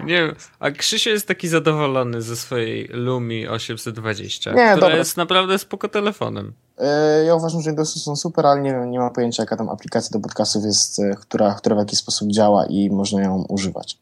Nie 0.06 0.26
wiem. 0.26 0.34
A 0.60 0.70
Krzysiu 0.70 1.10
jest 1.10 1.28
taki 1.28 1.48
zadowolony 1.48 2.22
ze 2.22 2.36
swojej 2.36 2.88
Lumi 2.92 3.48
820, 3.48 4.50
Nie, 4.50 4.56
która 4.56 4.76
dobra. 4.76 4.96
jest 4.96 5.16
naprawdę 5.16 5.58
spoko 5.58 5.88
telefonem. 5.88 6.52
E, 6.78 7.24
Ja 7.24 7.34
uważam, 7.34 7.60
że 7.62 7.70
Windowsy 7.70 7.98
są 7.98 8.16
super, 8.16 8.46
ale 8.46 8.60
nie, 8.60 8.70
wiem, 8.72 8.90
nie 8.90 8.98
mam 8.98 9.12
pojęcia, 9.12 9.42
jaka 9.42 9.56
tam 9.56 9.68
aplikacja 9.68 10.10
do 10.12 10.20
podcastów 10.20 10.64
jest, 10.64 10.98
e, 10.98 11.14
która, 11.20 11.54
która 11.54 11.76
w 11.76 11.78
jakiś 11.78 11.98
sposób 11.98 12.30
działa 12.32 12.66
i 12.66 12.90
można 12.90 13.22
ją 13.22 13.44
używać. 13.48 13.98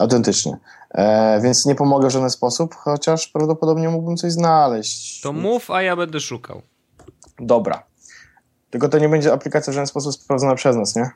Autentycznie. 0.00 0.56
E, 0.90 1.40
więc 1.42 1.66
nie 1.66 1.74
pomogę 1.74 2.08
w 2.08 2.10
żaden 2.10 2.30
sposób, 2.30 2.74
chociaż 2.74 3.28
prawdopodobnie 3.28 3.88
mógłbym 3.88 4.16
coś 4.16 4.32
znaleźć. 4.32 5.20
To 5.20 5.32
mów, 5.32 5.70
a 5.70 5.82
ja 5.82 5.96
będę 5.96 6.20
szukał. 6.20 6.62
Dobra. 7.38 7.82
Tylko 8.70 8.88
to 8.88 8.98
nie 8.98 9.08
będzie 9.08 9.32
aplikacja 9.32 9.70
w 9.70 9.74
żaden 9.74 9.86
sposób 9.86 10.14
sprawdzona 10.14 10.54
przez 10.54 10.76
nas, 10.76 10.96
nie? 10.96 11.10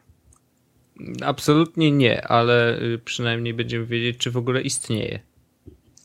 Absolutnie 1.25 1.91
nie, 1.91 2.29
ale 2.29 2.79
y, 2.83 2.99
przynajmniej 3.05 3.55
będziemy 3.55 3.87
wiedzieć, 3.87 4.19
czy 4.19 4.31
w 4.31 4.37
ogóle 4.37 4.63
istnieje. 4.63 5.21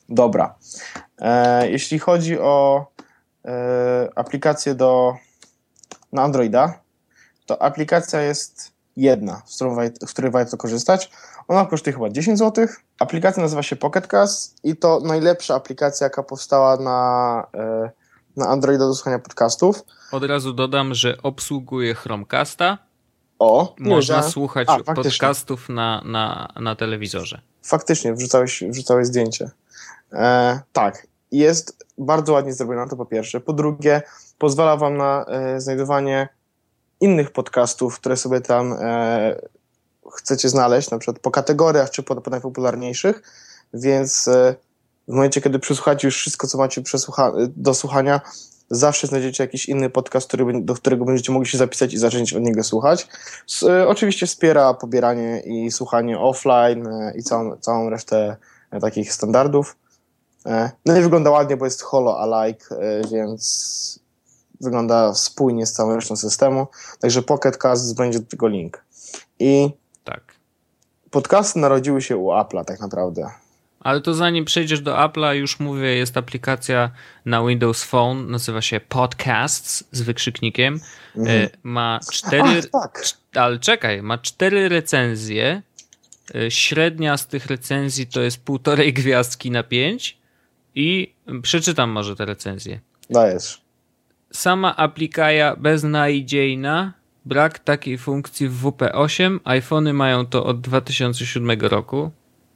Dobra. 0.09 0.55
E, 1.17 1.71
jeśli 1.71 1.99
chodzi 1.99 2.39
o 2.39 2.85
e, 3.45 4.09
aplikację 4.15 4.75
do 4.75 5.13
na 6.11 6.21
Androida, 6.21 6.79
to 7.45 7.61
aplikacja 7.61 8.21
jest 8.21 8.71
jedna, 8.97 9.41
z, 9.45 9.55
którą, 9.55 9.77
której 10.09 10.31
warto 10.31 10.57
korzystać. 10.57 11.11
Ona 11.47 11.65
kosztuje 11.65 11.93
chyba 11.93 12.09
10 12.09 12.39
zł. 12.39 12.67
Aplikacja 12.99 13.43
nazywa 13.43 13.63
się 13.63 13.75
Pocket 13.75 14.07
Cast 14.07 14.59
i 14.63 14.75
to 14.75 14.99
najlepsza 14.99 15.55
aplikacja, 15.55 16.05
jaka 16.05 16.23
powstała 16.23 16.77
na, 16.77 17.47
e, 17.53 17.89
na 18.37 18.47
Androida 18.47 18.87
do 18.87 18.95
słuchania 18.95 19.19
podcastów. 19.19 19.83
Od 20.11 20.23
razu 20.23 20.53
dodam, 20.53 20.93
że 20.93 21.17
obsługuje 21.23 21.95
Chromecasta. 21.95 22.77
O, 23.39 23.75
Można 23.79 24.23
słuchać 24.23 24.67
A, 24.69 24.93
podcastów 24.93 25.69
na, 25.69 26.01
na, 26.05 26.53
na 26.55 26.75
telewizorze. 26.75 27.41
Faktycznie, 27.63 28.13
wrzucałeś, 28.13 28.63
wrzucałeś 28.69 29.07
zdjęcie. 29.07 29.49
E, 30.13 30.59
tak, 30.73 31.07
jest 31.31 31.85
bardzo 31.97 32.33
ładnie 32.33 32.53
zrobiona, 32.53 32.87
to 32.87 32.95
po 32.95 33.05
pierwsze. 33.05 33.39
Po 33.39 33.53
drugie, 33.53 34.01
pozwala 34.37 34.77
wam 34.77 34.97
na 34.97 35.25
e, 35.25 35.61
znajdowanie 35.61 36.29
innych 37.01 37.31
podcastów, 37.31 37.99
które 37.99 38.17
sobie 38.17 38.41
tam 38.41 38.75
e, 38.81 39.41
chcecie 40.13 40.49
znaleźć, 40.49 40.91
na 40.91 40.97
przykład 40.97 41.19
po 41.19 41.31
kategoriach 41.31 41.89
czy 41.89 42.03
po, 42.03 42.15
po 42.15 42.29
najpopularniejszych, 42.31 43.21
więc 43.73 44.27
e, 44.27 44.55
w 45.07 45.11
momencie, 45.11 45.41
kiedy 45.41 45.59
przesłuchacie 45.59 46.07
już 46.07 46.17
wszystko, 46.17 46.47
co 46.47 46.57
macie 46.57 46.81
do 47.47 47.73
słuchania, 47.73 48.21
zawsze 48.69 49.07
znajdziecie 49.07 49.43
jakiś 49.43 49.65
inny 49.69 49.89
podcast, 49.89 50.27
który, 50.27 50.61
do 50.61 50.73
którego 50.73 51.05
będziecie 51.05 51.31
mogli 51.31 51.47
się 51.47 51.57
zapisać 51.57 51.93
i 51.93 51.97
zacząć 51.97 52.33
od 52.33 52.43
niego 52.43 52.63
słuchać. 52.63 53.07
S- 53.49 53.63
e, 53.63 53.87
oczywiście 53.87 54.25
wspiera 54.27 54.73
pobieranie 54.73 55.39
i 55.45 55.71
słuchanie 55.71 56.19
offline 56.19 56.87
e, 56.87 57.13
i 57.17 57.23
całą, 57.23 57.57
całą 57.57 57.89
resztę 57.89 58.37
e, 58.71 58.79
takich 58.79 59.13
standardów. 59.13 59.75
E, 60.45 60.71
No 60.85 60.97
i 60.97 61.01
wygląda 61.01 61.29
ładnie, 61.31 61.57
bo 61.57 61.65
jest 61.65 61.81
holo-alike, 61.81 62.75
e, 62.75 63.01
więc 63.11 63.99
wygląda 64.61 65.13
spójnie 65.13 65.65
z 65.65 65.73
całą 65.73 65.95
resztą 65.95 66.15
systemu. 66.15 66.67
Także 66.99 67.21
Pocket 67.21 67.57
Cast 67.57 67.95
będzie 67.95 68.19
do 68.19 68.25
tego 68.25 68.47
link. 68.47 68.83
I 69.39 69.69
Tak. 70.03 70.21
podcasty 71.11 71.59
narodziły 71.59 72.01
się 72.01 72.17
u 72.17 72.27
Apple'a 72.27 72.65
tak 72.65 72.79
naprawdę. 72.79 73.29
Ale 73.79 74.01
to 74.01 74.13
zanim 74.13 74.45
przejdziesz 74.45 74.81
do 74.81 74.93
Apple'a, 74.95 75.31
już 75.31 75.59
mówię, 75.59 75.95
jest 75.95 76.17
aplikacja 76.17 76.91
na 77.25 77.45
Windows 77.45 77.83
Phone, 77.83 78.31
nazywa 78.31 78.61
się 78.61 78.79
Podcasts 78.79 79.83
z 79.91 80.01
wykrzyknikiem. 80.01 80.79
E, 81.17 81.49
ma 81.63 81.99
cztery. 82.11 82.41
Mhm. 82.41 82.63
Ach, 82.73 82.81
tak. 82.81 83.05
Ale 83.35 83.59
czekaj, 83.59 84.01
ma 84.01 84.17
cztery 84.17 84.69
recenzje. 84.69 85.61
E, 86.35 86.51
Średnia 86.51 87.17
z 87.17 87.27
tych 87.27 87.45
recenzji 87.45 88.07
to 88.07 88.21
jest 88.21 88.43
półtorej 88.43 88.93
gwiazdki 88.99 89.51
na 89.51 89.63
pięć. 89.63 90.17
I 90.75 91.13
przeczytam 91.41 91.89
może 91.89 92.15
te 92.15 92.25
recenzje. 92.25 92.79
Dajesz. 93.09 93.61
Sama 94.31 94.75
aplikaja 94.75 95.55
beznadziejna. 95.55 96.93
Brak 97.25 97.59
takiej 97.59 97.97
funkcji 97.97 98.49
w 98.49 98.63
WP8. 98.63 99.39
iPhony 99.43 99.93
mają 99.93 100.25
to 100.25 100.45
od 100.45 100.61
2007 100.61 101.59
roku. 101.61 102.11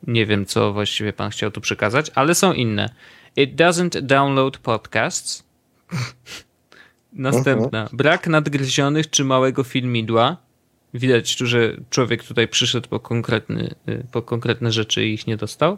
Nie 0.08 0.26
wiem, 0.26 0.46
co 0.46 0.74
właściwie 0.74 1.14
pan 1.14 1.30
chciał 1.32 1.52
tu 1.52 1.62
przekazać, 1.62 2.12
ale 2.16 2.36
są 2.36 2.54
inne. 2.54 2.90
It 3.36 3.56
doesn't 3.56 4.02
download 4.02 4.58
podcasts. 4.58 5.44
Następna. 7.14 7.90
Brak 7.94 8.28
nadgryzionych 8.28 9.10
czy 9.10 9.24
małego 9.24 9.64
filmidła. 9.64 10.38
Widać 10.94 11.38
tu, 11.38 11.46
że 11.46 11.78
człowiek 11.90 12.24
tutaj 12.24 12.48
przyszedł 12.48 12.90
po, 12.90 13.00
konkretny, 13.00 13.76
y, 13.90 14.06
po 14.12 14.22
konkretne 14.22 14.72
rzeczy 14.72 15.06
i 15.06 15.14
ich 15.14 15.28
nie 15.28 15.38
dostał. 15.38 15.78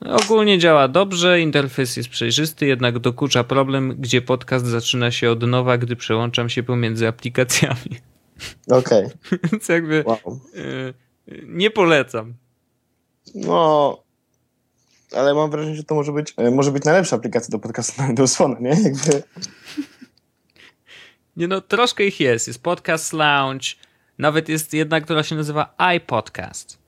Ogólnie 0.00 0.58
działa 0.58 0.88
dobrze, 0.88 1.40
interfejs 1.40 1.96
jest 1.96 2.08
przejrzysty, 2.08 2.66
jednak 2.66 2.98
dokucza 2.98 3.44
problem, 3.44 3.94
gdzie 3.98 4.22
podcast 4.22 4.66
zaczyna 4.66 5.10
się 5.10 5.30
od 5.30 5.42
nowa, 5.42 5.78
gdy 5.78 5.96
przełączam 5.96 6.48
się 6.48 6.62
pomiędzy 6.62 7.08
aplikacjami. 7.08 7.90
Okej. 8.70 9.06
Więc 9.52 9.68
jakby 9.68 10.04
Wow. 10.06 10.40
y, 10.54 10.60
y, 11.32 11.44
nie 11.46 11.70
polecam. 11.70 12.34
No, 13.34 13.98
ale 15.16 15.34
mam 15.34 15.50
wrażenie, 15.50 15.76
że 15.76 15.84
to 15.84 15.94
może 15.94 16.12
być, 16.12 16.34
e, 16.36 16.50
może 16.50 16.72
być 16.72 16.84
najlepsza 16.84 17.16
aplikacja 17.16 17.48
do 17.52 17.58
podcastu 17.58 18.02
na 18.02 18.06
Windows 18.06 18.36
Phone, 18.36 18.56
nie? 18.60 18.70
Jakby, 18.70 19.22
Nie 21.36 21.48
no, 21.48 21.60
troszkę 21.60 22.04
ich 22.04 22.20
jest. 22.20 22.46
Jest 22.46 22.62
Podcast 22.62 23.12
Lounge, 23.12 23.66
nawet 24.18 24.48
jest 24.48 24.74
jedna, 24.74 25.00
która 25.00 25.22
się 25.22 25.34
nazywa 25.34 25.74
iPodcast. 25.96 26.78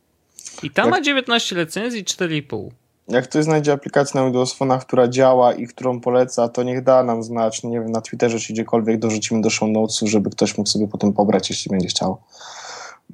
I 0.63 0.71
ta 0.71 0.83
Jak- 0.83 0.91
ma 0.91 1.01
19 1.01 1.57
recenzji, 1.57 2.05
4,5. 2.05 2.71
jak 3.09 3.25
ktoś 3.25 3.45
znajdzie 3.45 3.73
aplikację 3.73 4.21
na 4.21 4.25
Windows 4.27 4.53
Phone, 4.55 4.79
która 4.79 5.09
działa 5.09 5.53
i 5.53 5.67
którą 5.67 6.01
poleca, 6.01 6.49
to 6.49 6.63
niech 6.63 6.83
da 6.85 7.03
nam 7.03 7.23
znać, 7.23 7.63
nie 7.63 7.81
wiem, 7.81 7.93
na 7.93 8.01
Twitterze 8.01 8.39
czy 8.41 8.53
gdziekolwiek 8.53 8.99
dorzucimy 8.99 9.41
do 9.41 9.51
show 9.51 9.69
notesów, 9.69 10.09
żeby 10.09 10.31
ktoś 10.31 10.59
mógł 10.59 10.71
sobie 10.71 10.89
potem 10.89 11.13
pobrać, 11.13 11.51
jeśli 11.51 11.71
będzie 11.71 11.89
chciał. 11.89 12.21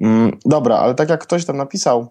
Mm, 0.01 0.37
dobra, 0.45 0.77
ale 0.77 0.95
tak 0.95 1.09
jak 1.09 1.23
ktoś 1.23 1.45
tam 1.45 1.57
napisał, 1.57 2.07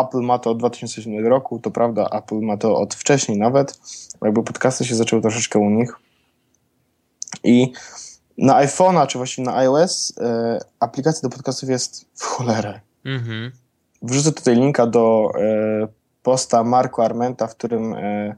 Apple 0.00 0.20
ma 0.20 0.38
to 0.38 0.50
od 0.50 0.58
2007 0.58 1.26
roku, 1.26 1.58
to 1.58 1.70
prawda, 1.70 2.08
Apple 2.12 2.40
ma 2.40 2.56
to 2.56 2.76
od 2.76 2.94
wcześniej 2.94 3.38
nawet, 3.38 3.80
jakby 4.22 4.42
podcasty 4.42 4.84
się 4.84 4.94
zaczęły 4.94 5.22
troszeczkę 5.22 5.58
u 5.58 5.70
nich. 5.70 5.96
I 7.44 7.72
na 8.38 8.66
iPhone'a, 8.66 9.06
czy 9.06 9.18
właściwie 9.18 9.46
na 9.46 9.56
iOS, 9.56 10.12
e, 10.20 10.58
aplikacja 10.80 11.28
do 11.28 11.36
podcastów 11.36 11.68
jest 11.68 12.06
w 12.14 12.24
cholerę. 12.24 12.80
Mhm. 13.04 13.52
Wrzucę 14.02 14.32
tutaj 14.32 14.56
linka 14.56 14.86
do 14.86 15.30
e, 15.34 15.88
posta 16.22 16.64
Marco 16.64 17.04
Armenta, 17.04 17.46
w 17.46 17.56
którym 17.56 17.94
e, 17.94 18.34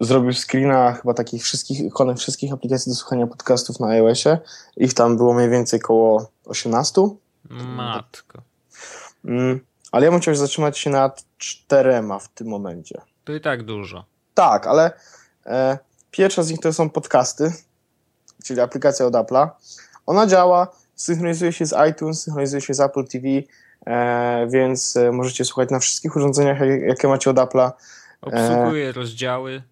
zrobił 0.00 0.32
screena 0.32 0.92
chyba 0.92 1.14
takich 1.14 1.42
wszystkich 1.42 1.80
ikonek 1.80 2.18
wszystkich 2.18 2.52
aplikacji 2.52 2.90
do 2.90 2.96
słuchania 2.96 3.26
podcastów 3.26 3.80
na 3.80 3.86
iOSie. 3.86 4.38
Ich 4.76 4.94
tam 4.94 5.16
było 5.16 5.34
mniej 5.34 5.50
więcej 5.50 5.80
około 5.80 6.30
18. 6.44 7.02
Matko. 7.50 8.42
Mm, 9.24 9.60
ale 9.92 10.04
ja 10.06 10.10
bym 10.12 10.20
chciał 10.20 10.34
zatrzymać 10.34 10.78
się 10.78 10.90
nad 10.90 11.24
czterema 11.38 12.18
w 12.18 12.28
tym 12.28 12.46
momencie. 12.48 13.00
To 13.24 13.32
i 13.34 13.40
tak 13.40 13.62
dużo. 13.62 14.04
Tak, 14.34 14.66
ale 14.66 14.90
e, 15.46 15.78
pierwsza 16.10 16.42
z 16.42 16.50
nich 16.50 16.60
to 16.60 16.72
są 16.72 16.90
podcasty, 16.90 17.52
czyli 18.44 18.60
aplikacja 18.60 19.06
od 19.06 19.14
Apple'a. 19.14 19.48
Ona 20.06 20.26
działa, 20.26 20.68
synchronizuje 20.94 21.52
się 21.52 21.66
z 21.66 21.74
iTunes, 21.90 22.22
synchronizuje 22.22 22.60
się 22.62 22.74
z 22.74 22.80
Apple 22.80 23.04
TV, 23.04 23.26
e, 23.86 24.46
więc 24.50 24.96
e, 24.96 25.12
możecie 25.12 25.44
słuchać 25.44 25.70
na 25.70 25.78
wszystkich 25.78 26.16
urządzeniach, 26.16 26.60
jak- 26.60 26.82
jakie 26.82 27.08
macie 27.08 27.30
od 27.30 27.36
Apple'a. 27.36 27.70
Obsługuje 28.20 28.92
rozdziały. 28.92 29.62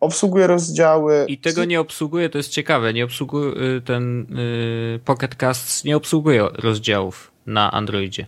Obsługuje 0.00 0.46
rozdziały. 0.46 1.24
I 1.28 1.38
tego 1.38 1.64
nie 1.64 1.80
obsługuje, 1.80 2.28
to 2.30 2.38
jest 2.38 2.50
ciekawe, 2.50 2.92
nie 2.94 3.04
obsługuje 3.04 3.52
y, 3.76 3.80
ten 3.82 4.20
y, 4.38 5.00
Pocket 5.04 5.34
Cast 5.34 5.84
nie 5.84 5.96
obsługuje 5.96 6.48
rozdziałów 6.54 7.30
na 7.46 7.70
Androidzie. 7.72 8.26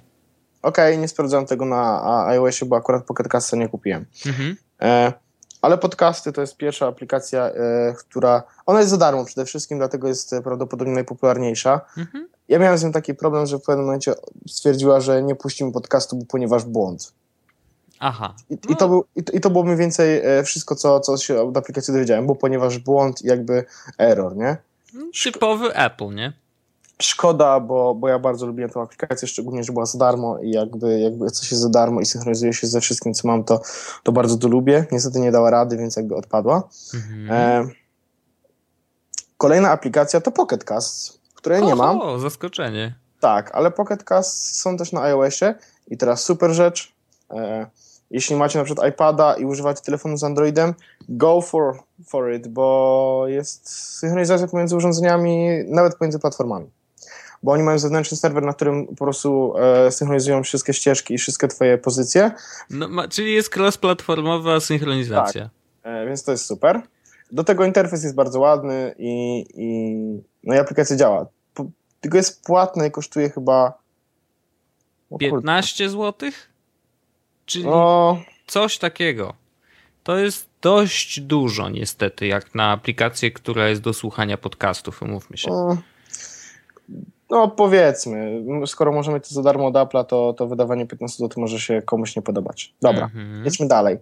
Okej, 0.63 0.99
nie 0.99 1.09
sprawdzałem 1.09 1.47
tego 1.47 1.65
na 1.65 2.03
iOSie, 2.27 2.67
bo 2.67 2.77
akurat 2.77 3.05
Pocket 3.05 3.29
Casta 3.29 3.57
nie 3.57 3.69
kupiłem. 3.69 4.07
Mhm. 4.27 4.57
E, 4.83 5.13
ale 5.63 5.79
podcasty 5.79 6.33
to 6.33 6.41
jest 6.41 6.57
pierwsza 6.57 6.87
aplikacja, 6.87 7.45
e, 7.47 7.95
która. 7.99 8.43
Ona 8.67 8.79
jest 8.79 8.91
za 8.91 8.97
darmo 8.97 9.25
przede 9.25 9.45
wszystkim, 9.45 9.79
dlatego 9.79 10.09
jest 10.09 10.35
prawdopodobnie 10.45 10.95
najpopularniejsza. 10.95 11.81
Mhm. 11.99 12.29
Ja 12.49 12.59
miałem 12.59 12.79
z 12.79 12.85
nią 12.85 12.93
taki 12.93 13.15
problem, 13.15 13.47
że 13.47 13.59
w 13.59 13.63
pewnym 13.63 13.85
momencie 13.87 14.15
stwierdziła, 14.49 15.01
że 15.01 15.23
nie 15.23 15.35
puścimy 15.35 15.73
podcastu, 15.73 16.17
bo 16.17 16.25
ponieważ 16.25 16.65
błąd. 16.65 17.13
Aha. 17.99 18.35
I, 18.51 18.55
No. 18.55 18.75
i, 18.75 18.77
to, 18.77 18.89
był, 18.89 19.05
i, 19.17 19.25
to, 19.25 19.33
I 19.33 19.41
to 19.41 19.51
było 19.51 19.65
mniej 19.65 19.77
więcej 19.77 20.21
e, 20.25 20.43
wszystko, 20.45 20.77
co, 20.77 21.01
co 21.01 21.17
się 21.17 21.43
od 21.43 21.57
aplikacji 21.57 21.95
dowiedziałem, 21.95 22.27
bo 22.27 22.35
ponieważ 22.35 22.79
błąd 22.79 23.25
jakby 23.25 23.65
error, 23.99 24.37
nie? 24.37 24.57
Typowy 25.33 25.75
Apple, 25.75 26.15
nie? 26.15 26.33
Szkoda, 27.03 27.61
bo, 27.61 27.95
bo 27.95 28.09
ja 28.09 28.19
bardzo 28.19 28.47
lubiłem 28.47 28.71
tę 28.71 28.81
aplikację, 28.81 29.29
szczególnie, 29.29 29.65
że 29.65 29.73
była 29.73 29.87
za 29.87 29.99
darmo 29.99 30.39
i 30.39 30.51
jakby, 30.51 31.01
jakby 31.01 31.31
coś 31.31 31.51
jest 31.51 31.63
za 31.63 31.69
darmo 31.69 32.01
i 32.01 32.07
synchronizuje 32.07 32.53
się 32.53 32.67
ze 32.67 32.81
wszystkim, 32.81 33.15
co 33.15 33.29
mam, 33.29 33.45
to, 33.45 33.61
to 34.03 34.13
bardzo 34.13 34.37
to 34.37 34.49
lubię. 34.49 34.87
Niestety 34.93 35.21
nie 35.21 35.33
dała 35.33 35.51
rady, 35.51 35.77
więc 35.77 35.97
jakby 35.97 36.17
odpadła. 36.17 36.69
Mhm. 36.95 37.31
E, 37.31 37.69
kolejna 39.37 39.71
aplikacja 39.71 40.21
to 40.21 40.31
Pocket 40.31 40.65
Cast, 40.65 41.21
której 41.35 41.63
nie 41.63 41.75
mam. 41.75 42.01
O, 42.01 42.19
zaskoczenie. 42.19 42.95
Tak, 43.21 43.51
ale 43.55 43.71
Pocket 43.71 44.05
Cast 44.05 44.57
są 44.61 44.77
też 44.77 44.93
na 44.93 45.03
iOSie 45.03 45.55
i 45.89 45.97
teraz 45.97 46.23
super 46.23 46.51
rzecz. 46.51 46.93
E, 47.31 47.67
jeśli 48.11 48.37
macie 48.37 48.59
na 48.59 48.65
przykład 48.65 48.89
iPada 48.89 49.35
i 49.35 49.45
używacie 49.45 49.83
telefonu 49.83 50.17
z 50.17 50.25
Androidem, 50.25 50.75
go 51.09 51.41
for, 51.41 51.83
for 52.07 52.33
it, 52.33 52.49
bo 52.49 53.25
jest 53.27 53.71
synchronizacja 53.99 54.47
pomiędzy 54.47 54.77
urządzeniami, 54.77 55.49
nawet 55.69 55.95
pomiędzy 55.97 56.19
platformami. 56.19 56.71
Bo 57.43 57.53
oni 57.53 57.63
mają 57.63 57.79
zewnętrzny 57.79 58.17
serwer, 58.17 58.43
na 58.43 58.53
którym 58.53 58.87
po 58.87 58.95
prostu 58.95 59.55
e, 59.59 59.93
synchronizują 59.93 60.43
wszystkie 60.43 60.73
ścieżki 60.75 61.15
i 61.15 61.19
wszystkie 61.19 61.49
twoje 61.49 61.79
pozycje, 61.79 62.31
No, 62.71 62.89
ma, 62.89 63.09
czyli 63.09 63.33
jest 63.35 63.57
cross-platformowa 63.57 64.61
synchronizacja. 64.61 65.51
e, 65.83 66.07
więc 66.07 66.25
to 66.25 66.33
jest 66.33 66.47
super. 66.47 66.81
Do 67.33 67.45
tego 67.45 67.65
interfejs 67.65 68.03
jest 68.03 68.15
bardzo 68.15 68.41
ładny 68.41 68.95
i, 68.99 69.45
i, 69.55 69.95
no 70.45 70.55
i 70.55 70.59
aplikacja 70.59 70.97
działa. 70.97 71.27
Po, 71.55 71.67
tylko 72.01 72.17
jest 72.17 72.45
płatne 72.45 72.87
i 72.89 72.91
kosztuje 72.91 73.31
chyba... 73.31 73.79
o 75.11 75.19
kurde. 75.19 75.31
15 75.31 75.89
zł? 75.91 76.31
Czyli 77.47 77.65
No, 77.65 78.23
coś 78.47 78.79
takiego. 78.79 79.35
To 80.03 80.17
jest 80.19 80.49
dość 80.63 81.21
dużo 81.21 81.69
niestety, 81.69 82.27
jak 82.27 82.55
na 82.55 82.71
aplikację, 82.73 83.31
która 83.31 83.69
jest 83.69 83.81
do 83.81 83.93
słuchania 83.93 84.37
podcastów, 84.37 85.03
umówmy 85.03 85.37
się. 85.37 85.51
No, 85.51 85.77
no 87.31 87.49
powiedzmy, 87.49 88.45
skoro 88.67 88.93
możemy 88.93 89.21
to 89.21 89.29
za 89.35 89.43
darmo 89.43 89.67
od 89.67 89.75
Apple'a, 89.75 90.05
to, 90.05 90.33
to 90.33 90.47
wydawanie 90.47 90.87
15 90.87 91.19
zł 91.19 91.41
może 91.43 91.61
się 91.61 91.83
komuś 91.83 92.17
nie 92.17 92.23
podobać. 92.23 92.75
Dobra, 92.83 93.05
Mhm. 93.05 93.45
jedźmy 93.45 93.69
dalej. 93.69 93.99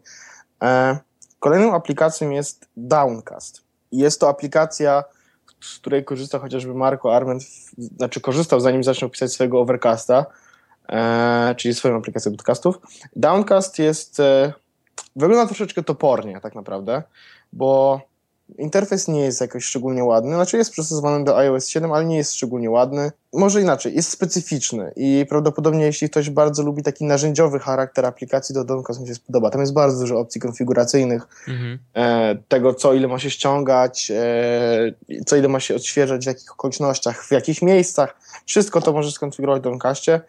E, 0.63 0.99
kolejną 1.41 1.75
aplikacją 1.75 2.31
jest 2.31 2.69
Downcast. 2.77 3.63
Jest 3.93 4.21
to 4.21 4.29
aplikacja, 4.29 5.05
z 5.61 5.79
której 5.79 6.05
korzysta 6.05 6.39
chociażby 6.39 6.75
Marco 6.75 7.17
Arment, 7.17 7.43
znaczy 7.97 8.21
korzystał 8.21 8.61
zanim 8.61 8.85
zaczął 8.85 9.09
pisać 9.11 9.33
swojego 9.33 9.61
Overcasta, 9.61 10.27
e, 10.89 11.55
czyli 11.57 11.75
swoją 11.75 11.97
aplikację 11.97 12.33
podcastów. 12.33 12.79
Downcast 13.17 13.79
jest, 13.79 14.21
e, 14.21 14.53
wygląda 15.17 15.47
troszeczkę 15.47 15.83
topornie 15.83 16.41
tak 16.41 16.55
naprawdę, 16.55 17.03
bo 17.53 18.01
interfejs 18.59 19.09
nie 19.09 19.21
jest 19.21 19.41
jakoś 19.41 19.65
szczególnie 19.65 20.05
ładny, 20.05 20.35
znaczy 20.35 20.57
jest 20.57 20.71
przystosowany 20.71 21.25
do 21.25 21.39
iOS 21.39 21.69
7, 21.69 21.93
ale 21.93 22.05
nie 22.05 22.17
jest 22.17 22.35
szczególnie 22.35 22.71
ładny. 22.71 23.13
Może 23.33 23.61
inaczej, 23.61 23.95
jest 23.95 24.11
specyficzny 24.11 24.93
i 24.97 25.27
prawdopodobnie 25.29 25.85
jeśli 25.85 26.11
ktoś 26.11 26.31
bardzo 26.31 26.63
lubi 26.63 26.83
taki 26.83 27.05
narzędziowy 27.05 27.59
charakter 27.59 28.07
aplikacji, 28.07 28.55
to 28.55 28.65
Downcast 28.65 29.01
mu 29.01 29.07
się 29.07 29.15
spodoba. 29.15 29.51
Tam 29.51 29.61
jest 29.61 29.73
bardzo 29.73 30.01
dużo 30.01 30.19
opcji 30.19 30.41
konfiguracyjnych, 30.41 31.27
Mhm. 31.49 31.79
e, 31.95 32.37
tego 32.49 32.75
co 32.75 32.95
ile 32.95 33.09
ma 33.09 33.19
się 33.19 33.31
ściągać, 33.31 34.11
e, 34.15 35.25
co 35.27 35.37
ile 35.37 35.49
ma 35.49 35.61
się 35.61 35.75
odświeżać, 35.75 36.25
w 36.25 36.27
jakich 36.27 36.53
okolicznościach, 36.53 37.25
w 37.25 37.31
jakich 37.31 37.63
miejscach. 37.63 38.17
Wszystko 38.47 38.81
to 38.81 38.93
możesz 38.93 39.15
skonfigurować 39.15 39.63
w 39.63 39.65
Downcastie. 39.65 40.21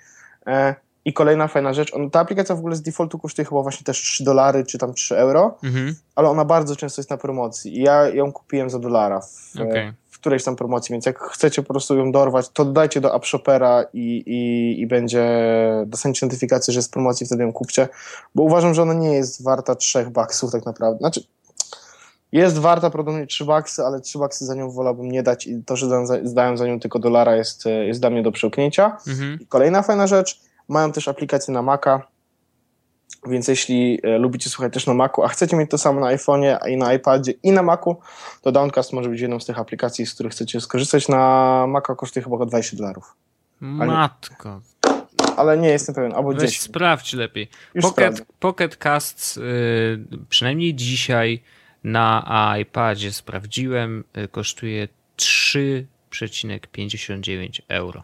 E, 0.47 0.75
I 1.05 1.13
kolejna 1.13 1.47
fajna 1.47 1.73
rzecz, 1.73 1.93
on, 1.93 2.09
ta 2.09 2.19
aplikacja 2.19 2.55
w 2.55 2.59
ogóle 2.59 2.75
z 2.75 2.81
defaultu 2.81 3.19
kosztuje 3.19 3.45
chyba 3.45 3.61
właśnie 3.61 3.83
też 3.83 4.01
3 4.01 4.23
dolary, 4.23 4.65
czy 4.65 4.77
tam 4.77 4.93
3 4.93 5.17
euro, 5.17 5.57
Mhm. 5.63 5.95
ale 6.15 6.29
ona 6.29 6.45
bardzo 6.45 6.75
często 6.75 7.01
jest 7.01 7.09
na 7.09 7.17
promocji 7.17 7.77
i 7.77 7.81
ja 7.83 8.07
ją 8.09 8.31
kupiłem 8.31 8.69
za 8.69 8.79
dolara 8.79 9.21
w, 9.21 9.51
Okej. 9.61 9.93
w 10.09 10.19
którejś 10.19 10.43
tam 10.43 10.55
promocji, 10.55 10.93
więc 10.93 11.05
jak 11.05 11.19
chcecie 11.19 11.63
po 11.63 11.73
prostu 11.73 11.97
ją 11.97 12.11
dorwać, 12.11 12.49
to 12.49 12.65
dodajcie 12.65 13.01
do 13.01 13.13
AppShopera 13.13 13.85
i, 13.93 14.23
i, 14.25 14.81
i 14.81 14.87
będzie, 14.87 15.25
dostaniecie 15.85 16.25
notyfikację, 16.25 16.73
że 16.73 16.77
jest 16.77 16.91
promocji, 16.93 17.25
wtedy 17.25 17.43
ją 17.43 17.53
kupcie, 17.53 17.87
bo 18.35 18.43
uważam, 18.43 18.73
że 18.73 18.81
ona 18.81 18.93
nie 18.93 19.13
jest 19.13 19.43
warta 19.43 19.75
3 19.75 20.05
baksów 20.05 20.51
tak 20.51 20.65
naprawdę, 20.65 20.97
znaczy 20.99 21.23
jest 22.31 22.57
warta 22.57 22.89
prawdopodobnie 22.89 23.27
3 23.27 23.45
baksy, 23.45 23.83
ale 23.83 24.01
3 24.01 24.19
baksy 24.19 24.45
za 24.45 24.55
nią 24.55 24.71
wolałbym 24.71 25.11
nie 25.11 25.23
dać 25.23 25.47
i 25.47 25.63
to, 25.63 25.75
że 25.75 25.87
dają 25.87 26.05
za, 26.05 26.17
za 26.57 26.67
nią 26.67 26.79
tylko 26.79 26.99
dolara 26.99 27.35
jest, 27.35 27.67
e, 27.67 27.69
jest 27.69 27.99
dla 27.99 28.09
mnie 28.09 28.23
do 28.23 28.31
przełknięcia. 28.31 28.97
Mhm. 29.07 29.39
Kolejna 29.49 29.81
fajna 29.81 30.07
rzecz, 30.07 30.41
mają 30.69 30.91
też 30.91 31.07
aplikację 31.07 31.53
na 31.53 31.61
Maca, 31.61 32.01
więc 33.27 33.47
jeśli 33.47 33.99
e, 34.03 34.17
lubicie 34.17 34.49
słuchać 34.49 34.73
też 34.73 34.87
na 34.87 34.93
Macu, 34.93 35.23
a 35.23 35.27
chcecie 35.27 35.57
mieć 35.57 35.71
to 35.71 35.77
samo 35.77 35.99
na 35.99 36.07
iPhone'ie 36.07 36.69
i 36.69 36.77
na 36.77 36.93
iPadzie 36.93 37.33
i 37.43 37.51
na 37.51 37.63
Macu, 37.63 37.99
to 38.41 38.51
Downcast 38.51 38.93
może 38.93 39.09
być 39.09 39.21
jedną 39.21 39.39
z 39.39 39.45
tych 39.45 39.59
aplikacji, 39.59 40.05
z 40.05 40.13
których 40.13 40.31
chcecie 40.31 40.61
skorzystać. 40.61 41.07
Na 41.07 41.65
Maca 41.67 41.95
kosztuje 41.95 42.23
chyba 42.23 42.35
około 42.35 42.49
20 42.49 42.77
dolarów, 42.77 43.15
Matko, 43.61 44.61
ale 45.37 45.57
nie 45.57 45.69
jestem 45.69 45.95
pewien, 45.95 46.13
albo 46.13 46.29
weź 46.29 46.41
10. 46.41 46.61
sprawdź 46.61 47.13
lepiej. 47.13 47.49
Już 47.73 47.83
Pocket, 47.83 47.95
sprawdzę. 47.95 48.23
Pocket 48.39 48.77
y, 49.37 49.99
przynajmniej 50.29 50.75
dzisiaj 50.75 51.43
na 51.83 52.55
iPadzie 52.59 53.11
sprawdziłem, 53.11 54.03
y, 54.17 54.27
kosztuje 54.27 54.87
3,59 55.17 57.61
euro. 57.67 58.03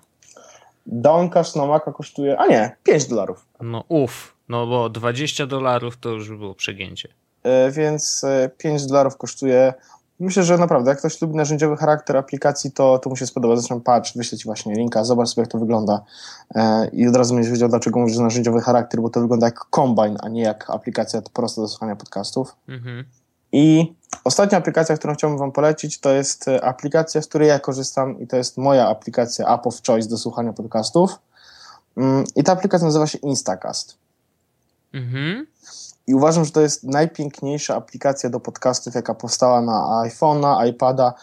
Downcast 0.86 1.56
na 1.56 1.66
Maca 1.66 1.92
kosztuje, 1.92 2.40
a 2.40 2.48
nie, 2.48 2.76
5 2.84 3.06
dolarów. 3.06 3.46
No 3.62 3.84
uff, 3.88 4.36
no 4.50 4.68
bo 4.68 4.90
20 4.90 5.46
dolarów 5.46 5.98
to 5.98 6.10
już 6.10 6.30
by 6.30 6.38
było 6.38 6.56
przegięcie. 6.56 7.10
E, 7.44 7.72
więc 7.72 8.24
e, 8.24 8.50
5 8.58 8.86
dolarów 8.86 9.18
kosztuje. 9.18 9.74
Myślę, 10.20 10.44
że 10.44 10.58
naprawdę, 10.58 10.90
jak 10.90 11.00
ktoś 11.00 11.22
lubi 11.22 11.36
narzędziowy 11.36 11.78
charakter 11.78 12.18
aplikacji, 12.18 12.72
to, 12.72 13.00
to 13.00 13.10
mu 13.10 13.16
się 13.16 13.26
spodoba. 13.28 13.56
Zresztą 13.56 13.82
patrz, 13.82 14.18
wyślę 14.18 14.38
ci 14.38 14.46
właśnie 14.46 14.76
linka, 14.76 15.04
zobacz 15.04 15.30
sobie, 15.30 15.42
jak 15.42 15.52
to 15.52 15.60
wygląda. 15.60 16.02
E, 16.56 16.88
I 16.94 17.08
od 17.08 17.16
razu 17.16 17.34
będziesz 17.34 17.52
wiedział, 17.52 17.70
dlaczego 17.70 18.00
mówię, 18.00 18.14
że 18.14 18.24
narzędziowy 18.24 18.62
charakter, 18.62 19.02
bo 19.02 19.10
to 19.10 19.22
wygląda 19.22 19.48
jak 19.48 19.60
Combine, 19.76 20.18
a 20.22 20.30
nie 20.30 20.42
jak 20.42 20.70
aplikacja 20.70 21.22
prosta 21.34 21.62
do 21.62 21.68
słuchania 21.68 21.96
podcastów. 21.96 22.56
Mhm. 22.68 23.06
I 23.52 23.94
ostatnia 24.26 24.58
aplikacja, 24.58 24.98
którą 24.98 25.14
chciałbym 25.14 25.40
Wam 25.40 25.52
polecić, 25.52 26.00
to 26.00 26.14
jest 26.14 26.48
e, 26.48 26.66
aplikacja, 26.66 27.22
z 27.22 27.28
której 27.28 27.48
ja 27.48 27.60
korzystam 27.60 28.20
i 28.20 28.28
to 28.28 28.38
jest 28.38 28.58
moja 28.58 28.88
aplikacja 28.88 29.54
App 29.54 29.68
of 29.68 29.82
Choice 29.88 30.10
do 30.10 30.18
słuchania 30.18 30.54
podcastów. 30.54 31.12
Mm, 31.98 32.24
I 32.36 32.44
ta 32.44 32.52
aplikacja 32.52 32.86
nazywa 32.86 33.08
się 33.08 33.18
Instacast. 33.18 33.98
Mhm. 34.94 35.48
I 36.08 36.16
uważam, 36.16 36.46
że 36.46 36.52
to 36.52 36.62
jest 36.62 36.84
najpiękniejsza 36.84 37.76
aplikacja 37.76 38.30
do 38.30 38.40
podcastów, 38.40 38.96
jaka 38.96 39.14
powstała 39.14 39.62
na 39.62 40.04
iPhone'a, 40.06 40.68
iPada 40.68 41.14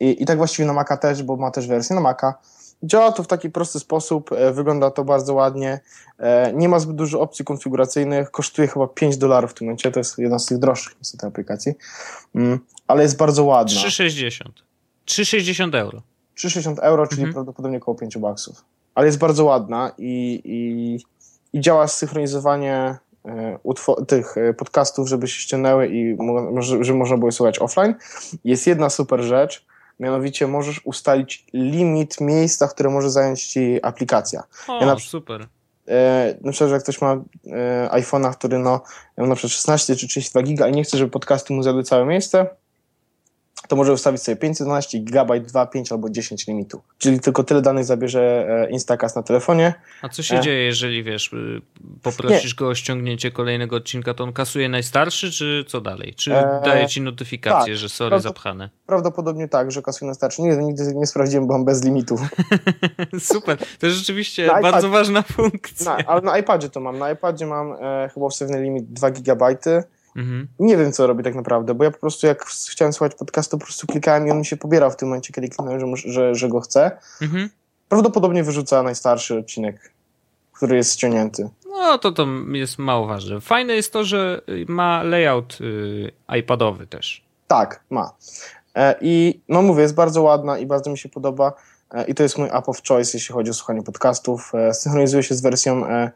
i, 0.00 0.22
i 0.22 0.26
tak 0.26 0.38
właściwie 0.38 0.66
na 0.66 0.72
Maca 0.72 0.96
też, 0.96 1.22
bo 1.22 1.36
ma 1.36 1.50
też 1.50 1.66
wersję 1.66 1.96
na 1.96 2.02
Maca. 2.02 2.34
Działa 2.82 3.12
to 3.12 3.22
w 3.22 3.26
taki 3.26 3.50
prosty 3.50 3.80
sposób, 3.80 4.32
e, 4.32 4.52
wygląda 4.52 4.90
to 4.90 5.04
bardzo 5.04 5.34
ładnie, 5.34 5.80
e, 6.18 6.52
nie 6.52 6.68
ma 6.68 6.78
zbyt 6.78 6.96
dużo 6.96 7.20
opcji 7.20 7.44
konfiguracyjnych, 7.44 8.30
kosztuje 8.30 8.68
chyba 8.68 8.86
5 8.86 9.16
dolarów 9.16 9.50
w 9.50 9.54
tym 9.54 9.66
momencie, 9.66 9.90
to 9.90 10.00
jest 10.00 10.18
jedna 10.18 10.38
z 10.38 10.46
tych 10.46 10.58
droższych 10.58 10.96
niestety 10.98 11.26
aplikacji, 11.26 11.72
mm, 12.34 12.58
ale 12.86 13.02
jest 13.02 13.16
bardzo 13.16 13.44
ładna. 13.44 13.74
3,60. 13.80 14.62
3,60 15.06 15.74
euro. 15.74 16.02
3,60 16.34 16.78
euro, 16.78 17.06
czyli 17.06 17.20
Mhm. 17.22 17.34
prawdopodobnie 17.34 17.78
około 17.78 17.94
5 17.96 18.18
baksów. 18.18 18.64
Ale 18.94 19.06
jest 19.06 19.18
bardzo 19.18 19.44
ładna 19.44 19.92
i, 19.98 20.40
i, 20.44 20.98
i 21.58 21.60
działa 21.60 21.88
synchronizowanie 21.88 22.98
e, 23.24 23.58
tych 24.08 24.34
podcastów, 24.58 25.08
żeby 25.08 25.28
się 25.28 25.40
ściągnęły 25.40 25.86
i 25.88 26.14
mo- 26.14 26.62
żeby 26.62 26.94
można 26.98 27.16
było 27.16 27.28
je 27.28 27.32
słuchać 27.32 27.58
offline. 27.58 27.94
Jest 28.44 28.66
jedna 28.66 28.90
super 28.90 29.20
rzecz, 29.22 29.66
mianowicie 30.00 30.46
możesz 30.46 30.80
ustalić 30.84 31.46
limit 31.52 32.20
miejsca, 32.20 32.68
które 32.68 32.90
może 32.90 33.10
zająć 33.10 33.46
ci 33.46 33.78
aplikacja. 33.82 34.42
O, 34.68 34.80
Ja 34.80 34.86
na- 34.86 34.98
super. 34.98 35.46
E, 35.88 36.34
na 36.40 36.52
przykład, 36.52 36.68
że 36.70 36.74
jak 36.74 36.82
ktoś 36.82 37.00
ma 37.00 37.12
e, 37.46 37.88
iPhone'a, 37.92 38.34
który 38.34 38.58
no, 38.58 38.80
miał 39.18 39.26
na 39.26 39.34
przykład 39.34 39.52
16 39.52 39.96
czy 39.96 40.08
32 40.08 40.42
giga 40.42 40.68
i 40.68 40.72
nie 40.72 40.84
chce, 40.84 40.98
żeby 40.98 41.10
podcasty 41.10 41.52
mu 41.52 41.62
zjadły 41.62 41.82
całe 41.82 42.06
miejsce, 42.06 42.46
to 43.68 43.76
może 43.76 43.92
ustawić 43.92 44.22
sobie 44.22 44.36
512 44.36 45.00
GB, 45.00 45.40
2, 45.40 45.66
5 45.66 45.92
albo 45.92 46.10
10 46.10 46.46
limitu. 46.46 46.82
Czyli 46.98 47.20
tylko 47.20 47.44
tyle 47.44 47.62
danych 47.62 47.84
zabierze 47.84 48.46
e, 48.48 48.70
Instacast 48.70 49.16
na 49.16 49.22
telefonie. 49.22 49.74
A 50.02 50.08
co 50.08 50.22
się 50.22 50.36
E. 50.36 50.40
dzieje, 50.40 50.64
jeżeli 50.64 51.02
wiesz, 51.04 51.32
y, 51.32 51.60
poprosisz 52.02 52.54
go 52.54 52.68
o 52.68 52.74
ściągnięcie 52.74 53.30
kolejnego 53.30 53.76
odcinka, 53.76 54.14
to 54.14 54.24
on 54.24 54.32
kasuje 54.32 54.68
najstarszy, 54.68 55.30
czy 55.30 55.64
co 55.68 55.80
dalej? 55.80 56.14
Czy 56.14 56.34
E, 56.34 56.60
daje 56.64 56.86
ci 56.88 57.00
notyfikację, 57.00 57.72
tak. 57.72 57.80
że 57.80 57.88
sorry, 57.88 58.10
Prawda- 58.10 58.28
zapchane? 58.28 58.70
Prawdopodobnie 58.86 59.48
tak, 59.48 59.72
że 59.72 59.82
kasuje 59.82 60.08
na 60.08 60.14
starczy. 60.14 60.42
Nie, 60.42 60.56
nigdy 60.56 60.94
nie 60.94 61.06
sprawdziłem, 61.06 61.46
bo 61.46 61.52
mam 61.54 61.64
bez 61.64 61.84
limitu. 61.84 62.16
Super, 63.18 63.58
to 63.78 63.86
jest 63.86 63.98
rzeczywiście 63.98 64.46
Na 64.46 64.60
bardzo 64.62 64.88
iPad- 64.88 64.92
ważna 64.92 65.22
funkcja. 65.22 65.84
Na, 65.96 66.04
ale 66.06 66.20
na 66.20 66.38
iPadzie 66.38 66.68
to 66.70 66.80
mam. 66.80 66.98
Na 66.98 67.10
iPadzie 67.12 67.46
mam 67.46 67.72
e, 67.72 68.10
chyba 68.14 68.26
ustawiony 68.26 68.62
limit 68.62 68.92
2 68.92 69.10
GB. 69.10 69.46
Mhm. 70.16 70.48
Nie 70.58 70.76
wiem, 70.76 70.92
co 70.92 71.06
robi 71.06 71.24
tak 71.24 71.34
naprawdę, 71.34 71.74
bo 71.74 71.84
ja 71.84 71.90
po 71.90 71.98
prostu 71.98 72.26
jak 72.26 72.44
chciałem 72.44 72.92
słuchać 72.92 73.14
podcastu, 73.14 73.58
po 73.58 73.64
prostu 73.64 73.86
klikałem 73.86 74.26
i 74.26 74.30
on 74.30 74.38
mi 74.38 74.46
się 74.46 74.56
pobierał 74.56 74.90
w 74.90 74.96
tym 74.96 75.08
momencie, 75.08 75.32
kiedy 75.32 75.48
kliknąłem, 75.48 75.96
że, 75.96 76.12
że, 76.12 76.34
że 76.34 76.48
go 76.48 76.60
chcę. 76.60 76.90
Mhm. 77.22 77.50
Prawdopodobnie 77.88 78.44
wyrzuca 78.44 78.82
najstarszy 78.82 79.38
odcinek, 79.38 79.92
który 80.52 80.76
jest 80.76 80.92
ściągnięty. 80.92 81.48
No 81.68 81.98
to 81.98 82.12
to 82.12 82.26
jest 82.52 82.78
mało 82.78 83.06
ważne. 83.06 83.40
Fajne 83.40 83.74
jest 83.74 83.92
to, 83.92 84.04
że 84.04 84.40
ma 84.68 85.02
layout 85.02 85.58
y, 85.60 86.12
iPadowy 86.38 86.86
też. 86.86 87.24
Tak, 87.46 87.80
ma. 87.90 88.12
E, 88.74 88.94
I 89.00 89.40
no 89.48 89.62
mówię, 89.62 89.82
jest 89.82 89.94
bardzo 89.94 90.22
ładna 90.22 90.58
i 90.58 90.66
bardzo 90.66 90.90
mi 90.90 90.98
się 90.98 91.08
podoba. 91.08 91.52
e, 91.94 92.04
i 92.04 92.14
to 92.14 92.22
jest 92.22 92.38
mój 92.38 92.48
app 92.48 92.68
of 92.68 92.80
choice, 92.88 93.10
jeśli 93.14 93.34
chodzi 93.34 93.50
o 93.50 93.54
słuchanie 93.54 93.82
podcastów. 93.82 94.52
E, 94.54 94.74
synchronizuje 94.74 95.22
się 95.22 95.34
z 95.34 95.40
wersją 95.40 95.86
e, 95.86 96.10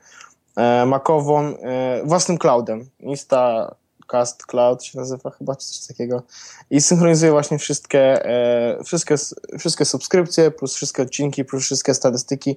e, 0.57 0.87
Macową, 0.87 1.41
e, 1.43 2.03
własnym 2.05 2.39
cloudem. 2.39 2.89
Insta 3.01 3.75
Cast 4.15 4.47
Cloud 4.47 4.85
się 4.85 4.99
nazywa 4.99 5.31
chyba, 5.31 5.57
czy 5.57 5.67
coś 5.67 5.87
takiego. 5.87 6.23
I 6.71 6.81
synchronizuje 6.81 7.33
właśnie 7.33 7.59
wszystkie, 7.59 8.27
e, 8.27 8.85
wszystkie, 8.85 9.15
wszystkie 9.59 9.85
subskrypcje, 9.85 10.51
plus 10.51 10.75
wszystkie 10.75 11.03
odcinki, 11.03 11.45
plus 11.45 11.65
wszystkie 11.65 11.95
statystyki 11.95 12.57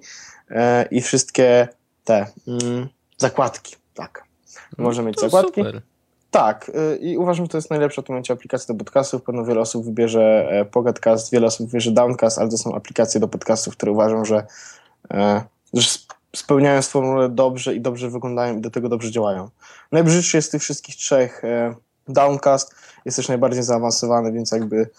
e, 0.49 0.86
i 0.91 1.01
wszystkie 1.01 1.68
te 2.03 2.26
mm, 2.47 2.88
zakładki. 3.18 3.76
Tak. 3.93 4.24
Może 4.78 5.03
mieć 5.03 5.20
zakładki. 5.20 5.64
Super. 5.64 5.82
Tak, 6.32 6.72
y, 6.93 6.97
i 6.97 7.18
uważam, 7.18 7.45
że 7.45 7.49
to 7.49 7.58
jest 7.58 7.70
najlepsza 7.70 8.01
w 8.01 8.05
tym 8.05 8.14
momencie 8.14 8.34
aplikacja 8.34 8.76
do 8.76 8.80
podcastów. 8.80 9.24
Pewno 9.24 9.45
wiele 9.45 9.60
osób 9.60 9.86
wybierze 9.86 10.47
e, 10.49 10.66
Pocketcast, 10.66 11.32
wiele 11.32 11.47
osób 11.47 11.68
wybierze 11.68 11.91
Downcast, 11.91 12.39
ale 12.39 12.49
to 12.49 12.58
są 12.58 12.76
aplikacje 12.76 13.20
do 13.20 13.28
podcastów, 13.28 13.78
które 13.78 13.91
uważam, 13.91 14.26
że, 14.26 14.47
e, 15.12 15.41
że 15.74 15.89
spełniają 16.36 16.82
swoją 16.82 17.14
rolę 17.14 17.30
dobrze 17.30 17.76
i 17.76 17.82
dobrze 17.82 18.10
wyglądają 18.10 18.58
i 18.58 18.62
do 18.62 18.70
tego 18.70 18.90
dobrze 18.90 19.12
działają. 19.12 19.50
Najbrzydszy 19.92 20.38
jest 20.38 20.48
z 20.48 20.52
tych 20.52 20.62
wszystkich 20.62 20.96
trzech 20.96 21.44
e, 21.44 21.76
Downcast, 22.08 22.76
jest 23.06 23.18
też 23.18 23.28
najbardziej 23.28 23.64
zaawansowany, 23.64 24.32
więc 24.32 24.52
jakby 24.52 24.90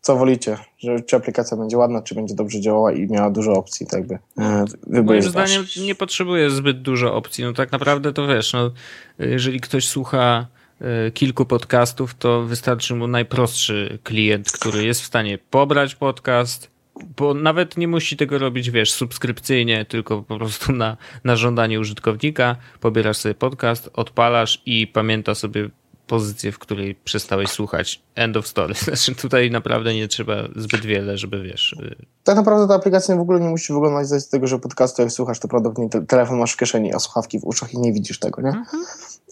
co 0.00 0.16
wolicie, 0.16 0.58
że 0.78 1.00
czy 1.00 1.16
aplikacja 1.16 1.56
będzie 1.56 1.78
ładna, 1.78 2.02
czy 2.02 2.14
będzie 2.14 2.34
dobrze 2.34 2.60
działała 2.60 2.92
i 2.92 3.06
miała 3.06 3.30
dużo 3.30 3.52
opcji, 3.52 3.86
tak 3.86 4.00
jakby 4.00 4.14
e, 4.14 4.64
wybór 4.86 5.14
Moim 5.14 5.22
wasz. 5.22 5.30
zdaniem 5.30 5.66
nie 5.86 5.94
potrzebuje 5.94 6.50
zbyt 6.50 6.82
dużo 6.82 7.14
opcji. 7.14 7.44
No 7.44 7.52
tak 7.52 7.72
naprawdę 7.72 8.12
to 8.12 8.26
wiesz, 8.26 8.52
no, 8.52 8.70
jeżeli 9.18 9.60
ktoś 9.60 9.88
słucha 9.88 10.46
e, 10.80 11.10
kilku 11.10 11.46
podcastów, 11.46 12.14
to 12.14 12.42
wystarczy 12.42 12.94
mu 12.94 13.06
najprostszy 13.06 13.98
klient, 14.02 14.52
który 14.52 14.84
jest 14.84 15.00
w 15.00 15.04
stanie 15.04 15.38
pobrać 15.50 15.94
podcast, 15.94 16.73
bo 17.16 17.34
nawet 17.34 17.76
nie 17.76 17.88
musi 17.88 18.16
tego 18.16 18.38
robić, 18.38 18.70
wiesz, 18.70 18.92
subskrypcyjnie, 18.92 19.84
tylko 19.84 20.22
po 20.22 20.38
prostu 20.38 20.72
na, 20.72 20.96
na 21.24 21.36
żądanie 21.36 21.80
użytkownika. 21.80 22.56
Pobierasz 22.80 23.16
sobie 23.16 23.34
podcast, 23.34 23.90
odpalasz 23.92 24.62
i 24.66 24.86
pamięta 24.86 25.34
sobie 25.34 25.70
pozycję, 26.06 26.52
w 26.52 26.58
której 26.58 26.94
przestałeś 26.94 27.50
słuchać. 27.50 28.02
End 28.14 28.36
of 28.36 28.46
story. 28.46 28.74
Znaczy 28.84 29.14
tutaj 29.14 29.50
naprawdę 29.50 29.94
nie 29.94 30.08
trzeba 30.08 30.34
zbyt 30.56 30.80
wiele, 30.80 31.18
żeby 31.18 31.42
wiesz, 31.42 31.72
y, 31.72 31.96
Tak 32.24 32.36
naprawdę 32.36 32.68
ta 32.68 32.74
aplikacja 32.74 33.16
w 33.16 33.20
ogóle 33.20 33.40
nie 33.40 33.48
musi 33.48 33.72
wyglądać 33.72 34.08
z 34.08 34.28
tego, 34.28 34.46
że 34.46 34.58
podcastu 34.58 35.02
jak 35.02 35.12
słuchasz, 35.12 35.38
to 35.38 35.48
prawdopodobnie 35.48 35.90
te, 35.90 36.06
telefon 36.06 36.38
masz 36.38 36.52
w 36.52 36.56
kieszeni, 36.56 36.94
a 36.94 36.98
słuchawki 36.98 37.40
w 37.40 37.44
uszach 37.44 37.74
i 37.74 37.78
nie 37.78 37.92
widzisz 37.92 38.18
tego, 38.18 38.42
nie? 38.42 38.64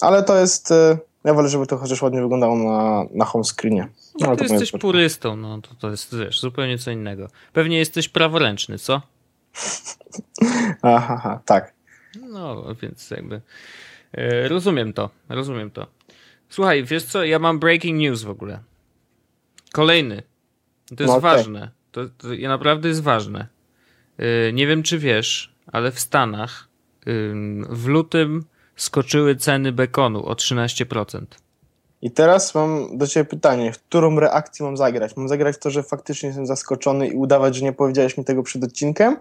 Ale 0.01 0.23
to 0.23 0.41
jest... 0.41 0.75
Ja 1.25 1.35
wolę, 1.35 1.49
żeby 1.49 1.67
to 1.67 1.77
chociaż 1.77 2.03
ładnie 2.03 2.23
wyglądało 2.23 2.57
na, 2.57 3.05
na 3.15 3.25
home 3.25 3.45
screenie. 3.45 3.89
No, 4.21 4.27
ale 4.29 4.37
ty 4.37 4.45
to 4.45 4.55
jesteś 4.55 4.73
moje- 4.73 4.81
purystą, 4.81 5.37
no 5.37 5.61
to, 5.61 5.75
to 5.75 5.91
jest, 5.91 6.17
wiesz, 6.19 6.41
zupełnie 6.41 6.79
co 6.79 6.91
innego. 6.91 7.29
Pewnie 7.53 7.79
jesteś 7.79 8.09
praworęczny, 8.09 8.79
co? 8.79 9.03
Aha, 10.83 11.15
aha, 11.19 11.41
tak. 11.45 11.75
No, 12.29 12.65
więc 12.83 13.11
jakby 13.11 13.41
e, 14.13 14.49
rozumiem 14.49 14.93
to, 14.93 15.11
rozumiem 15.29 15.71
to. 15.71 15.87
Słuchaj, 16.49 16.85
wiesz 16.85 17.05
co, 17.05 17.25
ja 17.25 17.39
mam 17.39 17.59
breaking 17.59 17.99
news 18.01 18.23
w 18.23 18.31
ogóle. 18.31 18.61
Kolejny. 19.73 20.23
To 20.97 21.03
jest 21.03 21.07
No 21.13 21.17
okej. 21.17 21.31
ważne. 21.31 21.71
To, 21.93 22.01
to 22.19 22.29
naprawdę 22.49 22.89
jest 22.89 23.03
ważne. 23.03 23.47
E, 24.19 24.53
nie 24.53 24.67
wiem, 24.67 24.83
czy 24.83 24.99
wiesz, 24.99 25.55
ale 25.67 25.93
w 25.93 26.01
Stanach 26.01 26.69
ym, 27.09 27.67
w 27.71 27.87
lutym 27.87 28.45
skoczyły 28.83 29.37
ceny 29.37 29.73
bekonu 29.73 30.27
o 30.27 30.33
13%. 30.33 31.25
I 32.03 32.11
teraz 32.11 32.55
mam 32.55 32.99
do 32.99 33.07
ciebie 33.07 33.25
pytanie, 33.25 33.73
w 33.73 33.79
którą 33.79 34.21
reakcję 34.21 34.67
mam 34.67 34.77
zagrać? 34.77 35.17
Mam 35.17 35.29
zagrać 35.29 35.57
w 35.57 35.59
to, 35.59 35.71
że 35.71 35.83
faktycznie 35.83 36.27
jestem 36.27 36.47
zaskoczony 36.47 37.09
i 37.09 37.17
udawać, 37.17 37.57
że 37.57 37.65
nie 37.65 37.73
powiedziałeś 37.73 38.19
mi 38.19 38.25
tego 38.25 38.43
przed 38.43 38.65
odcinkiem? 38.65 39.17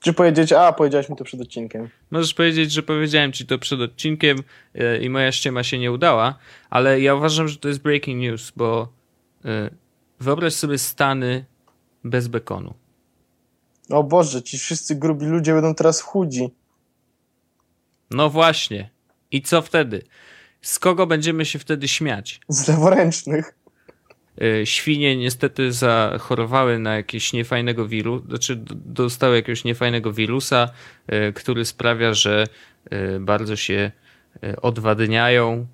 Czy 0.00 0.12
powiedzieć, 0.12 0.52
a 0.52 0.72
powiedziałeś 0.72 1.08
mi 1.08 1.16
to 1.16 1.24
przed 1.24 1.40
odcinkiem? 1.40 1.88
Możesz 2.10 2.34
powiedzieć, 2.34 2.72
że 2.72 2.82
powiedziałem 2.82 3.32
ci 3.32 3.46
to 3.46 3.58
przed 3.58 3.80
odcinkiem 3.80 4.38
e, 4.74 4.98
i 4.98 5.10
moja 5.10 5.32
ściema 5.32 5.62
się 5.62 5.78
nie 5.78 5.92
udała, 5.92 6.38
ale 6.70 7.00
ja 7.00 7.14
uważam, 7.14 7.48
że 7.48 7.56
to 7.56 7.68
jest 7.68 7.80
breaking 7.80 8.20
news, 8.20 8.52
bo 8.56 8.88
e, 9.44 9.70
wyobraź 10.20 10.54
sobie 10.54 10.78
Stany 10.78 11.44
bez 12.04 12.28
bekonu. 12.28 12.74
O 13.90 14.02
Boże, 14.02 14.42
ci 14.42 14.58
wszyscy 14.58 14.94
grubi 14.94 15.26
ludzie 15.26 15.52
będą 15.52 15.74
teraz 15.74 16.00
chudzi. 16.00 16.50
No 18.10 18.30
właśnie. 18.30 18.93
I 19.34 19.42
co 19.42 19.62
wtedy? 19.62 20.02
Z 20.62 20.78
kogo 20.78 21.06
będziemy 21.06 21.44
się 21.44 21.58
wtedy 21.58 21.88
śmiać? 21.88 22.40
Z 22.48 22.68
leworęcznych. 22.68 23.54
E, 24.40 24.66
Świnie 24.66 25.16
niestety 25.16 25.72
zachorowały 25.72 26.78
na 26.78 26.96
jakieś 26.96 27.32
niefajnego 27.32 27.88
wirusa, 27.88 28.26
znaczy 28.28 28.56
dostały 28.74 29.36
jakiegoś 29.36 29.64
niefajnego 29.64 30.12
wirusa, 30.12 30.68
e, 31.06 31.32
który 31.32 31.64
sprawia, 31.64 32.14
że 32.14 32.46
e, 32.90 33.20
bardzo 33.20 33.56
się 33.56 33.92
odwadniają 34.62 35.66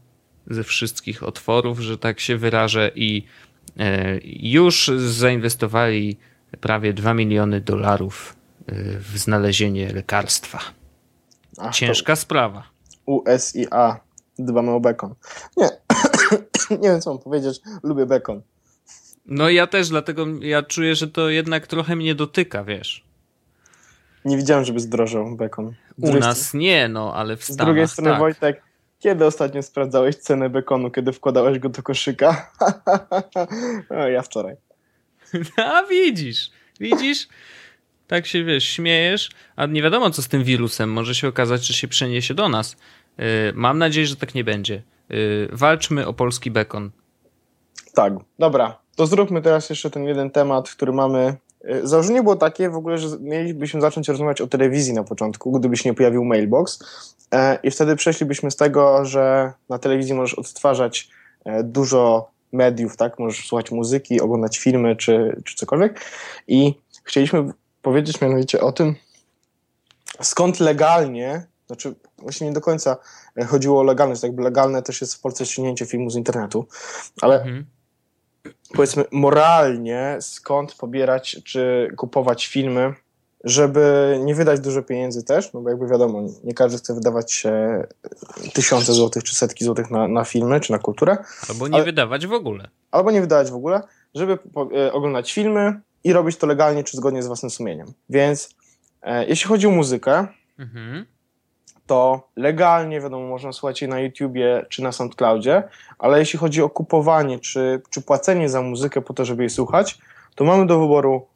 ze 0.46 0.64
wszystkich 0.64 1.22
otworów, 1.22 1.80
że 1.80 1.98
tak 1.98 2.20
się 2.20 2.36
wyrażę 2.36 2.90
i 2.94 3.24
już 4.24 4.90
zainwestowali 4.96 6.16
prawie 6.61 6.92
2 6.92 7.14
miliony 7.14 7.61
dolarów 7.61 8.36
w 8.98 9.18
znalezienie 9.18 9.92
lekarstwa. 9.92 10.61
Ach, 11.58 11.74
Ciężka 11.74 12.16
sprawa. 12.16 12.69
USIA. 13.11 14.00
Dbamy 14.38 14.70
o 14.70 14.80
bekon. 14.80 15.14
Nie. 15.56 15.68
nie 16.82 16.88
wiem, 16.88 17.00
co 17.00 17.11
mam 17.11 17.22
powiedzieć. 17.22 17.61
Lubię 17.82 18.06
bekon. 18.06 18.42
No 19.26 19.50
ja 19.50 19.66
też, 19.66 19.88
dlatego 19.88 20.26
ja 20.40 20.62
czuję, 20.62 20.94
że 20.94 21.08
to 21.08 21.28
jednak 21.28 21.66
trochę 21.66 21.96
mnie 21.96 22.14
dotyka, 22.14 22.64
wiesz. 22.64 23.04
Nie 24.24 24.36
widziałem, 24.36 24.64
żeby 24.64 24.80
zdrożał 24.80 25.36
bekon. 25.36 25.74
Z 25.98 26.11
U 26.11 26.18
nas 26.18 26.54
nie, 26.54 26.88
no, 26.88 27.14
ale 27.14 27.36
w 27.36 27.44
Z 27.44 27.44
Stanach 27.44 27.66
drugiej 27.66 27.88
strony, 27.88 28.11
tak. 28.11 28.18
Wojtek, 28.18 28.62
kiedy 28.98 29.26
ostatnio 29.26 29.62
sprawdzałeś 29.62 30.16
cenę 30.16 30.50
bekonu, 30.50 30.90
kiedy 30.90 31.12
wkładałeś 31.12 31.58
go 31.58 31.68
do 31.68 31.82
koszyka? 31.82 32.50
o, 33.90 34.08
ja 34.08 34.22
wczoraj. 34.22 34.56
A 35.56 35.82
widzisz, 35.82 36.50
widzisz? 36.80 37.28
Tak 38.06 38.26
się, 38.26 38.44
wiesz, 38.44 38.64
śmiejesz, 38.64 39.30
a 39.56 39.66
nie 39.66 39.82
wiadomo, 39.82 40.11
co 40.11 40.22
z 40.22 40.28
tym 40.28 40.44
wirusem. 40.44 40.92
Może 40.92 41.14
się 41.14 41.28
okazać, 41.28 41.66
że 41.66 41.74
się 41.74 41.88
przeniesie 41.88 42.34
do 42.34 42.48
nas. 42.48 42.76
Yy, 43.20 43.52
Mam 43.54 43.78
nadzieję, 43.78 44.06
że 44.06 44.16
tak 44.16 44.34
nie 44.34 44.44
będzie. 44.44 44.82
Yy, 45.08 45.48
Walczmy 45.52 46.06
o 46.06 46.12
polski 46.12 46.50
bekon. 46.50 46.90
Tak, 47.94 48.12
dobra. 48.38 48.78
To 48.96 49.06
zróbmy 49.06 49.42
teraz 49.42 49.70
jeszcze 49.70 49.90
ten 49.90 50.04
jeden 50.04 50.30
temat, 50.30 50.70
który 50.70 50.92
mamy. 50.92 51.36
Y, 51.70 51.88
Założenie 51.88 52.22
było 52.22 52.36
takie 52.36 52.70
w 52.70 52.76
ogóle, 52.76 52.98
że 52.98 53.08
mielibyśmy 53.20 53.80
zacząć 53.80 54.08
rozmawiać 54.08 54.40
o 54.40 54.46
telewizji 54.46 54.92
na 54.92 55.04
początku, 55.04 55.52
gdyby 55.52 55.76
się 55.76 55.88
nie 55.88 55.94
pojawił 55.94 56.24
mailbox. 56.24 56.78
E, 57.34 57.58
I 57.62 57.70
wtedy 57.70 57.96
przeszlibyśmy 57.96 58.50
z 58.50 58.56
tego, 58.56 59.04
że 59.04 59.52
na 59.68 59.78
telewizji 59.78 60.14
możesz 60.14 60.34
odtwarzać 60.34 61.08
e, 61.44 61.64
dużo 61.64 62.30
mediów, 62.52 62.96
tak? 62.96 63.18
Możesz 63.18 63.46
słuchać 63.48 63.70
muzyki, 63.70 64.20
oglądać 64.20 64.58
filmy 64.58 64.96
czy, 64.96 65.42
czy 65.44 65.56
cokolwiek. 65.56 66.00
I 66.48 66.74
chcieliśmy 67.04 67.52
powiedzieć 67.82 68.20
mianowicie 68.20 68.60
o 68.60 68.72
tym, 68.72 68.94
skąd 70.20 70.60
legalnie, 70.60 71.46
znaczy 71.70 71.94
właśnie 72.18 72.46
nie 72.46 72.52
do 72.52 72.60
końca 72.60 72.96
e, 73.36 73.44
chodziło 73.44 73.80
o 73.80 73.82
legalność, 73.82 74.20
tak 74.20 74.28
jakby 74.28 74.42
legalne 74.42 74.82
też 74.82 75.00
jest 75.00 75.14
w 75.14 75.20
Polsce 75.20 75.46
ściągnięcie 75.46 75.86
filmu 75.86 76.10
z 76.10 76.16
internetu, 76.16 76.66
ale 77.22 77.36
Mhm. 77.42 77.66
powiedzmy 78.74 79.04
moralnie 79.12 80.16
skąd 80.20 80.74
pobierać 80.74 81.36
czy 81.44 81.88
kupować 81.96 82.46
filmy, 82.46 82.94
żeby 83.44 84.16
nie 84.24 84.34
wydać 84.34 84.60
dużo 84.60 84.82
pieniędzy 84.82 85.24
też, 85.24 85.52
no 85.52 85.60
bo 85.60 85.70
jakby 85.70 85.86
wiadomo, 85.88 86.22
nie 86.44 86.54
każdy 86.54 86.78
chce 86.78 86.94
wydawać 86.94 87.46
tysiące 88.54 88.92
złotych 88.92 89.24
czy 89.24 89.34
setki 89.34 89.64
złotych 89.64 89.90
na, 89.90 90.08
na 90.08 90.24
filmy 90.24 90.60
czy 90.60 90.72
na 90.72 90.78
kulturę, 90.78 91.16
Albo 91.48 91.68
nie 91.68 91.74
Ale- 91.74 91.84
wydawać 91.84 92.26
w 92.26 92.32
ogóle. 92.32 92.68
albo 92.90 93.10
nie 93.10 93.20
wydawać 93.20 93.50
w 93.50 93.54
ogóle, 93.54 93.82
żeby 94.14 94.36
po, 94.36 94.68
e, 94.86 94.92
oglądać 94.92 95.32
filmy 95.32 95.80
i 96.04 96.12
robić 96.12 96.36
to 96.36 96.46
legalnie 96.46 96.84
czy 96.84 96.96
zgodnie 96.96 97.22
z 97.22 97.26
własnym 97.26 97.50
sumieniem. 97.50 97.86
Więc 98.10 98.54
e, 99.02 99.26
jeśli 99.26 99.48
chodzi 99.48 99.66
o 99.66 99.70
muzykę, 99.70 100.26
Mhm. 100.58 101.06
To 101.91 102.28
legalnie, 102.36 103.01
wiadomo, 103.01 103.26
można 103.26 103.53
słuchać 103.53 103.82
jej 103.82 103.91
na 103.91 104.01
YouTubie 104.01 104.66
czy 104.68 104.82
na 104.82 104.93
SoundCloudzie, 104.93 105.62
ale 105.99 106.18
jeśli 106.18 106.38
chodzi 106.38 106.62
o 106.62 106.70
kupowanie 106.70 107.38
czy, 107.38 107.82
czy 107.91 108.03
płacenie 108.03 108.49
za 108.49 108.62
muzykę 108.62 109.03
po 109.03 109.14
to, 109.14 109.24
żeby 109.24 109.43
jej 109.43 109.51
słuchać, 109.51 109.99
to 110.34 110.45
mamy 110.45 110.66
do 110.66 110.80
wyboru 110.80 111.26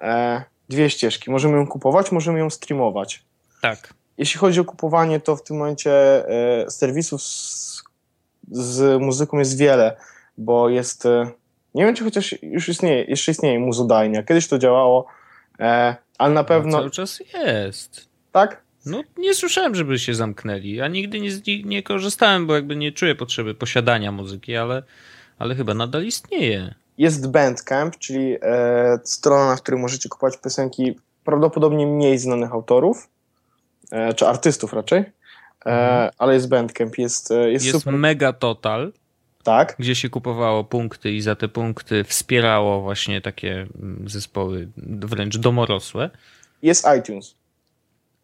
e, 0.00 0.42
dwie 0.68 0.90
ścieżki. 0.90 1.30
Możemy 1.30 1.56
ją 1.56 1.66
kupować, 1.66 2.12
możemy 2.12 2.38
ją 2.38 2.50
streamować. 2.50 3.22
Tak. 3.62 3.94
Jeśli 4.18 4.40
chodzi 4.40 4.60
o 4.60 4.64
kupowanie, 4.64 5.20
to 5.20 5.36
w 5.36 5.42
tym 5.42 5.56
momencie 5.56 5.92
e, 6.28 6.70
serwisów 6.70 7.22
z, 7.22 7.82
z 8.50 9.00
muzyką 9.02 9.38
jest 9.38 9.58
wiele, 9.58 9.96
bo 10.38 10.68
jest, 10.68 11.06
e, 11.06 11.30
nie 11.74 11.84
wiem 11.86 11.94
czy 11.94 12.04
chociaż 12.04 12.42
już 12.42 12.68
istnieje, 12.68 13.04
jeszcze 13.04 13.32
istnieje 13.32 13.58
Muzodajnia, 13.58 14.22
kiedyś 14.22 14.48
to 14.48 14.58
działało, 14.58 15.06
e, 15.60 15.96
ale 16.18 16.34
na 16.34 16.40
No, 16.40 16.44
pewno, 16.48 16.78
cały 16.78 16.90
czas 16.90 17.20
jest. 17.34 18.08
tak? 18.32 18.63
No, 18.86 19.02
nie 19.18 19.34
słyszałem, 19.34 19.74
żeby 19.74 19.98
się 19.98 20.14
zamknęli. 20.14 20.74
Ja 20.74 20.88
nigdy 20.88 21.20
nie, 21.20 21.30
nie 21.64 21.82
korzystałem, 21.82 22.46
bo 22.46 22.54
jakby 22.54 22.76
nie 22.76 22.92
czuję 22.92 23.14
potrzeby 23.14 23.54
posiadania 23.54 24.12
muzyki, 24.12 24.56
ale, 24.56 24.82
ale 25.38 25.54
chyba 25.54 25.74
nadal 25.74 26.04
istnieje. 26.04 26.74
jest 26.98 27.30
Bandcamp, 27.30 27.98
czyli 27.98 28.36
e, 28.42 28.98
strona, 29.04 29.46
na 29.46 29.56
której 29.56 29.80
możecie 29.80 30.08
kupować 30.08 30.36
piosenki 30.44 30.96
prawdopodobnie 31.24 31.86
mniej 31.86 32.18
znanych 32.18 32.52
autorów, 32.52 33.08
e, 33.92 34.14
czy 34.14 34.26
artystów 34.28 34.72
raczej, 34.72 34.98
e, 35.00 35.04
Mhm. 35.66 36.10
ale 36.18 36.34
jest 36.34 36.48
Bandcamp, 36.48 36.98
jest, 36.98 37.30
e, 37.30 37.50
jest, 37.50 37.66
Jest 37.66 37.78
super. 37.78 37.94
Mega 37.94 38.32
Total, 38.32 38.92
Tak, 39.42 39.76
gdzie 39.78 39.94
się 39.94 40.08
kupowało 40.10 40.64
punkty 40.64 41.12
i 41.12 41.20
za 41.20 41.34
te 41.36 41.48
punkty 41.48 42.04
wspierało 42.04 42.80
właśnie 42.80 43.20
takie 43.20 43.52
mm, 43.82 44.04
zespoły 44.08 44.68
wręcz 44.86 45.36
domorosłe. 45.38 46.10
jest 46.62 46.86
iTunes. 46.98 47.34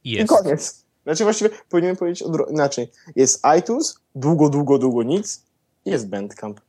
I 0.05 0.11
Jest. 0.11 0.29
koniec. 0.29 0.85
Znaczy 1.05 1.25
właściwie 1.25 1.51
powinienem 1.69 1.97
powiedzieć 1.97 2.25
inaczej. 2.51 2.91
Jest 3.17 3.43
iTunes, 3.59 4.01
długo, 4.15 4.49
długo, 4.49 4.79
długo 4.79 5.03
nic, 5.03 5.43
jest 5.85 6.09
Bandcamp. 6.09 6.61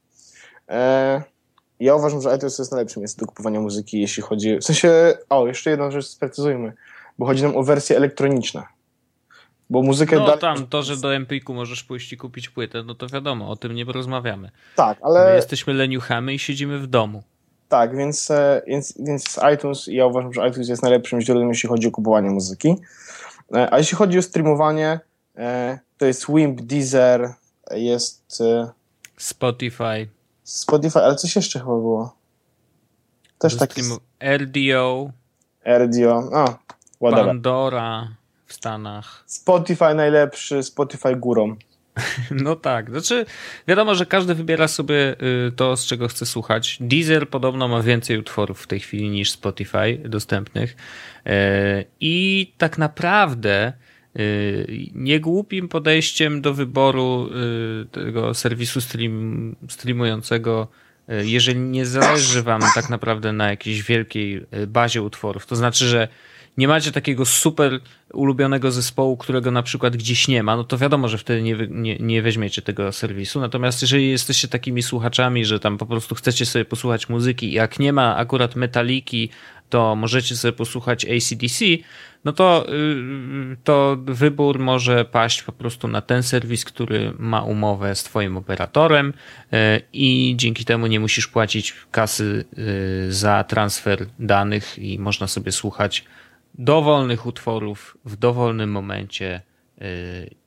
E, 0.70 1.22
ja 1.80 1.96
uważam, 1.96 2.22
że 2.22 2.36
iTunes 2.36 2.60
jest 2.60 2.72
najlepszym 2.72 3.02
miejscem 3.02 3.20
do 3.20 3.26
kupowania 3.28 3.60
muzyki, 3.60 4.02
jeśli 4.02 4.24
chodzi... 4.24 4.58
W 4.58 4.64
sensie, 4.64 5.14
o, 5.30 5.48
jeszcze 5.48 5.70
jedną 5.70 5.92
rzecz 5.92 6.06
sprecyzujmy, 6.06 6.74
bo 7.20 7.26
chodzi 7.26 7.44
nam 7.44 7.58
o 7.58 7.64
wersje 7.64 7.98
elektroniczne. 7.98 8.64
Bo 9.70 9.82
muzykę 9.82 10.16
No 10.16 10.26
dalej- 10.26 10.40
tam 10.42 10.68
to, 10.68 10.84
że 10.84 10.98
do 10.98 11.16
Empiku 11.16 11.54
możesz 11.54 11.84
pójść 11.84 12.14
i 12.14 12.18
kupić 12.18 12.50
płytę, 12.50 12.84
no 12.84 12.96
to 12.96 13.08
wiadomo, 13.08 13.50
o 13.50 13.56
tym 13.56 13.76
nie 13.76 13.86
porozmawiamy. 13.86 14.52
Tak, 14.76 15.00
My 15.00 15.06
ale... 15.06 15.36
jesteśmy 15.36 15.74
leniuchami 15.74 16.34
i 16.36 16.40
siedzimy 16.40 16.80
w 16.80 16.88
domu. 16.88 17.24
Tak, 17.70 17.96
więc, 17.96 18.32
e, 18.32 18.62
więc, 18.68 18.94
więc 19.00 19.40
iTunes 19.56 19.88
i 19.88 19.96
ja 19.96 20.06
uważam, 20.06 20.34
że 20.34 20.48
iTunes 20.48 20.70
jest 20.70 20.84
najlepszym 20.84 21.22
źródłem, 21.22 21.50
jeśli 21.50 21.70
chodzi 21.70 21.88
o 21.88 21.92
kupowanie 21.92 22.30
muzyki. 22.30 22.76
E, 23.56 23.74
A 23.74 23.78
jeśli 23.78 23.97
chodzi 23.97 24.18
o 24.18 24.22
streamowanie, 24.22 24.99
e, 25.38 25.80
to 25.97 26.06
jest 26.06 26.26
Wimp, 26.34 26.62
Deezer, 26.62 27.34
jest 27.72 28.41
e, 28.41 28.72
Spotify, 29.18 30.08
Spotify, 30.43 30.99
ale 30.99 31.16
coś 31.16 31.36
jeszcze 31.36 31.60
chyba 31.60 31.72
było. 31.72 32.16
Też 33.38 33.58
taki 33.58 33.82
RDO, 34.38 35.12
RDO, 35.66 36.30
a, 36.34 36.58
whatever. 36.99 37.26
Pandora 37.26 38.08
w 38.45 38.54
Stanach. 38.54 39.24
Spotify 39.28 39.95
najlepszy, 39.95 40.64
Spotify 40.64 41.16
górą. 41.16 41.56
No 42.32 42.56
tak, 42.56 42.89
znaczy 42.89 43.26
wiadomo, 43.68 43.95
że 43.95 44.06
każdy 44.06 44.36
wybiera 44.36 44.68
sobie 44.68 45.16
y, 45.47 45.52
to, 45.56 45.78
z 45.78 45.86
czego 45.86 46.08
chce 46.08 46.26
słuchać. 46.26 46.78
Deezer 46.80 47.30
podobno 47.30 47.68
ma 47.68 47.82
więcej 47.82 48.18
utworów 48.18 48.62
w 48.62 48.68
tej 48.68 48.80
chwili 48.80 49.10
niż 49.10 49.32
Spotify 49.32 49.97
dostępnych 50.06 50.76
E, 51.26 51.84
i 51.99 52.54
tak 52.58 52.78
naprawdę 52.78 53.74
y, 54.20 54.89
niegłupim 54.95 55.70
podejściem 55.70 56.41
do 56.41 56.54
wyboru 56.54 57.30
y, 57.84 57.86
tego 57.86 58.34
serwisu 58.34 58.82
stream, 58.82 59.56
streamującego 59.70 60.68
y, 61.10 61.28
jeżeli 61.28 61.60
nie 61.60 61.86
zależy 61.86 62.43
wam 62.43 62.62
tak 62.76 62.89
naprawdę 62.89 63.34
na 63.34 63.49
jakiejś 63.49 63.84
wielkiej 63.84 64.38
y, 64.38 64.68
bazie 64.68 65.02
utworów, 65.02 65.45
to 65.45 65.56
znaczy, 65.56 65.86
że 65.86 66.08
nie 66.58 66.68
macie 66.68 66.91
takiego 66.91 67.26
super 67.26 67.80
ulubionego 68.14 68.72
zespołu, 68.72 69.18
którego 69.18 69.52
na 69.52 69.64
przykład 69.64 69.97
gdzieś 69.97 70.28
nie 70.28 70.43
ma, 70.43 70.56
no 70.56 70.64
to 70.64 70.78
wiadomo, 70.78 71.08
że 71.08 71.18
wtedy 71.18 71.41
nie, 71.41 71.56
nie, 71.70 71.97
nie 71.97 72.22
weźmiecie 72.22 72.62
tego 72.62 72.91
serwisu. 72.91 73.39
Natomiast 73.39 73.82
jeżeli 73.82 74.10
jesteście 74.10 74.47
takimi 74.47 74.84
słuchaczami, 74.84 75.45
że 75.45 75.60
tam 75.60 75.78
po 75.78 75.86
prostu 75.86 76.16
chcecie 76.16 76.45
sobie 76.45 76.66
posłuchać 76.66 77.10
muzyki, 77.10 77.52
jak 77.52 77.80
nie 77.80 77.93
ma 77.93 78.16
akurat 78.16 78.56
metaliki, 78.56 79.30
to 79.70 79.95
możecie 79.95 80.36
sobie 80.36 80.52
posłuchać 80.52 81.06
ACDC, 81.06 81.66
no 82.26 82.32
to, 82.32 82.66
yy, 82.70 83.58
to 83.64 83.97
wybór 84.06 84.60
może 84.60 85.06
paść 85.06 85.43
po 85.43 85.52
prostu 85.52 85.88
na 85.88 86.02
ten 86.02 86.24
serwis, 86.24 86.66
który 86.66 87.14
ma 87.20 87.41
umowę 87.41 87.95
z 87.95 88.04
Twoim 88.04 88.38
operatorem 88.38 89.14
yy, 89.52 89.58
i 89.93 90.34
dzięki 90.38 90.66
temu 90.66 90.88
nie 90.88 90.99
musisz 90.99 91.28
płacić 91.28 91.76
kasy 91.91 92.45
za 93.10 93.43
transfer 93.43 94.06
danych 94.20 94.80
i 94.80 94.99
można 94.99 95.28
sobie 95.28 95.52
słuchać 95.52 96.06
dowolnych 96.54 97.26
utworów 97.26 97.97
w 98.06 98.16
dowolnym 98.16 98.72
momencie 98.72 99.41
yy, 99.78 99.86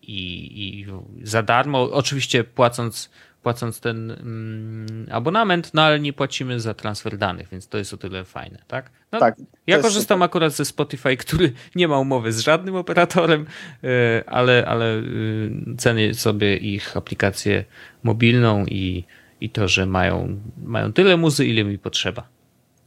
i, 0.03 0.61
i 0.63 0.87
za 1.23 1.43
darmo. 1.43 1.83
Oczywiście 1.83 2.45
płacąc, 2.45 3.11
płacąc 3.43 3.81
ten 3.81 4.11
mm, 4.11 5.07
abonament, 5.11 5.75
no 5.75 5.83
ale 5.83 6.01
nie 6.01 6.13
płacimy 6.13 6.61
za 6.61 6.75
transfer 6.75 7.19
danych, 7.19 7.49
więc 7.49 7.69
to 7.69 7.79
jest 7.79 7.95
o 7.95 7.97
tyle 7.97 8.25
fajne, 8.25 8.59
tak? 8.69 8.91
No, 9.13 9.19
Tak, 9.21 9.37
ja 9.67 9.79
korzystam 9.79 10.23
akurat 10.23 10.53
ze 10.53 10.65
Spotify, 10.65 11.17
który 11.17 11.53
nie 11.77 11.89
ma 11.89 11.99
umowy 11.99 12.33
z 12.33 12.41
żadnym 12.41 12.77
operatorem, 12.77 13.47
yy, 13.83 13.91
ale, 14.27 14.65
ale 14.67 14.87
yy, 14.87 15.77
cenię 15.79 16.15
sobie 16.15 16.57
ich 16.57 16.97
aplikację 16.97 17.65
mobilną 18.03 18.65
i, 18.67 19.05
i 19.41 19.51
to, 19.51 19.69
że 19.69 19.87
mają, 19.87 20.41
mają 20.65 20.93
tyle 20.93 21.17
muzy, 21.17 21.47
ile 21.47 21.65
mi 21.65 21.79
potrzeba. 21.79 22.29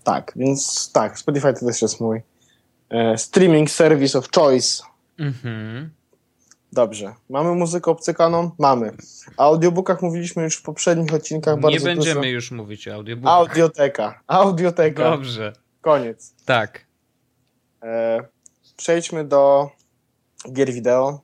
Tak, 0.04 0.34
więc 0.36 0.92
tak, 0.92 1.20
Spotify 1.20 1.54
to 1.54 1.66
też 1.66 1.82
jest 1.82 2.02
mój 2.02 2.22
streaming 3.18 3.70
service 3.72 4.18
of 4.18 4.30
choice. 4.36 4.84
Mhm. 5.20 5.90
Dobrze. 6.74 7.14
Mamy 7.30 7.56
muzykę 7.56 7.92
obcykaną? 7.92 8.52
Mamy. 8.60 8.92
O 9.38 9.44
audiobookach 9.44 10.02
mówiliśmy 10.02 10.44
już 10.44 10.56
w 10.56 10.62
poprzednich 10.62 11.14
odcinkach 11.14 11.60
bardzo 11.60 11.78
Nie 11.80 11.86
będziemy 11.86 12.16
dużo. 12.22 12.30
już 12.30 12.52
mówić 12.52 12.88
o 12.88 12.94
audiobookach. 12.94 13.38
Audioteka. 13.38 14.20
Audioteka. 14.28 15.04
Dobrze. 15.04 15.54
Koniec. 15.82 16.34
Tak. 16.46 16.86
E, 17.84 18.20
przejdźmy 18.78 19.26
do 19.26 19.70
gier 20.54 20.74
wideo. 20.74 21.22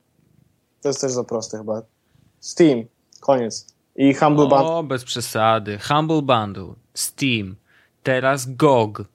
To 0.81 0.89
jest 0.89 1.01
też 1.01 1.11
za 1.11 1.23
proste 1.23 1.57
chyba. 1.57 1.81
Steam. 2.39 2.83
Koniec. 3.19 3.73
I 3.95 4.13
Humble 4.13 4.47
Bundle. 4.47 4.67
O, 4.67 4.83
bez 4.83 5.03
przesady. 5.03 5.79
Humble 5.87 6.21
Bundle, 6.21 6.73
Steam, 6.93 7.55
teraz 8.03 8.45
GOG, 8.55 9.05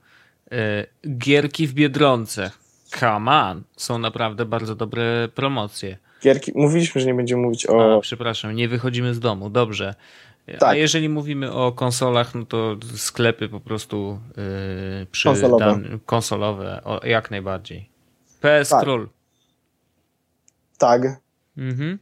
gierki 1.19 1.67
w 1.67 1.75
Biedronce. 1.75 2.51
Come 3.01 3.31
on. 3.33 3.63
Są 3.77 3.99
naprawdę 3.99 4.45
bardzo 4.45 4.75
dobre 4.75 5.29
promocje. 5.35 5.99
Gierki. 6.23 6.53
Mówiliśmy, 6.55 7.01
że 7.01 7.07
nie 7.07 7.15
będziemy 7.15 7.43
mówić 7.43 7.67
o... 7.67 7.97
A, 7.97 8.01
przepraszam, 8.01 8.55
nie 8.57 8.69
wychodzimy 8.69 9.15
z 9.15 9.21
domu. 9.21 9.51
Dobrze. 9.51 9.95
A 10.55 10.59
Tak. 10.59 10.77
jeżeli 10.77 11.09
mówimy 11.09 11.53
o 11.53 11.73
konsolach, 11.73 12.35
no 12.35 12.47
to 12.47 12.77
sklepy 12.97 13.49
po 13.49 13.61
prostu 13.61 14.21
y, 15.03 15.07
przy 15.07 15.29
Konsolowe. 15.29 15.65
dan- 15.65 15.99
konsolowe, 16.07 16.81
o, 16.85 17.07
jak 17.07 17.31
najbardziej. 17.31 17.89
PS 18.41 18.69
Tak. 18.69 18.83
Król. 18.83 19.09
Tak. 20.79 21.03
Mhm. 21.57 21.99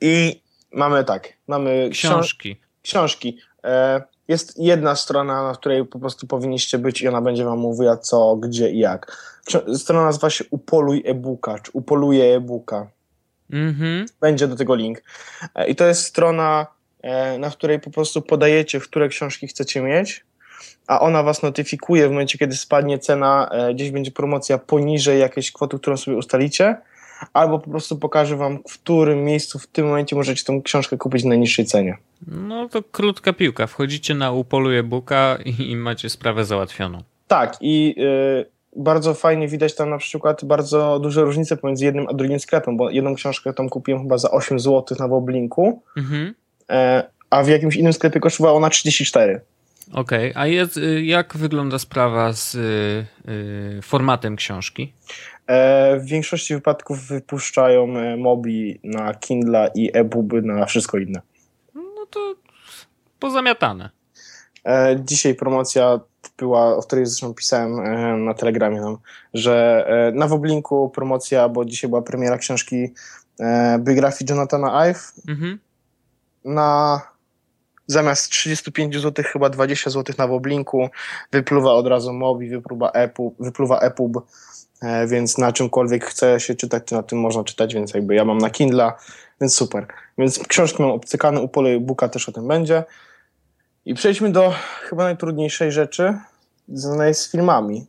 I 0.00 0.40
mamy 0.72 1.04
tak. 1.04 1.32
Mamy 1.48 1.88
książ- 1.92 2.10
Książki. 2.10 2.56
książki. 2.82 3.38
E, 3.64 4.02
jest 4.30 4.58
jedna 4.58 4.96
strona, 4.96 5.42
na 5.42 5.54
której 5.54 5.86
po 5.86 5.98
prostu 5.98 6.26
powinniście 6.26 6.78
być 6.78 7.02
i 7.02 7.08
ona 7.08 7.20
będzie 7.20 7.44
wam 7.44 7.58
mówiła 7.58 7.96
co, 7.96 8.36
gdzie 8.36 8.70
i 8.70 8.78
jak. 8.78 9.16
Strona 9.76 10.04
nazywa 10.04 10.30
się 10.30 10.44
Upoluj 10.50 11.02
e-booka, 11.06 11.58
czy 11.58 11.70
Upoluje 11.74 12.36
e-booka. 12.36 12.86
Mhm. 13.50 14.06
Będzie 14.20 14.48
do 14.48 14.56
tego 14.56 14.74
link. 14.74 15.02
E, 15.54 15.68
I 15.68 15.74
to 15.74 15.86
jest 15.86 16.04
strona, 16.04 16.66
e, 17.02 17.38
na 17.38 17.50
której 17.50 17.80
po 17.80 17.90
prostu 17.90 18.22
podajecie, 18.22 18.80
które 18.80 19.08
książki 19.08 19.46
chcecie 19.46 19.82
mieć, 19.82 20.24
a 20.86 21.00
ona 21.00 21.22
was 21.22 21.42
notyfikuje 21.42 22.08
w 22.08 22.10
momencie, 22.10 22.38
kiedy 22.38 22.56
spadnie 22.56 22.98
cena, 22.98 23.48
e, 23.52 23.74
gdzieś 23.74 23.90
będzie 23.90 24.10
promocja 24.10 24.58
poniżej 24.58 25.20
jakiejś 25.20 25.52
kwoty, 25.52 25.78
którą 25.78 25.96
sobie 25.96 26.16
ustalicie, 26.16 26.76
albo 27.32 27.58
po 27.58 27.70
prostu 27.70 27.98
pokaże 27.98 28.36
wam, 28.36 28.58
w 28.68 28.78
którym 28.78 29.24
miejscu 29.24 29.58
w 29.58 29.66
tym 29.66 29.86
momencie 29.86 30.16
możecie 30.16 30.44
tą 30.44 30.62
książkę 30.62 30.96
kupić 30.96 31.22
w 31.22 31.26
najniższej 31.26 31.66
cenie. 31.66 31.96
No 32.26 32.68
to 32.68 32.82
krótka 32.82 33.32
piłka. 33.32 33.66
Wchodzicie 33.66 34.14
na 34.14 34.32
upoluje 34.32 34.82
booka 34.82 35.38
i, 35.58 35.76
macie 35.76 36.08
sprawę 36.10 36.44
załatwioną. 36.44 37.02
Tak, 37.28 37.56
i 37.60 37.94
y, 37.98 38.46
bardzo 38.76 39.14
fajnie 39.14 39.48
widać 39.48 39.74
tam 39.74 39.90
na 39.90 39.98
przykład 39.98 40.44
bardzo 40.44 40.98
duże 40.98 41.22
różnice 41.22 41.56
pomiędzy 41.56 41.84
jednym 41.84 42.06
a 42.08 42.12
drugim 42.14 42.40
sklepem, 42.40 42.76
bo 42.76 42.90
jedną 42.90 43.14
książkę 43.14 43.52
tam 43.52 43.68
kupiłem 43.68 44.02
chyba 44.02 44.18
za 44.18 44.30
8 44.30 44.60
zł 44.60 44.96
na 45.00 45.08
Woblinku, 45.08 45.82
Mhm. 45.96 46.34
e, 46.70 47.02
a 47.30 47.42
w 47.42 47.48
jakimś 47.48 47.76
innym 47.76 47.92
sklepie 47.92 48.20
kosztowała 48.20 48.56
ona 48.56 48.70
34. 48.70 49.40
Okej, 49.92 50.32
a 50.34 50.46
jest, 50.46 50.76
y, 50.76 51.02
jak 51.02 51.36
wygląda 51.36 51.78
sprawa 51.78 52.32
z 52.32 52.54
y, 52.54 53.82
formatem 53.82 54.36
książki? 54.36 54.92
E, 55.46 55.96
w 56.00 56.04
większości 56.04 56.54
wypadków 56.54 57.06
wypuszczają 57.06 57.96
e, 57.98 58.16
Mobi 58.16 58.80
na 58.84 59.14
Kindle 59.14 59.70
i 59.74 59.90
e-booby 59.94 60.42
na 60.42 60.66
wszystko 60.66 60.98
inne. 60.98 61.20
No 62.16 62.20
to 62.22 62.34
pozamiatane. 63.18 63.90
E, 64.66 64.96
dzisiaj 65.04 65.34
promocja 65.34 66.00
była, 66.38 66.76
o 66.76 66.82
której 66.82 67.06
zresztą 67.06 67.34
pisałem 67.34 67.80
e, 67.80 68.16
na 68.16 68.34
Telegramie 68.34 68.80
nam, 68.80 68.96
że 69.34 69.84
e, 69.88 70.12
na 70.18 70.26
Woblinku 70.26 70.90
promocja, 70.90 71.48
bo 71.48 71.64
dzisiaj 71.64 71.90
była 71.90 72.02
premiera 72.02 72.38
książki 72.38 72.88
e, 73.40 73.78
biografii 73.78 74.30
Jonathana 74.30 74.86
Ive, 74.86 75.12
Mhm. 75.28 75.58
na 76.44 77.00
zamiast 77.86 78.30
35 78.30 78.96
zł 78.96 79.24
chyba 79.32 79.50
20 79.50 79.90
zł 79.90 80.14
na 80.18 80.26
Woblinku, 80.26 80.88
wypluwa 81.32 81.72
od 81.72 81.86
razu 81.86 82.12
Mobi, 82.12 82.48
wypluwa 82.48 82.90
EPUB, 82.90 83.36
wypluwa 83.40 83.78
EPUB 83.78 84.16
e, 84.82 85.06
więc 85.06 85.38
na 85.38 85.52
czymkolwiek 85.52 86.04
chce 86.04 86.40
się 86.40 86.54
czytać, 86.54 86.82
to 86.88 86.96
na 86.96 87.02
tym 87.02 87.20
można 87.20 87.44
czytać, 87.44 87.74
więc 87.74 87.94
jakby 87.94 88.14
ja 88.14 88.24
mam 88.24 88.38
na 88.38 88.50
Kindle, 88.50 88.92
więc 89.40 89.54
super. 89.54 89.86
Więc 90.18 90.38
książki 90.38 90.82
mam 90.82 90.90
obcykane, 90.90 91.40
u 91.40 91.48
Pole 91.48 91.80
Booka 91.80 92.08
też 92.08 92.28
o 92.28 92.32
tym 92.32 92.48
będzie. 92.48 92.84
I 93.84 93.94
przejdźmy 93.94 94.32
do 94.32 94.54
chyba 94.82 95.04
najtrudniejszej 95.04 95.72
rzeczy, 95.72 96.18
związanej 96.68 97.14
z 97.14 97.30
filmami. 97.30 97.86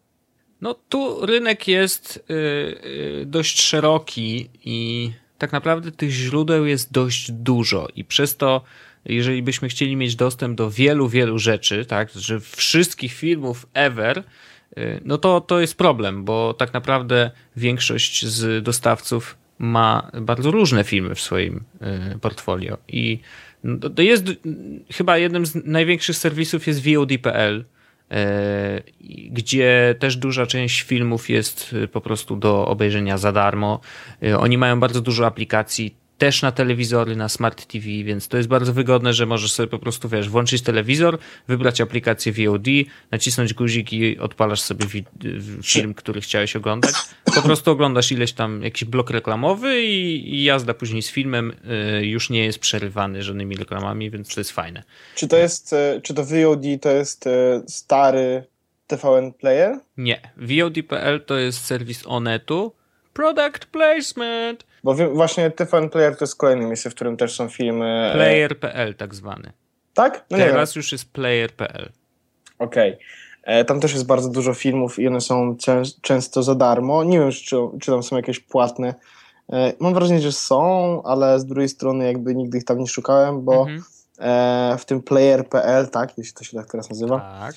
No 0.61 0.75
tu 0.89 1.25
rynek 1.25 1.67
jest 1.67 2.17
y, 2.17 2.33
y, 2.33 3.25
dość 3.25 3.61
szeroki 3.61 4.49
i 4.63 5.11
tak 5.37 5.51
naprawdę 5.51 5.91
tych 5.91 6.09
źródeł 6.09 6.65
jest 6.65 6.91
dość 6.91 7.31
dużo 7.31 7.87
i 7.95 8.05
przez 8.05 8.37
to 8.37 8.61
jeżeli 9.05 9.43
byśmy 9.43 9.69
chcieli 9.69 9.95
mieć 9.95 10.15
dostęp 10.15 10.57
do 10.57 10.71
wielu, 10.71 11.09
wielu 11.09 11.39
rzeczy, 11.39 11.85
tak, 11.85 12.09
że 12.11 12.39
wszystkich 12.39 13.13
filmów 13.13 13.67
ever, 13.73 14.23
y, 14.77 15.01
no 15.05 15.17
to 15.17 15.41
to 15.41 15.59
jest 15.59 15.77
problem, 15.77 16.23
bo 16.23 16.53
tak 16.53 16.73
naprawdę 16.73 17.31
większość 17.55 18.25
z 18.25 18.63
dostawców 18.63 19.37
ma 19.61 20.11
bardzo 20.21 20.51
różne 20.51 20.83
filmy 20.83 21.15
w 21.15 21.21
swoim 21.21 21.63
y, 22.15 22.19
portfolio 22.19 22.77
i 22.87 23.19
no, 23.63 23.89
to 23.89 24.01
jest 24.01 24.25
chyba 24.91 25.17
jednym 25.17 25.45
z 25.45 25.65
największych 25.65 26.17
serwisów 26.17 26.67
jest 26.67 26.87
VOD.pl, 26.87 27.65
E, 28.11 28.81
gdzie 29.29 29.95
też 29.99 30.17
duża 30.17 30.45
część 30.45 30.81
filmów 30.81 31.29
jest 31.29 31.75
e, 31.83 31.87
po 31.87 32.01
prostu 32.01 32.35
do 32.35 32.67
obejrzenia 32.67 33.17
za 33.17 33.31
darmo. 33.31 33.79
Oni 34.37 34.57
mają 34.57 34.79
bardzo 34.79 35.01
dużo 35.01 35.25
aplikacji 35.25 35.95
też 36.21 36.41
na 36.41 36.51
telewizory, 36.51 37.15
na 37.15 37.29
smart 37.29 37.65
TV, 37.65 37.85
więc 37.85 38.27
to 38.27 38.37
jest 38.37 38.49
bardzo 38.49 38.73
wygodne, 38.73 39.13
że 39.13 39.25
możesz 39.25 39.53
sobie 39.53 39.67
po 39.67 39.79
prostu, 39.79 40.09
wiesz, 40.09 40.29
włączyć 40.29 40.61
telewizor, 40.61 41.17
wybrać 41.47 41.81
aplikację 41.81 42.31
VOD, 42.31 42.65
nacisnąć 43.11 43.53
guzik 43.53 43.93
i 43.93 44.19
odpalasz 44.19 44.61
sobie 44.61 44.85
film, 45.63 45.93
który 45.93 46.21
chciałeś 46.21 46.55
oglądać. 46.55 46.95
Po 47.35 47.41
prostu 47.41 47.71
oglądasz 47.71 48.11
ileś 48.11 48.33
tam 48.33 48.63
jakiś 48.63 48.85
blok 48.85 49.09
reklamowy 49.09 49.81
i, 49.81 50.35
i 50.35 50.43
jazda 50.43 50.73
później 50.73 51.01
z 51.01 51.11
filmem 51.11 51.53
y, 52.01 52.05
już 52.05 52.29
nie 52.29 52.45
jest 52.45 52.59
przerywany 52.59 53.23
żadnymi 53.23 53.55
reklamami, 53.55 54.11
więc 54.11 54.35
to 54.35 54.39
jest 54.39 54.51
fajne. 54.51 54.83
Czy 55.15 55.27
to 55.27 55.37
jest, 55.37 55.73
y, 55.73 56.01
czy 56.03 56.13
to 56.13 56.25
VOD 56.25 56.63
to 56.81 56.89
jest 56.89 57.27
y, 57.27 57.29
stary 57.67 58.43
TVN 58.87 59.33
Player? 59.33 59.79
Nie. 59.97 60.21
VOD.pl 60.37 61.25
to 61.25 61.37
jest 61.37 61.65
serwis 61.65 62.03
Onetu. 62.05 62.73
Product 63.13 63.65
placement 63.65 64.70
bo 64.83 64.93
właśnie 64.93 65.51
TVN 65.51 65.89
Player 65.89 66.17
to 66.17 66.25
jest 66.25 66.35
kolejne 66.35 66.65
miejsce, 66.65 66.89
w 66.89 66.95
którym 66.95 67.17
też 67.17 67.35
są 67.35 67.49
filmy. 67.49 68.11
E, 68.11 68.13
Player.pl 68.13 68.95
tak 68.95 69.15
zwany. 69.15 69.53
Tak? 69.93 70.25
No 70.29 70.37
Teraz 70.37 70.75
już 70.75 70.91
jest 70.91 71.11
player.pl. 71.11 71.91
Okej. 72.59 72.93
Okay. 72.93 73.05
E, 73.43 73.65
tam 73.65 73.79
też 73.79 73.93
jest 73.93 74.05
bardzo 74.05 74.29
dużo 74.29 74.53
filmów 74.53 74.99
i 74.99 75.07
one 75.07 75.21
są 75.21 75.57
często 76.01 76.43
za 76.43 76.55
darmo. 76.55 77.03
Nie 77.03 77.19
wiem, 77.19 77.31
czy, 77.31 77.55
czy 77.81 77.91
tam 77.91 78.03
są 78.03 78.15
jakieś 78.15 78.39
płatne. 78.39 78.95
E, 79.53 79.73
mam 79.79 79.93
wrażenie, 79.93 80.21
że 80.21 80.31
są, 80.31 81.01
ale 81.03 81.39
z 81.39 81.45
drugiej 81.45 81.69
strony 81.69 82.05
jakby 82.05 82.35
nigdy 82.35 82.57
ich 82.57 82.65
tam 82.65 82.79
nie 82.79 82.87
szukałem, 82.87 83.41
bo 83.41 83.61
mhm. 83.61 83.83
w 84.77 84.85
tym 84.85 85.01
player.pl, 85.01 85.89
tak, 85.89 86.17
jeśli 86.17 86.33
to 86.33 86.43
się 86.43 86.57
tak 86.57 86.71
teraz 86.71 86.89
nazywa, 86.89 87.19
tak. 87.19 87.55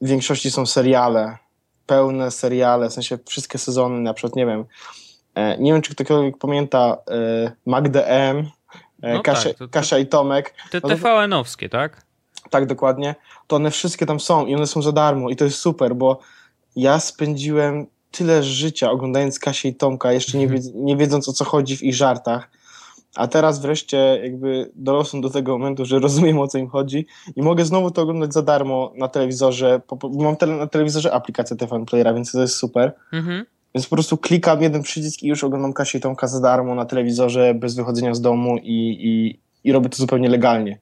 w 0.00 0.08
większości 0.08 0.50
są 0.50 0.66
seriale, 0.66 1.36
pełne 1.86 2.30
seriale, 2.30 2.88
w 2.88 2.92
sensie 2.92 3.18
wszystkie 3.26 3.58
sezony, 3.58 4.00
na 4.00 4.14
przykład, 4.14 4.36
nie 4.36 4.46
wiem, 4.46 4.64
E, 4.64 5.11
nie 5.58 5.72
wiem, 5.72 5.82
czy 5.82 5.94
ktokolwiek 5.94 6.38
pamięta 6.38 6.96
e, 7.10 7.52
Magdę 7.66 8.06
M, 8.06 8.50
e, 9.02 9.14
no 9.14 9.22
Kasia, 9.22 9.48
tak, 9.48 9.58
to, 9.58 9.64
to, 9.66 9.72
Kasia 9.72 9.98
i 9.98 10.06
Tomek. 10.06 10.54
Te 10.70 10.80
no 10.82 10.88
TVN-owskie, 10.88 11.68
tak? 11.68 12.06
Tak, 12.50 12.66
dokładnie. 12.66 13.14
To 13.46 13.56
one 13.56 13.70
wszystkie 13.70 14.06
tam 14.06 14.20
są 14.20 14.46
i 14.46 14.54
one 14.54 14.66
są 14.66 14.82
za 14.82 14.92
darmo 14.92 15.30
i 15.30 15.36
to 15.36 15.44
jest 15.44 15.58
super, 15.58 15.94
bo 15.94 16.20
ja 16.76 17.00
spędziłem 17.00 17.86
tyle 18.10 18.42
życia 18.42 18.90
oglądając 18.90 19.38
Kasię 19.38 19.68
i 19.68 19.74
Tomka, 19.74 20.12
jeszcze 20.12 20.38
nie, 20.38 20.48
wiedz, 20.48 20.70
nie 20.74 20.96
wiedząc 20.96 21.28
o 21.28 21.32
co 21.32 21.44
chodzi 21.44 21.76
w 21.76 21.82
ich 21.82 21.94
żartach. 21.94 22.50
A 23.14 23.28
teraz 23.28 23.60
wreszcie 23.60 24.20
jakby 24.22 24.70
dorosłem 24.74 25.22
do 25.22 25.30
tego 25.30 25.58
momentu, 25.58 25.84
że 25.84 25.98
rozumiem 25.98 26.38
o 26.38 26.48
co 26.48 26.58
im 26.58 26.68
chodzi 26.68 27.06
i 27.36 27.42
mogę 27.42 27.64
znowu 27.64 27.90
to 27.90 28.02
oglądać 28.02 28.34
za 28.34 28.42
darmo 28.42 28.92
na 28.96 29.08
telewizorze. 29.08 29.80
Mam 30.20 30.36
tele, 30.36 30.56
na 30.56 30.66
telewizorze 30.66 31.12
aplikację 31.12 31.56
TVN 31.56 31.86
Playera, 31.86 32.14
więc 32.14 32.32
to 32.32 32.40
jest 32.40 32.56
super. 32.56 32.92
Mhm. 33.12 33.44
Więc 33.74 33.86
po 33.86 33.96
prostu 33.96 34.16
klikam 34.16 34.62
jeden 34.62 34.82
przycisk 34.82 35.22
i 35.22 35.28
już 35.28 35.44
oglądam 35.44 35.72
Kasię 35.72 35.98
i 35.98 36.00
Tomka 36.00 36.26
za 36.26 36.40
darmo 36.40 36.74
na 36.74 36.84
telewizorze, 36.84 37.54
bez 37.54 37.74
wychodzenia 37.74 38.14
z 38.14 38.20
domu 38.20 38.56
i, 38.62 38.98
i, 39.00 39.38
i 39.68 39.72
robię 39.72 39.88
to 39.88 39.96
zupełnie 39.96 40.28
legalnie. 40.28 40.78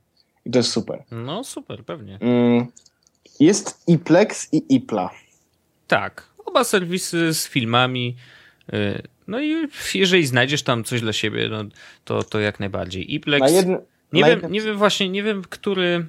I 0.47 0.51
to 0.51 0.59
jest 0.59 0.70
super. 0.70 1.05
No 1.11 1.45
super, 1.45 1.84
pewnie. 1.84 2.18
Mm, 2.20 2.66
jest 3.41 3.82
iPlex 3.86 4.49
i 4.53 4.74
iPla. 4.74 5.11
Tak, 5.86 6.26
oba 6.47 6.64
serwisy 6.64 7.34
z 7.34 7.49
filmami. 7.49 8.16
Y, 8.74 9.03
no 9.28 9.41
i 9.41 9.68
jeżeli 9.95 10.26
znajdziesz 10.26 10.62
tam 10.62 10.84
coś 10.84 11.01
dla 11.01 11.12
siebie, 11.12 11.49
no 11.49 11.64
to, 12.05 12.22
to 12.22 12.41
jak 12.41 12.61
najbardziej. 12.61 13.14
iPlex. 13.14 13.41
Na 13.41 13.49
jednym, 13.49 13.78
nie, 14.12 14.20
na 14.20 14.26
wiem, 14.26 14.36
jednym... 14.36 14.53
nie 14.53 14.61
wiem 14.61 14.76
właśnie, 14.76 15.09
nie 15.09 15.22
wiem, 15.22 15.43
który 15.49 16.07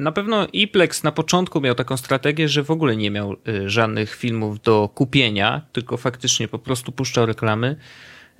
na 0.00 0.12
pewno 0.12 0.46
Iplex 0.52 1.02
na 1.02 1.12
początku 1.12 1.60
miał 1.60 1.74
taką 1.74 1.96
strategię, 1.96 2.48
że 2.48 2.62
w 2.62 2.70
ogóle 2.70 2.96
nie 2.96 3.10
miał 3.10 3.32
y, 3.32 3.70
żadnych 3.70 4.14
filmów 4.14 4.60
do 4.60 4.88
kupienia, 4.94 5.66
tylko 5.72 5.96
faktycznie 5.96 6.48
po 6.48 6.58
prostu 6.58 6.92
puszczał 6.92 7.26
reklamy. 7.26 7.76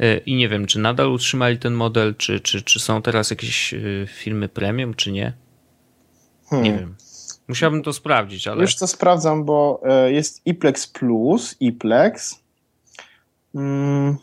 Y, 0.00 0.20
I 0.26 0.34
nie 0.34 0.48
wiem, 0.48 0.66
czy 0.66 0.78
nadal 0.78 1.12
utrzymali 1.12 1.58
ten 1.58 1.74
model, 1.74 2.14
czy, 2.14 2.40
czy, 2.40 2.62
czy 2.62 2.80
są 2.80 3.02
teraz 3.02 3.30
jakieś 3.30 3.74
y, 3.74 4.06
filmy 4.08 4.48
premium, 4.48 4.94
czy 4.94 5.12
nie. 5.12 5.32
Hmm. 6.50 6.64
Nie 6.64 6.78
wiem. 6.78 6.94
Musiałbym 7.48 7.82
to 7.82 7.92
sprawdzić, 7.92 8.48
ale. 8.48 8.60
Już 8.60 8.76
to 8.76 8.86
sprawdzam, 8.86 9.44
bo 9.44 9.82
jest 10.08 10.46
Iplex 10.46 10.86
Plus, 10.86 11.56
Iplex. 11.60 12.40
Hmm. 13.52 14.16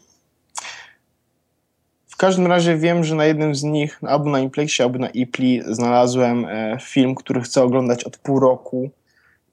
W 2.18 2.20
każdym 2.20 2.48
razie 2.48 2.78
wiem, 2.78 3.04
że 3.04 3.16
na 3.16 3.26
jednym 3.26 3.56
z 3.56 3.64
nich, 3.64 4.00
albo 4.04 4.30
na 4.30 4.40
Implexie, 4.40 4.86
albo 4.86 5.00
na 5.00 5.10
Ipli, 5.10 5.62
znalazłem 5.66 6.46
e, 6.46 6.78
film, 6.82 7.16
który 7.16 7.42
chcę 7.42 7.64
oglądać 7.64 8.04
od 8.04 8.18
pół 8.18 8.40
roku, 8.40 8.90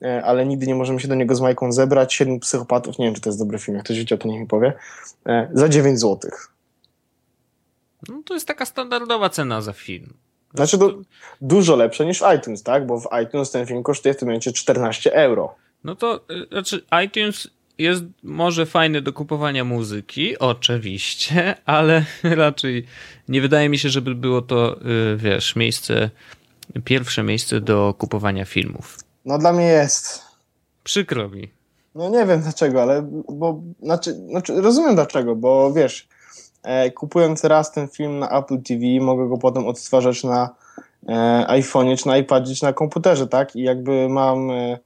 e, 0.01 0.23
ale 0.23 0.45
nigdy 0.45 0.67
nie 0.67 0.75
możemy 0.75 0.99
się 0.99 1.07
do 1.07 1.15
niego 1.15 1.35
z 1.35 1.41
Majką 1.41 1.71
zebrać. 1.71 2.13
Siedmiu 2.13 2.39
psychopatów, 2.39 2.99
nie 2.99 3.05
wiem, 3.05 3.15
czy 3.15 3.21
to 3.21 3.29
jest 3.29 3.39
dobry 3.39 3.59
film, 3.59 3.75
jak 3.75 3.85
ktoś 3.85 3.97
widział, 3.97 4.17
to 4.17 4.27
niech 4.27 4.39
mi 4.39 4.47
powie, 4.47 4.73
e, 5.25 5.49
za 5.53 5.69
9 5.69 5.99
zł. 5.99 6.31
No 8.09 8.21
to 8.25 8.33
jest 8.33 8.47
taka 8.47 8.65
standardowa 8.65 9.29
cena 9.29 9.61
za 9.61 9.73
film. 9.73 10.13
Znaczy 10.53 10.77
to 10.77 10.93
dużo 11.41 11.75
lepsze 11.75 12.05
niż 12.05 12.19
w 12.19 12.35
iTunes, 12.37 12.63
tak? 12.63 12.85
Bo 12.85 12.99
w 12.99 13.07
iTunes 13.23 13.51
ten 13.51 13.65
film 13.65 13.83
kosztuje 13.83 14.13
w 14.13 14.17
tym 14.17 14.27
momencie 14.27 14.51
14 14.51 15.13
euro. 15.13 15.55
No 15.83 15.95
to 15.95 16.25
znaczy 16.51 16.85
iTunes 17.05 17.47
jest 17.77 18.03
może 18.23 18.65
fajny 18.65 19.01
do 19.01 19.13
kupowania 19.13 19.63
muzyki, 19.63 20.39
oczywiście, 20.39 21.55
ale 21.65 22.05
raczej 22.23 22.85
nie 23.29 23.41
wydaje 23.41 23.69
mi 23.69 23.77
się, 23.77 23.89
żeby 23.89 24.15
było 24.15 24.41
to, 24.41 24.81
y, 25.13 25.17
wiesz, 25.17 25.55
miejsce, 25.55 26.09
pierwsze 26.83 27.23
miejsce 27.23 27.61
do 27.61 27.93
kupowania 27.97 28.45
filmów. 28.45 28.99
No 29.25 29.37
dla 29.37 29.53
mnie 29.53 29.65
jest. 29.65 30.21
Przykro 30.83 31.29
mi. 31.29 31.51
No 31.95 32.09
nie 32.09 32.25
wiem 32.25 32.41
dlaczego, 32.41 32.81
ale 32.81 33.01
bo, 33.29 33.61
znaczy, 33.81 34.13
znaczy 34.13 34.61
rozumiem 34.61 34.95
dlaczego, 34.95 35.35
bo 35.35 35.73
wiesz, 35.73 36.07
e, 36.63 36.91
kupując 36.91 37.43
raz 37.43 37.71
ten 37.71 37.87
film 37.87 38.19
na 38.19 38.29
Apple 38.29 38.61
TV, 38.61 38.81
mogę 39.01 39.29
go 39.29 39.37
potem 39.37 39.67
odtwarzać 39.67 40.23
na 40.23 40.49
e, 41.07 41.45
iPhone'ie, 41.49 41.97
czy 41.97 42.07
na 42.07 42.17
iPadzie, 42.17 42.55
czy 42.55 42.63
na 42.63 42.73
komputerze, 42.73 43.27
tak? 43.27 43.55
I 43.55 43.61
jakby 43.61 44.09
mam 44.09 44.51
e, 44.51 44.79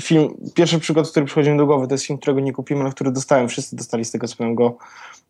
film, 0.00 0.34
pierwszy 0.54 0.78
przykład, 0.78 1.10
który 1.10 1.26
przychodzi 1.26 1.50
mi 1.50 1.58
do 1.58 1.66
głowy, 1.66 1.88
to 1.88 1.94
jest 1.94 2.04
film, 2.04 2.18
którego 2.18 2.40
nie 2.40 2.52
kupimy, 2.52 2.80
ale 2.80 2.90
który 2.90 3.12
dostałem, 3.12 3.48
wszyscy 3.48 3.76
dostali 3.76 4.04
z 4.04 4.10
tego 4.10 4.28
co 4.28 4.54
go 4.54 4.76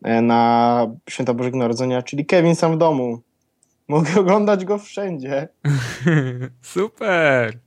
e, 0.03 0.21
na 0.21 0.87
Święta 1.09 1.33
Bożego 1.33 1.57
Narodzenia, 1.57 2.01
czyli 2.01 2.25
Kevin 2.25 2.55
sam 2.55 2.75
w 2.75 2.77
domu. 2.77 3.21
Mogę 3.87 4.09
oglądać 4.21 4.65
go 4.65 4.77
wszędzie. 4.77 5.47
Super! 6.61 7.59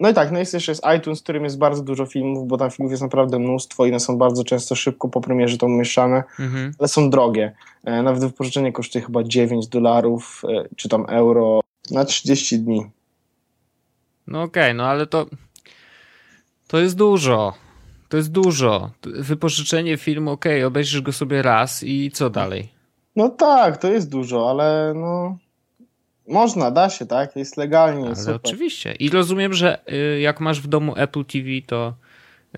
No 0.00 0.08
i 0.08 0.14
tak, 0.14 0.32
no 0.32 0.38
jest 0.38 0.54
jeszcze 0.54 0.72
jest 0.72 0.82
iTunes, 0.98 1.20
w 1.20 1.22
którym 1.22 1.44
jest 1.44 1.58
bardzo 1.58 1.82
dużo 1.82 2.06
filmów, 2.06 2.48
bo 2.48 2.56
tam 2.56 2.70
filmów 2.70 2.90
jest 2.90 3.02
naprawdę 3.02 3.38
mnóstwo 3.38 3.86
i 3.86 3.88
one 3.88 4.00
są 4.00 4.18
bardzo 4.18 4.44
często 4.44 4.74
szybko 4.74 5.08
po 5.08 5.20
premierze 5.20 5.58
to 5.58 5.66
umieszczane, 5.66 6.22
mhm. 6.40 6.72
ale 6.78 6.88
są 6.88 7.10
drogie. 7.10 7.54
E, 7.84 8.02
nawet 8.02 8.24
wypożyczenie 8.24 8.72
kosztuje 8.72 9.04
chyba 9.04 9.22
9 9.22 9.66
dolarów, 9.66 10.42
e, 10.48 10.68
czy 10.76 10.88
tam 10.88 11.06
euro 11.08 11.60
na 11.90 12.04
30 12.04 12.58
dni. 12.58 12.86
No 14.26 14.42
okej, 14.42 14.62
okay, 14.62 14.74
no 14.74 14.86
ale 14.86 15.06
to 15.06 15.26
to 16.68 16.78
jest 16.78 16.96
dużo. 16.96 17.54
To 18.08 18.16
jest 18.16 18.32
dużo. 18.32 18.90
Wypożyczenie 19.02 19.96
filmu, 19.96 20.30
ok, 20.30 20.44
obejrzysz 20.66 21.00
go 21.00 21.12
sobie 21.12 21.42
raz 21.42 21.82
i 21.82 22.10
co 22.10 22.30
dalej? 22.30 22.68
No 23.16 23.28
tak, 23.28 23.76
to 23.76 23.88
jest 23.92 24.10
dużo, 24.10 24.50
ale 24.50 24.92
no. 24.96 25.38
Można, 26.28 26.70
da 26.70 26.90
się, 26.90 27.06
tak? 27.06 27.36
Jest 27.36 27.56
legalnie. 27.56 28.06
Ale 28.06 28.16
super. 28.16 28.40
oczywiście. 28.44 28.92
I 28.92 29.10
rozumiem, 29.10 29.52
że 29.52 29.78
y, 29.92 30.20
jak 30.20 30.40
masz 30.40 30.60
w 30.60 30.66
domu 30.66 30.94
Apple 30.96 31.24
TV, 31.24 31.48
to, 31.66 31.94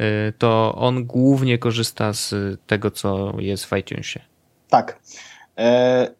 y, 0.00 0.32
to 0.38 0.74
on 0.74 1.04
głównie 1.04 1.58
korzysta 1.58 2.12
z 2.12 2.34
tego, 2.66 2.90
co 2.90 3.34
jest 3.38 3.64
w 3.64 3.76
iTunesie. 3.76 4.20
Tak. 4.68 5.00
E, 5.58 6.11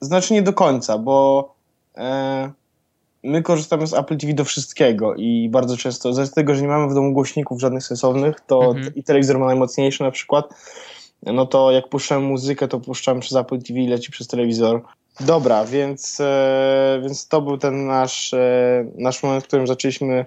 znaczy 0.00 0.34
nie 0.34 0.42
do 0.42 0.52
końca, 0.52 0.98
bo 0.98 1.54
e, 1.96 2.52
my 3.22 3.42
korzystamy 3.42 3.86
z 3.86 3.94
Apple 3.94 4.16
TV 4.16 4.34
do 4.34 4.44
wszystkiego 4.44 5.14
i 5.14 5.48
bardzo 5.48 5.76
często, 5.76 6.26
z 6.26 6.30
tego, 6.30 6.54
że 6.54 6.62
nie 6.62 6.68
mamy 6.68 6.88
w 6.88 6.94
domu 6.94 7.12
głośników 7.12 7.60
żadnych 7.60 7.84
sensownych, 7.84 8.40
to 8.40 8.64
mhm. 8.64 8.94
i 8.94 9.02
telewizor 9.02 9.38
ma 9.38 9.46
najmocniejszy 9.46 10.02
na 10.02 10.10
przykład, 10.10 10.54
no 11.22 11.46
to 11.46 11.70
jak 11.70 11.88
puszczam 11.88 12.22
muzykę, 12.22 12.68
to 12.68 12.80
puszczam 12.80 13.20
przez 13.20 13.36
Apple 13.36 13.62
TV 13.62 13.80
i 13.80 13.86
leci 13.86 14.12
przez 14.12 14.26
telewizor. 14.26 14.82
Dobra, 15.20 15.64
więc, 15.64 16.20
e, 16.20 17.00
więc 17.02 17.28
to 17.28 17.42
był 17.42 17.58
ten 17.58 17.86
nasz, 17.86 18.34
e, 18.34 18.86
nasz 18.94 19.22
moment, 19.22 19.44
w 19.44 19.46
którym 19.46 19.66
zaczęliśmy 19.66 20.24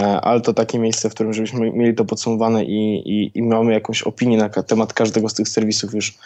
e, 0.00 0.20
ale 0.20 0.40
to 0.40 0.54
takie 0.54 0.78
miejsce, 0.78 1.10
w 1.10 1.14
którym 1.14 1.32
żebyśmy 1.32 1.72
mieli 1.72 1.94
to 1.94 2.04
podsumowane 2.04 2.64
i, 2.64 3.08
i, 3.08 3.38
i 3.38 3.42
mamy 3.42 3.72
jakąś 3.72 4.02
opinię 4.02 4.36
na 4.36 4.48
temat 4.48 4.92
każdego 4.92 5.28
z 5.28 5.34
tych 5.34 5.48
serwisów 5.48 5.94
już 5.94 6.18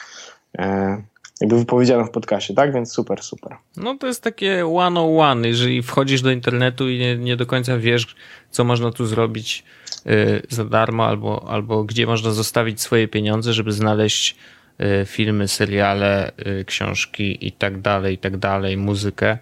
e, 0.58 1.02
jakby 1.40 1.58
wypowiedzianą 1.58 2.04
w 2.04 2.10
podcastie, 2.10 2.54
tak? 2.54 2.72
Więc 2.72 2.92
super, 2.92 3.22
super. 3.22 3.56
No 3.76 3.98
to 3.98 4.06
jest 4.06 4.22
takie 4.22 4.66
one 4.66 5.00
on 5.00 5.20
one, 5.20 5.48
jeżeli 5.48 5.82
wchodzisz 5.82 6.22
do 6.22 6.30
internetu 6.30 6.88
i 6.88 6.98
nie, 6.98 7.16
nie 7.16 7.36
do 7.36 7.46
końca 7.46 7.78
wiesz, 7.78 8.16
co 8.50 8.64
można 8.64 8.92
tu 8.92 9.06
zrobić 9.06 9.64
y, 10.06 10.42
za 10.48 10.64
darmo, 10.64 11.06
albo, 11.06 11.48
albo 11.48 11.84
gdzie 11.84 12.06
można 12.06 12.30
zostawić 12.30 12.80
swoje 12.80 13.08
pieniądze, 13.08 13.52
żeby 13.52 13.72
znaleźć 13.72 14.36
filmy, 15.06 15.48
seriale, 15.48 16.32
y, 16.60 16.64
książki 16.64 17.46
i 17.46 17.52
tak 17.52 17.80
dalej, 17.80 18.14
i 18.14 18.18
tak 18.18 18.36
dalej, 18.36 18.76
muzykę, 18.76 19.38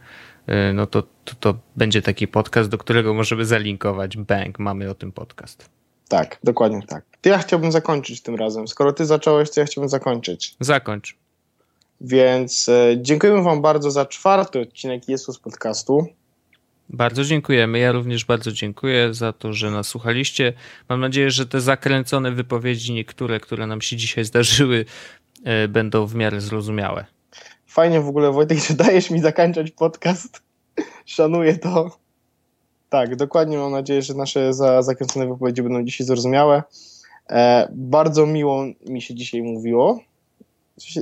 y, 0.48 0.72
no 0.72 0.86
to, 0.86 1.02
to, 1.02 1.34
to 1.40 1.54
będzie 1.76 2.02
taki 2.02 2.28
podcast, 2.28 2.70
do 2.70 2.78
którego 2.78 3.14
możemy 3.14 3.44
zalinkować. 3.44 4.16
Bang, 4.16 4.58
mamy 4.58 4.90
o 4.90 4.94
tym 4.94 5.12
podcast. 5.12 5.70
Tak, 6.08 6.38
dokładnie 6.44 6.82
tak. 6.82 7.04
Ja 7.24 7.38
chciałbym 7.38 7.72
zakończyć 7.72 8.22
tym 8.22 8.34
razem. 8.34 8.68
Skoro 8.68 8.92
ty 8.92 9.06
zacząłeś, 9.06 9.50
to 9.50 9.60
ja 9.60 9.66
chciałbym 9.66 9.88
zakończyć. 9.88 10.54
Zakończ. 10.60 11.16
Więc 12.00 12.68
e, 12.68 12.96
dziękujemy 12.96 13.42
wam 13.42 13.62
bardzo 13.62 13.90
za 13.90 14.06
czwarty 14.06 14.60
odcinek 14.60 15.08
Jesus 15.08 15.38
Podcastu. 15.38 16.06
Bardzo 16.88 17.24
dziękujemy. 17.24 17.78
Ja 17.78 17.92
również 17.92 18.24
bardzo 18.24 18.52
dziękuję 18.52 19.14
za 19.14 19.32
to, 19.32 19.52
że 19.52 19.70
nas 19.70 19.86
słuchaliście. 19.86 20.52
Mam 20.88 21.00
nadzieję, 21.00 21.30
że 21.30 21.46
te 21.46 21.60
zakręcone 21.60 22.32
wypowiedzi, 22.32 22.92
niektóre, 22.92 23.40
które 23.40 23.66
nam 23.66 23.80
się 23.80 23.96
dzisiaj 23.96 24.24
zdarzyły, 24.24 24.84
będą 25.68 26.06
w 26.06 26.14
miarę 26.14 26.40
zrozumiałe. 26.40 27.04
Fajnie 27.66 28.00
w 28.00 28.08
ogóle, 28.08 28.32
Wojtek, 28.32 28.58
że 28.58 28.74
dajesz 28.74 29.10
mi 29.10 29.20
zakończać 29.20 29.70
podcast. 29.70 30.42
Szanuję 31.04 31.58
to. 31.58 31.90
Tak, 32.88 33.16
dokładnie 33.16 33.58
mam 33.58 33.72
nadzieję, 33.72 34.02
że 34.02 34.14
nasze 34.14 34.54
za, 34.54 34.82
zakręcone 34.82 35.28
wypowiedzi 35.28 35.62
będą 35.62 35.84
dzisiaj 35.84 36.06
zrozumiałe. 36.06 36.62
E, 37.30 37.68
bardzo 37.72 38.26
miło 38.26 38.64
mi 38.88 39.02
się 39.02 39.14
dzisiaj 39.14 39.42
mówiło. 39.42 40.00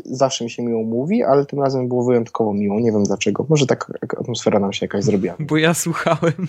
Zawsze 0.04 0.44
mi 0.44 0.50
się 0.50 0.62
miło 0.62 0.82
mówi, 0.82 1.22
ale 1.22 1.46
tym 1.46 1.60
razem 1.62 1.88
było 1.88 2.04
wyjątkowo 2.04 2.54
miło. 2.54 2.80
Nie 2.80 2.92
wiem 2.92 3.04
dlaczego. 3.04 3.46
Może 3.48 3.66
tak 3.66 3.90
atmosfera 4.20 4.58
nam 4.58 4.72
się 4.72 4.86
jakaś 4.86 5.04
zrobiła. 5.04 5.34
Bo 5.38 5.56
ja 5.56 5.74
słuchałem. 5.74 6.48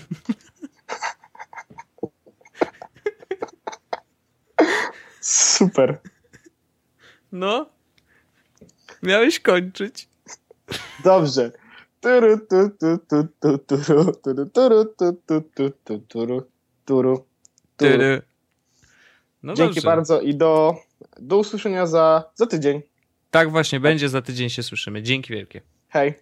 Super. 5.20 5.98
No. 7.32 7.66
Miałeś 9.02 9.40
kończyć. 9.40 10.08
Dobrze. 11.04 11.52
Turu, 12.00 12.38
tu, 12.38 12.70
tu, 12.80 12.98
tu, 13.08 13.28
tu, 13.40 13.58
turu, 13.58 14.12
turu, 14.12 14.46
turu, 14.46 14.84
tu, 14.84 15.12
tu, 15.26 15.40
tu, 15.54 15.70
tu, 15.84 15.98
turu, 15.98 16.46
turu, 16.84 17.26
turu. 17.76 18.20
No 19.42 19.54
Dzięki 19.54 19.74
dobrze. 19.74 19.86
bardzo 19.86 20.20
i 20.20 20.34
do, 20.34 20.76
do 21.20 21.36
usłyszenia 21.38 21.86
za, 21.86 22.24
za 22.34 22.46
tydzień. 22.46 22.82
Tak 23.30 23.50
właśnie 23.50 23.80
będzie. 23.80 24.08
Za 24.08 24.22
tydzień 24.22 24.50
się 24.50 24.62
słyszymy. 24.62 25.02
Dzięki 25.02 25.32
wielkie. 25.32 25.60
Hej. 25.88 26.14